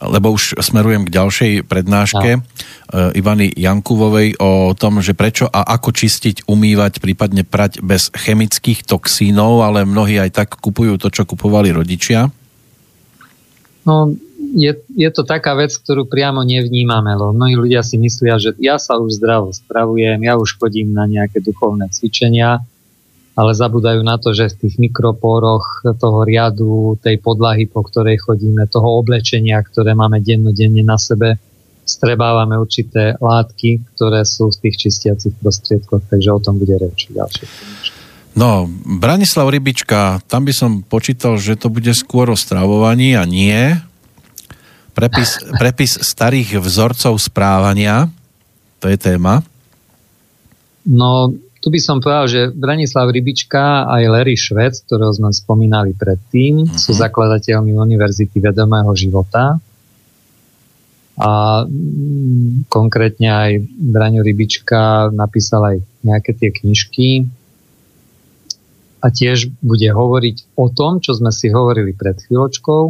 lebo 0.00 0.36
už 0.36 0.60
smerujem 0.60 1.08
k 1.08 1.14
ďalšej 1.14 1.52
prednáške 1.64 2.30
no. 2.36 2.44
Ivany 3.16 3.48
Jankuvovej 3.56 4.36
o 4.38 4.76
tom, 4.76 5.00
že 5.00 5.16
prečo 5.16 5.48
a 5.48 5.64
ako 5.76 5.90
čistiť, 5.90 6.44
umývať, 6.44 7.00
prípadne 7.00 7.42
prať 7.42 7.80
bez 7.80 8.12
chemických 8.12 8.84
toxínov, 8.84 9.64
ale 9.64 9.88
mnohí 9.88 10.20
aj 10.20 10.30
tak 10.36 10.48
kupujú 10.60 11.00
to, 11.00 11.08
čo 11.08 11.24
kupovali 11.24 11.72
rodičia. 11.72 12.28
No, 13.86 14.12
je, 14.54 14.72
je 14.94 15.10
to 15.10 15.22
taká 15.26 15.58
vec, 15.58 15.74
ktorú 15.74 16.06
priamo 16.06 16.46
nevnímame, 16.46 17.16
lebo 17.16 17.34
mnohí 17.34 17.54
ľudia 17.58 17.82
si 17.82 17.98
myslia, 17.98 18.38
že 18.38 18.54
ja 18.62 18.78
sa 18.78 19.00
už 19.00 19.18
zdravo 19.18 19.50
spravujem, 19.50 20.22
ja 20.22 20.38
už 20.38 20.60
chodím 20.60 20.94
na 20.94 21.08
nejaké 21.08 21.42
duchovné 21.42 21.90
cvičenia, 21.90 22.62
ale 23.36 23.52
zabudajú 23.52 24.00
na 24.00 24.16
to, 24.16 24.32
že 24.32 24.56
v 24.56 24.66
tých 24.66 24.74
mikropóroch 24.80 25.84
toho 26.00 26.24
riadu, 26.24 26.96
tej 27.04 27.20
podlahy, 27.20 27.68
po 27.68 27.84
ktorej 27.84 28.16
chodíme, 28.24 28.64
toho 28.64 29.04
oblečenia, 29.04 29.60
ktoré 29.60 29.92
máme 29.92 30.24
dennodenne 30.24 30.80
na 30.80 30.96
sebe, 30.96 31.36
strebávame 31.84 32.56
určité 32.56 33.14
látky, 33.20 33.94
ktoré 33.94 34.24
sú 34.24 34.48
v 34.50 34.66
tých 34.66 34.88
čistiacich 34.88 35.36
prostriedkoch, 35.38 36.08
takže 36.08 36.32
o 36.32 36.40
tom 36.40 36.56
bude 36.56 36.80
reč 36.80 37.12
ďalšie. 37.12 37.46
No, 38.36 38.68
Branislav 38.84 39.48
Rybička, 39.52 40.24
tam 40.28 40.48
by 40.48 40.52
som 40.52 40.70
počítal, 40.84 41.36
že 41.36 41.56
to 41.56 41.68
bude 41.68 41.92
skôr 41.92 42.32
o 42.32 42.36
stravovaní 42.36 43.16
a 43.16 43.24
nie. 43.28 43.76
Prepis, 44.96 45.40
prepis 45.60 45.92
starých 46.00 46.56
vzorcov 46.60 47.20
správania, 47.20 48.08
to 48.80 48.88
je 48.88 48.96
téma. 48.96 49.44
No, 50.88 51.32
tu 51.66 51.74
by 51.74 51.82
som 51.82 51.98
povedal, 51.98 52.30
že 52.30 52.54
Branislav 52.54 53.10
Rybička 53.10 53.90
aj 53.90 54.02
Larry 54.06 54.38
Švec, 54.38 54.86
ktorého 54.86 55.10
sme 55.10 55.34
spomínali 55.34 55.98
predtým, 55.98 56.62
uh-huh. 56.62 56.78
sú 56.78 56.94
zakladateľmi 56.94 57.74
Univerzity 57.74 58.38
vedomého 58.38 58.94
života. 58.94 59.58
A 61.18 61.66
mm, 61.66 62.70
konkrétne 62.70 63.34
aj 63.34 63.50
Braňo 63.66 64.22
Rybička 64.22 65.10
napísal 65.10 65.74
aj 65.74 65.76
nejaké 66.06 66.38
tie 66.38 66.54
knižky 66.54 67.26
a 69.02 69.10
tiež 69.10 69.50
bude 69.58 69.90
hovoriť 69.90 70.54
o 70.54 70.70
tom, 70.70 71.02
čo 71.02 71.18
sme 71.18 71.34
si 71.34 71.50
hovorili 71.50 71.98
pred 71.98 72.14
chvíľočkou 72.14 72.82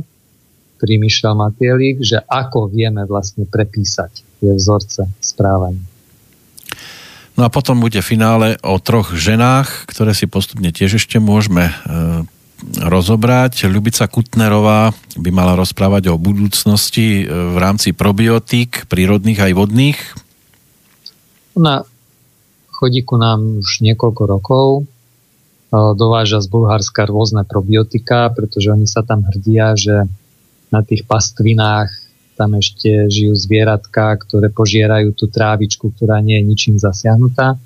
pri 0.77 0.93
Mišel 1.01 1.33
Matielik, 1.33 2.05
že 2.05 2.21
ako 2.21 2.69
vieme 2.69 3.09
vlastne 3.09 3.49
prepísať 3.49 4.45
tie 4.45 4.53
vzorce 4.53 5.09
správania. 5.25 5.96
No 7.37 7.45
a 7.45 7.53
potom 7.53 7.85
bude 7.85 8.01
finále 8.01 8.57
o 8.65 8.81
troch 8.81 9.13
ženách, 9.13 9.85
ktoré 9.93 10.17
si 10.17 10.25
postupne 10.25 10.73
tiež 10.73 10.97
ešte 10.97 11.21
môžeme 11.21 11.69
e, 11.69 11.75
rozobrať. 12.81 13.69
Ľubica 13.69 14.09
Kutnerová 14.09 14.97
by 15.21 15.31
mala 15.37 15.53
rozprávať 15.53 16.09
o 16.09 16.17
budúcnosti 16.17 17.23
e, 17.23 17.25
v 17.29 17.57
rámci 17.61 17.93
probiotík, 17.93 18.89
prírodných 18.89 19.37
aj 19.37 19.53
vodných. 19.53 19.99
Ona 21.61 21.85
chodí 22.73 23.05
ku 23.05 23.21
nám 23.21 23.61
už 23.61 23.85
niekoľko 23.85 24.23
rokov. 24.25 24.67
E, 24.81 24.83
dováža 25.93 26.41
z 26.41 26.49
Bulharska 26.49 27.05
rôzne 27.05 27.45
probiotika, 27.45 28.33
pretože 28.33 28.73
oni 28.73 28.89
sa 28.89 29.05
tam 29.05 29.29
hrdia, 29.29 29.77
že 29.77 30.09
na 30.73 30.81
tých 30.81 31.05
pastvinách 31.05 32.06
tam 32.37 32.61
ešte 32.61 33.09
žijú 33.09 33.33
zvieratka, 33.33 34.13
ktoré 34.21 34.53
požierajú 34.53 35.17
tú 35.17 35.27
trávičku, 35.27 35.91
ktorá 35.97 36.21
nie 36.21 36.37
je 36.37 36.45
ničím 36.45 36.77
zasiahnutá 36.77 37.57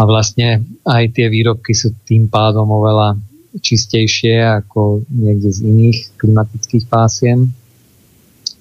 vlastne 0.08 0.64
aj 0.88 1.12
tie 1.12 1.26
výrobky 1.28 1.76
sú 1.76 1.92
tým 2.08 2.30
pádom 2.30 2.64
oveľa 2.70 3.20
čistejšie 3.60 4.64
ako 4.64 5.04
niekde 5.12 5.50
z 5.52 5.60
iných 5.66 5.98
klimatických 6.16 6.88
pásiem, 6.88 7.52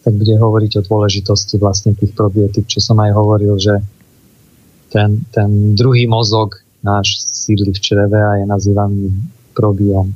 tak 0.04 0.18
bude 0.20 0.36
hovoriť 0.36 0.82
o 0.82 0.86
dôležitosti 0.86 1.56
vlastne 1.62 1.96
tých 1.96 2.12
probiotik, 2.12 2.68
čo 2.68 2.84
som 2.84 3.00
aj 3.00 3.16
hovoril, 3.16 3.56
že 3.56 3.78
ten, 4.90 5.24
ten 5.30 5.78
druhý 5.78 6.10
mozog 6.10 6.60
náš 6.84 7.30
sídli 7.30 7.72
v 7.72 7.80
čreve 7.80 8.20
a 8.20 8.42
je 8.42 8.46
nazývaný 8.50 9.14
probiom. 9.54 10.12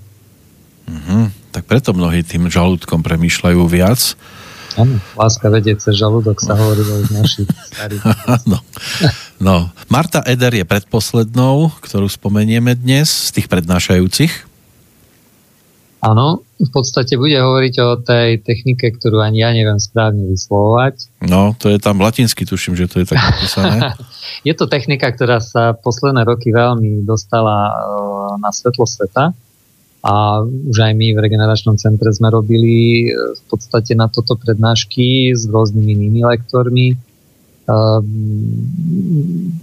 Mm-hmm. 0.89 1.23
Tak 1.53 1.63
preto 1.69 1.93
mnohí 1.95 2.25
tým 2.25 2.49
žalúdkom 2.49 2.99
premýšľajú 3.05 3.61
viac 3.69 4.17
Áno, 4.73 4.97
láska 5.13 5.47
vedie 5.53 5.77
cez 5.77 5.93
žalúdok 5.97 6.41
sa 6.41 6.57
hovorilo 6.57 7.05
už 7.05 7.13
našich 7.13 7.49
starých. 7.69 8.01
no. 8.51 8.57
no. 9.37 9.55
Marta 9.89 10.25
Eder 10.25 10.53
je 10.53 10.65
predposlednou, 10.65 11.69
ktorú 11.81 12.09
spomenieme 12.09 12.73
dnes 12.73 13.29
z 13.29 13.29
tých 13.37 13.47
prednášajúcich. 13.49 14.53
Áno, 16.03 16.43
v 16.59 16.67
podstate 16.67 17.15
bude 17.15 17.39
hovoriť 17.39 17.75
o 17.79 17.95
tej 17.95 18.43
technike, 18.43 18.91
ktorú 18.99 19.23
ani 19.23 19.39
ja 19.39 19.55
neviem 19.55 19.79
správne 19.79 20.27
vyslovovať. 20.27 21.23
No, 21.23 21.55
to 21.55 21.71
je 21.71 21.79
tam 21.79 22.03
latinsky, 22.03 22.43
tuším, 22.43 22.75
že 22.75 22.91
to 22.91 22.99
je 22.99 23.07
tak 23.07 23.23
napísané. 23.23 23.95
je 24.47 24.51
to 24.51 24.67
technika, 24.67 25.07
ktorá 25.15 25.39
sa 25.39 25.71
posledné 25.71 26.27
roky 26.27 26.51
veľmi 26.51 27.07
dostala 27.07 27.71
e, 27.71 27.73
na 28.43 28.51
svetlo 28.51 28.83
sveta 28.83 29.31
a 30.03 30.43
už 30.43 30.77
aj 30.83 30.93
my 30.99 31.15
v 31.15 31.21
regeneračnom 31.23 31.79
centre 31.79 32.11
sme 32.11 32.27
robili 32.27 33.07
e, 33.07 33.39
v 33.39 33.41
podstate 33.47 33.95
na 33.95 34.11
toto 34.11 34.35
prednášky 34.35 35.31
s 35.31 35.47
rôznymi 35.47 35.95
inými 35.95 36.27
lektormi. 36.27 36.91
Ehm, 36.91 38.03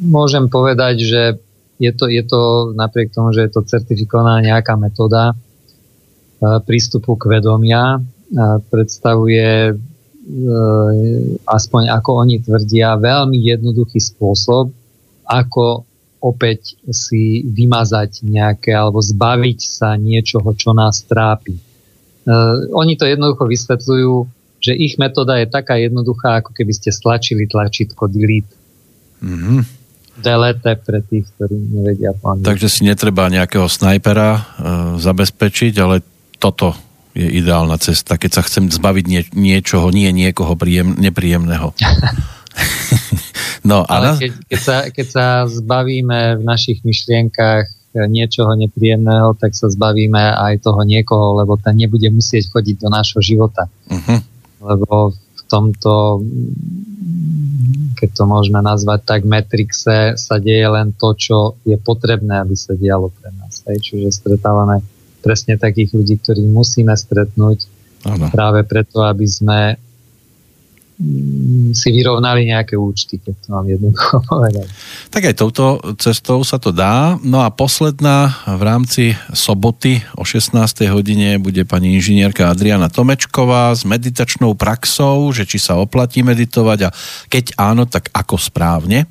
môžem 0.00 0.48
povedať, 0.48 1.04
že 1.04 1.22
je 1.76 1.92
to, 1.92 2.08
je 2.08 2.24
to 2.24 2.72
napriek 2.72 3.12
tomu, 3.12 3.36
že 3.36 3.48
je 3.48 3.52
to 3.52 3.68
certifikovaná 3.68 4.40
nejaká 4.40 4.80
metóda 4.80 5.32
e, 5.32 5.34
prístupu 6.64 7.20
k 7.20 7.36
vedomia, 7.36 8.00
predstavuje 8.72 9.48
e, 9.68 9.74
aspoň 11.44 11.82
ako 12.00 12.10
oni 12.24 12.40
tvrdia, 12.40 12.96
veľmi 12.96 13.36
jednoduchý 13.44 14.00
spôsob, 14.00 14.72
ako 15.28 15.84
opäť 16.20 16.76
si 16.92 17.40
vymazať 17.48 18.22
nejaké 18.22 18.76
alebo 18.76 19.00
zbaviť 19.00 19.60
sa 19.64 19.96
niečoho, 19.96 20.52
čo 20.52 20.76
nás 20.76 21.02
trápi. 21.08 21.56
Uh, 22.28 22.68
oni 22.76 23.00
to 23.00 23.08
jednoducho 23.08 23.48
vysvetľujú, 23.48 24.12
že 24.60 24.76
ich 24.76 25.00
metóda 25.00 25.40
je 25.40 25.48
taká 25.48 25.80
jednoduchá, 25.80 26.44
ako 26.44 26.52
keby 26.52 26.76
ste 26.76 26.92
stlačili 26.92 27.48
tlačítko 27.48 28.12
delete. 28.12 28.52
Mm-hmm. 29.24 29.60
Delete 30.20 30.76
pre 30.84 31.00
tých, 31.00 31.32
ktorí 31.32 31.56
nevedia 31.56 32.12
po 32.12 32.36
Takže 32.36 32.68
si 32.68 32.84
netreba 32.84 33.32
nejakého 33.32 33.64
snajpera 33.64 34.30
uh, 34.36 34.42
zabezpečiť, 35.00 35.74
ale 35.80 36.04
toto 36.36 36.76
je 37.16 37.26
ideálna 37.26 37.80
cesta, 37.80 38.20
keď 38.20 38.30
sa 38.38 38.42
chcem 38.46 38.68
zbaviť 38.70 39.04
nie, 39.08 39.22
niečoho, 39.32 39.90
nie 39.90 40.12
niekoho 40.12 40.54
príjem, 40.54 40.94
nepríjemného. 41.00 41.72
No, 43.60 43.84
Ale 43.84 44.16
keď, 44.16 44.32
keď, 44.48 44.60
sa, 44.60 44.76
keď 44.88 45.06
sa 45.06 45.26
zbavíme 45.44 46.40
v 46.40 46.42
našich 46.42 46.80
myšlienkach 46.80 47.68
niečoho 47.90 48.54
nepríjemného, 48.54 49.34
tak 49.34 49.52
sa 49.52 49.66
zbavíme 49.66 50.18
aj 50.18 50.62
toho 50.62 50.80
niekoho, 50.86 51.42
lebo 51.42 51.58
ten 51.58 51.74
nebude 51.74 52.06
musieť 52.08 52.48
chodiť 52.54 52.76
do 52.78 52.88
nášho 52.88 53.18
života. 53.18 53.66
Uh-huh. 53.90 54.18
Lebo 54.62 55.10
v 55.10 55.42
tomto, 55.50 56.22
keď 57.98 58.10
to 58.14 58.24
môžeme 58.30 58.62
nazvať 58.62 59.00
tak, 59.02 59.20
Matrixe 59.26 60.14
sa 60.14 60.36
deje 60.38 60.66
len 60.70 60.94
to, 60.94 61.18
čo 61.18 61.38
je 61.66 61.74
potrebné, 61.74 62.46
aby 62.46 62.54
sa 62.54 62.78
dialo 62.78 63.10
pre 63.10 63.34
nás. 63.34 63.66
Hej? 63.66 63.82
Čiže 63.82 64.14
stretávame 64.14 64.86
presne 65.20 65.58
takých 65.58 65.98
ľudí, 65.98 66.22
ktorých 66.22 66.48
musíme 66.48 66.94
stretnúť 66.94 67.66
ano. 68.06 68.30
práve 68.30 68.62
preto, 68.62 69.02
aby 69.02 69.26
sme 69.26 69.76
si 71.72 71.88
vyrovnali 71.96 72.44
nejaké 72.52 72.76
účty, 72.76 73.16
keď 73.16 73.34
to 73.40 73.48
mám 73.56 73.64
jednoducho 73.64 74.20
povedať. 74.30 74.68
Tak 75.08 75.22
aj 75.32 75.34
touto 75.40 75.64
cestou 75.96 76.44
sa 76.44 76.60
to 76.60 76.76
dá. 76.76 77.16
No 77.24 77.40
a 77.40 77.48
posledná 77.48 78.36
v 78.44 78.62
rámci 78.62 79.04
soboty 79.32 80.04
o 80.20 80.28
16. 80.28 80.60
hodine 80.92 81.40
bude 81.40 81.64
pani 81.64 81.96
inžinierka 81.96 82.52
Adriana 82.52 82.92
Tomečková 82.92 83.72
s 83.72 83.88
meditačnou 83.88 84.52
praxou, 84.52 85.32
že 85.32 85.48
či 85.48 85.56
sa 85.56 85.80
oplatí 85.80 86.20
meditovať 86.20 86.78
a 86.84 86.90
keď 87.32 87.56
áno, 87.56 87.88
tak 87.88 88.12
ako 88.12 88.36
správne? 88.36 89.08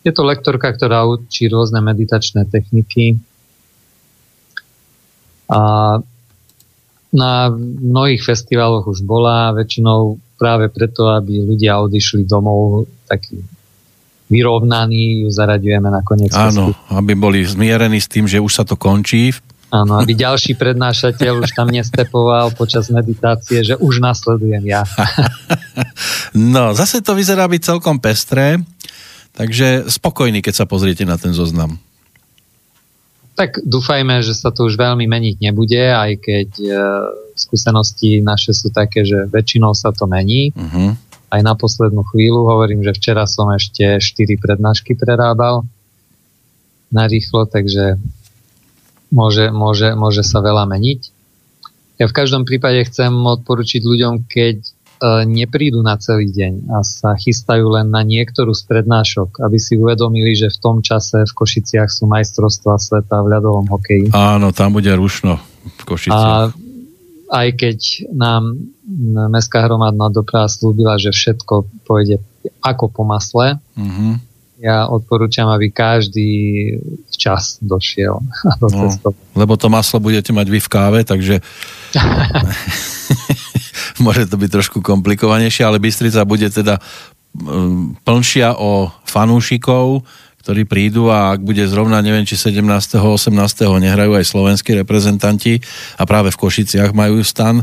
Je 0.00 0.16
to 0.16 0.24
lektorka, 0.24 0.72
ktorá 0.72 1.04
učí 1.04 1.52
rôzne 1.52 1.84
meditačné 1.84 2.48
techniky 2.48 3.20
a 5.52 5.60
na 7.10 7.32
mnohých 7.58 8.22
festivaloch 8.22 8.86
už 8.86 9.02
bola, 9.02 9.50
väčšinou 9.50 10.16
práve 10.40 10.72
preto, 10.72 11.12
aby 11.12 11.44
ľudia 11.44 11.76
odišli 11.84 12.24
domov 12.24 12.88
taký 13.04 13.44
vyrovnaní, 14.32 15.26
ju 15.26 15.28
zaraďujeme 15.28 15.88
na 15.92 16.00
koniec. 16.00 16.32
Áno, 16.32 16.72
aby 16.88 17.12
boli 17.12 17.44
zmierení 17.44 18.00
s 18.00 18.08
tým, 18.08 18.24
že 18.24 18.40
už 18.40 18.62
sa 18.62 18.64
to 18.64 18.80
končí. 18.80 19.36
Áno, 19.70 20.02
aby 20.02 20.18
ďalší 20.18 20.58
prednášateľ 20.58 21.46
už 21.46 21.54
tam 21.54 21.70
nestepoval 21.70 22.54
počas 22.58 22.90
meditácie, 22.90 23.62
že 23.62 23.74
už 23.78 24.02
nasledujem 24.02 24.66
ja. 24.66 24.82
no, 26.54 26.74
zase 26.74 27.04
to 27.04 27.14
vyzerá 27.14 27.46
byť 27.46 27.60
celkom 27.62 28.02
pestré, 28.02 28.58
takže 29.34 29.86
spokojný, 29.86 30.42
keď 30.42 30.62
sa 30.62 30.66
pozriete 30.66 31.06
na 31.06 31.14
ten 31.18 31.30
zoznam. 31.30 31.78
Tak 33.40 33.64
dúfajme, 33.64 34.20
že 34.20 34.36
sa 34.36 34.52
to 34.52 34.68
už 34.68 34.76
veľmi 34.76 35.08
meniť 35.08 35.40
nebude, 35.40 35.80
aj 35.80 36.12
keď 36.20 36.48
e, 36.60 36.68
skúsenosti 37.40 38.20
naše 38.20 38.52
sú 38.52 38.68
také, 38.68 39.00
že 39.08 39.24
väčšinou 39.32 39.72
sa 39.72 39.96
to 39.96 40.04
mení. 40.04 40.52
Uh-huh. 40.52 40.92
Aj 41.32 41.40
na 41.40 41.56
poslednú 41.56 42.04
chvíľu 42.04 42.44
hovorím, 42.44 42.84
že 42.84 42.92
včera 42.92 43.24
som 43.24 43.48
ešte 43.48 43.96
4 43.96 44.36
prednášky 44.36 44.92
prerábal 44.92 45.64
na 46.92 47.08
rýchlo, 47.08 47.48
takže 47.48 47.96
môže, 49.08 49.48
môže, 49.48 49.96
môže 49.96 50.20
sa 50.20 50.44
veľa 50.44 50.68
meniť. 50.68 51.00
Ja 51.96 52.12
v 52.12 52.16
každom 52.20 52.44
prípade 52.44 52.84
chcem 52.92 53.08
odporučiť 53.08 53.80
ľuďom, 53.80 54.28
keď 54.28 54.68
neprídu 55.24 55.80
na 55.80 55.96
celý 55.96 56.28
deň 56.28 56.68
a 56.76 56.84
sa 56.84 57.16
chystajú 57.16 57.72
len 57.72 57.88
na 57.88 58.04
niektorú 58.04 58.52
z 58.52 58.68
prednášok, 58.68 59.40
aby 59.40 59.56
si 59.56 59.80
uvedomili, 59.80 60.36
že 60.36 60.52
v 60.52 60.58
tom 60.60 60.76
čase 60.84 61.24
v 61.24 61.32
Košiciach 61.32 61.88
sú 61.88 62.04
majstrovstvá 62.04 62.76
sveta 62.76 63.24
v 63.24 63.30
ľadovom 63.32 63.66
hokeji. 63.72 64.12
Áno, 64.12 64.52
tam 64.52 64.76
bude 64.76 64.92
rušno 64.92 65.40
v 65.64 65.82
Košiciach. 65.88 66.52
A 66.52 66.52
aj 67.30 67.48
keď 67.56 67.78
nám 68.12 68.58
Mestská 69.30 69.64
hromadná 69.64 70.10
doprava 70.10 70.50
slúbila, 70.50 70.98
že 70.98 71.14
všetko 71.14 71.86
pôjde 71.86 72.18
ako 72.60 72.90
po 72.90 73.02
masle, 73.06 73.56
mm-hmm. 73.78 74.12
ja 74.60 74.90
odporúčam, 74.90 75.46
aby 75.48 75.70
každý 75.70 76.30
včas 77.14 77.56
došiel 77.62 78.20
do 78.60 78.68
no, 78.68 78.90
Lebo 79.38 79.54
to 79.56 79.72
maslo 79.72 80.02
budete 80.02 80.34
mať 80.34 80.46
vy 80.50 80.58
v 80.60 80.68
káve, 80.68 81.00
takže 81.06 81.38
môže 84.04 84.26
to 84.26 84.36
byť 84.36 84.50
trošku 84.50 84.78
komplikovanejšie, 84.80 85.62
ale 85.66 85.82
Bystrica 85.82 86.24
bude 86.28 86.48
teda 86.48 86.78
mm, 87.36 88.04
plnšia 88.04 88.56
o 88.58 88.90
fanúšikov, 89.04 90.04
ktorí 90.40 90.64
prídu 90.64 91.12
a 91.12 91.36
ak 91.36 91.44
bude 91.44 91.62
zrovna, 91.68 92.00
neviem, 92.00 92.24
či 92.24 92.34
17. 92.34 92.64
18. 92.64 93.28
nehrajú 93.60 94.16
aj 94.16 94.24
slovenskí 94.24 94.72
reprezentanti 94.72 95.60
a 96.00 96.08
práve 96.08 96.32
v 96.32 96.40
Košiciach 96.40 96.96
majú 96.96 97.20
stan, 97.20 97.60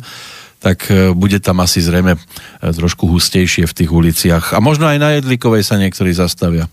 tak 0.62 0.90
e, 0.90 1.14
bude 1.14 1.42
tam 1.42 1.62
asi 1.62 1.82
zrejme 1.82 2.18
e, 2.18 2.20
trošku 2.62 3.10
hustejšie 3.10 3.66
v 3.66 3.76
tých 3.76 3.90
uliciach. 3.90 4.54
A 4.54 4.62
možno 4.62 4.86
aj 4.86 4.98
na 5.02 5.10
Jedlikovej 5.18 5.66
sa 5.66 5.82
niektorí 5.82 6.14
zastavia. 6.14 6.70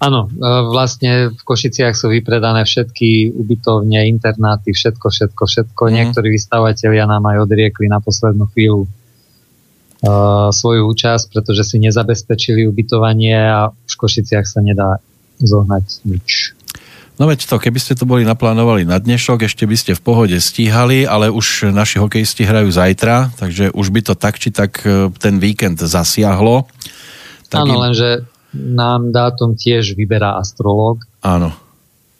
Áno, 0.00 0.32
e, 0.32 0.48
vlastne 0.72 1.28
v 1.28 1.42
Košiciach 1.44 1.92
sú 1.92 2.08
vypredané 2.08 2.64
všetky 2.64 3.36
ubytovne, 3.36 4.08
internáty, 4.08 4.72
všetko, 4.72 5.12
všetko, 5.12 5.42
všetko. 5.44 5.82
Mm. 5.84 5.92
Niektorí 5.92 6.28
vystavateľia 6.32 7.04
nám 7.04 7.28
aj 7.28 7.44
odriekli 7.44 7.84
na 7.92 8.00
poslednú 8.00 8.48
chvíľu 8.48 8.88
uh, 8.88 10.48
svoju 10.48 10.88
účasť, 10.88 11.28
pretože 11.28 11.68
si 11.68 11.76
nezabezpečili 11.84 12.64
ubytovanie 12.64 13.36
a 13.36 13.68
v 13.76 13.94
Košiciach 14.00 14.48
sa 14.48 14.64
nedá 14.64 15.04
zohnať 15.44 16.04
nič. 16.08 16.56
No 17.20 17.28
veď 17.28 17.44
to, 17.44 17.60
keby 17.60 17.76
ste 17.76 17.92
to 17.92 18.08
boli 18.08 18.24
naplánovali 18.24 18.88
na 18.88 18.96
dnešok, 18.96 19.44
ešte 19.44 19.68
by 19.68 19.76
ste 19.76 19.92
v 19.92 20.00
pohode 20.00 20.36
stíhali, 20.40 21.04
ale 21.04 21.28
už 21.28 21.68
naši 21.68 22.00
hokejisti 22.00 22.48
hrajú 22.48 22.72
zajtra, 22.72 23.36
takže 23.36 23.76
už 23.76 23.86
by 23.92 24.00
to 24.00 24.14
tak 24.16 24.40
či 24.40 24.48
tak 24.48 24.80
e, 24.88 25.12
ten 25.20 25.36
víkend 25.36 25.84
zasiahlo. 25.84 26.64
Tak 27.52 27.68
Áno, 27.68 27.76
im... 27.76 27.80
lenže 27.84 28.24
nám 28.54 29.14
dátum 29.14 29.54
tiež 29.54 29.94
vyberá 29.94 30.38
astrológ. 30.38 31.06
Áno. 31.22 31.54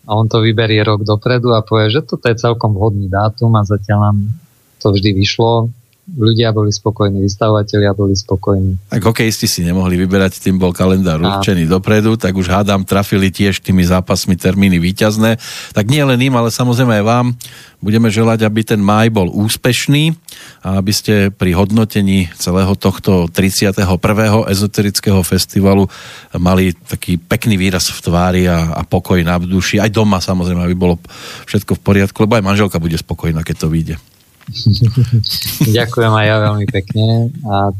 A 0.06 0.10
on 0.16 0.26
to 0.26 0.42
vyberie 0.42 0.82
rok 0.82 1.06
dopredu 1.06 1.54
a 1.54 1.62
povie, 1.62 1.92
že 1.92 2.02
toto 2.02 2.26
je 2.26 2.38
celkom 2.38 2.74
vhodný 2.74 3.06
dátum 3.06 3.54
a 3.54 3.62
zatiaľ 3.62 4.10
nám 4.10 4.18
to 4.80 4.90
vždy 4.90 5.12
vyšlo 5.12 5.70
ľudia 6.16 6.50
boli 6.50 6.74
spokojní, 6.74 7.22
vystavovateľia 7.22 7.92
boli 7.94 8.14
spokojní. 8.18 8.90
Tak 8.90 9.02
hokejisti 9.02 9.46
si 9.46 9.60
nemohli 9.62 9.94
vyberať, 10.00 10.42
tým 10.42 10.58
bol 10.58 10.74
kalendár 10.74 11.22
určený 11.22 11.70
dopredu, 11.70 12.18
tak 12.18 12.34
už 12.34 12.50
hádam, 12.50 12.82
trafili 12.82 13.30
tiež 13.30 13.62
tými 13.62 13.86
zápasmi 13.86 14.34
termíny 14.34 14.82
výťazné. 14.82 15.38
Tak 15.76 15.84
nie 15.86 16.02
len 16.02 16.18
im, 16.18 16.34
ale 16.34 16.50
samozrejme 16.50 17.00
aj 17.00 17.04
vám 17.06 17.26
budeme 17.80 18.12
želať, 18.12 18.44
aby 18.44 18.60
ten 18.60 18.80
maj 18.80 19.08
bol 19.08 19.32
úspešný 19.32 20.12
a 20.60 20.76
aby 20.78 20.92
ste 20.92 21.14
pri 21.32 21.56
hodnotení 21.56 22.28
celého 22.36 22.76
tohto 22.76 23.26
31. 23.32 23.80
ezoterického 24.52 25.20
festivalu 25.24 25.88
mali 26.36 26.76
taký 26.76 27.16
pekný 27.16 27.56
výraz 27.56 27.88
v 27.88 27.98
tvári 28.04 28.42
a, 28.44 28.76
a 28.76 28.84
pokoj 28.84 29.16
na 29.24 29.40
duši. 29.40 29.80
Aj 29.80 29.88
doma 29.88 30.20
samozrejme, 30.20 30.60
aby 30.60 30.76
bolo 30.76 31.00
všetko 31.48 31.80
v 31.80 31.84
poriadku, 31.84 32.16
lebo 32.20 32.36
aj 32.36 32.44
manželka 32.44 32.76
bude 32.76 33.00
spokojná, 33.00 33.40
keď 33.40 33.56
to 33.64 33.72
vyjde. 33.72 33.96
Ďakujem 35.78 36.12
aj 36.12 36.26
ja 36.26 36.36
veľmi 36.50 36.66
pekne 36.66 37.30
a 37.46 37.70
e, 37.70 37.74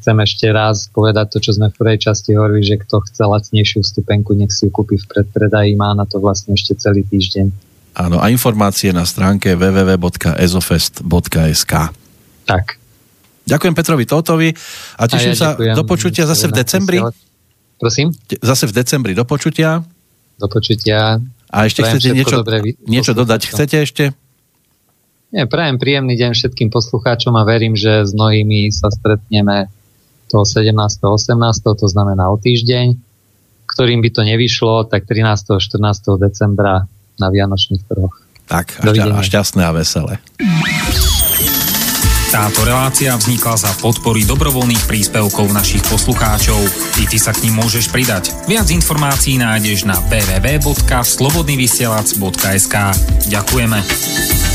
chcem 0.00 0.20
ešte 0.20 0.46
raz 0.50 0.88
povedať 0.90 1.30
to, 1.34 1.40
čo 1.40 1.52
sme 1.56 1.70
v 1.70 1.76
prvej 1.78 1.98
časti 2.10 2.34
hovorili, 2.34 2.66
že 2.66 2.76
kto 2.82 3.00
chce 3.06 3.24
lacnejšiu 3.24 3.82
stupenku, 3.82 4.34
nech 4.34 4.50
si 4.50 4.66
ju 4.66 4.70
kúpi 4.74 4.98
v 4.98 5.06
predpredaji, 5.06 5.76
má 5.78 5.94
na 5.94 6.04
to 6.06 6.18
vlastne 6.18 6.54
ešte 6.58 6.74
celý 6.76 7.04
týždeň. 7.06 7.50
Áno, 7.94 8.18
a 8.18 8.26
informácie 8.26 8.90
na 8.90 9.06
stránke 9.06 9.54
www.ezofest.sk 9.54 11.72
Tak. 12.42 12.64
Ďakujem 13.44 13.74
Petrovi 13.76 14.08
Totovi 14.08 14.56
a 14.98 15.06
teším 15.06 15.30
a 15.30 15.32
ja 15.36 15.38
sa 15.38 15.54
ďakujem. 15.54 15.76
do 15.76 15.84
počutia 15.84 16.26
zase 16.26 16.48
v 16.48 16.52
decembri. 16.58 16.98
Prosím? 17.78 18.10
Zase 18.40 18.66
v 18.66 18.72
decembri 18.72 19.14
do 19.14 19.24
počutia. 19.28 19.84
Do 20.40 20.48
počutia. 20.48 21.20
A 21.54 21.70
ešte 21.70 21.86
Prajem 21.86 22.00
chcete 22.00 22.10
niečo, 22.16 22.42
niečo 22.88 23.12
dodať? 23.14 23.46
Chcete 23.52 23.84
ešte? 23.84 24.16
Nie, 25.34 25.50
prajem 25.50 25.82
príjemný 25.82 26.14
deň 26.14 26.38
všetkým 26.38 26.70
poslucháčom 26.70 27.34
a 27.34 27.42
verím, 27.42 27.74
že 27.74 28.06
s 28.06 28.14
mnohými 28.14 28.70
sa 28.70 28.86
stretneme 28.86 29.66
toho 30.30 30.46
17. 30.46 30.70
18. 31.02 31.34
to 31.74 31.86
znamená 31.90 32.30
o 32.30 32.38
týždeň. 32.38 32.94
Ktorým 33.66 33.98
by 33.98 34.14
to 34.14 34.22
nevyšlo, 34.22 34.86
tak 34.86 35.10
13. 35.10 35.58
14. 35.58 36.22
decembra 36.22 36.86
na 37.18 37.26
Vianočných 37.34 37.82
trhoch. 37.82 38.14
Tak, 38.46 38.78
a, 38.78 38.94
šťa, 38.94 39.10
a 39.10 39.26
šťastné 39.26 39.66
a 39.66 39.74
veselé. 39.74 40.22
Táto 42.30 42.62
relácia 42.62 43.18
vznikla 43.18 43.58
za 43.58 43.74
podpory 43.82 44.22
dobrovoľných 44.26 44.86
príspevkov 44.86 45.50
našich 45.50 45.82
poslucháčov. 45.90 46.62
I 47.02 47.10
ty 47.10 47.18
sa 47.18 47.34
k 47.34 47.50
ním 47.50 47.58
môžeš 47.58 47.90
pridať. 47.90 48.30
Viac 48.46 48.70
informácií 48.70 49.42
nájdeš 49.42 49.82
na 49.82 49.98
www.slobodnyvysielac.sk 49.98 52.74
Ďakujeme. 53.34 54.53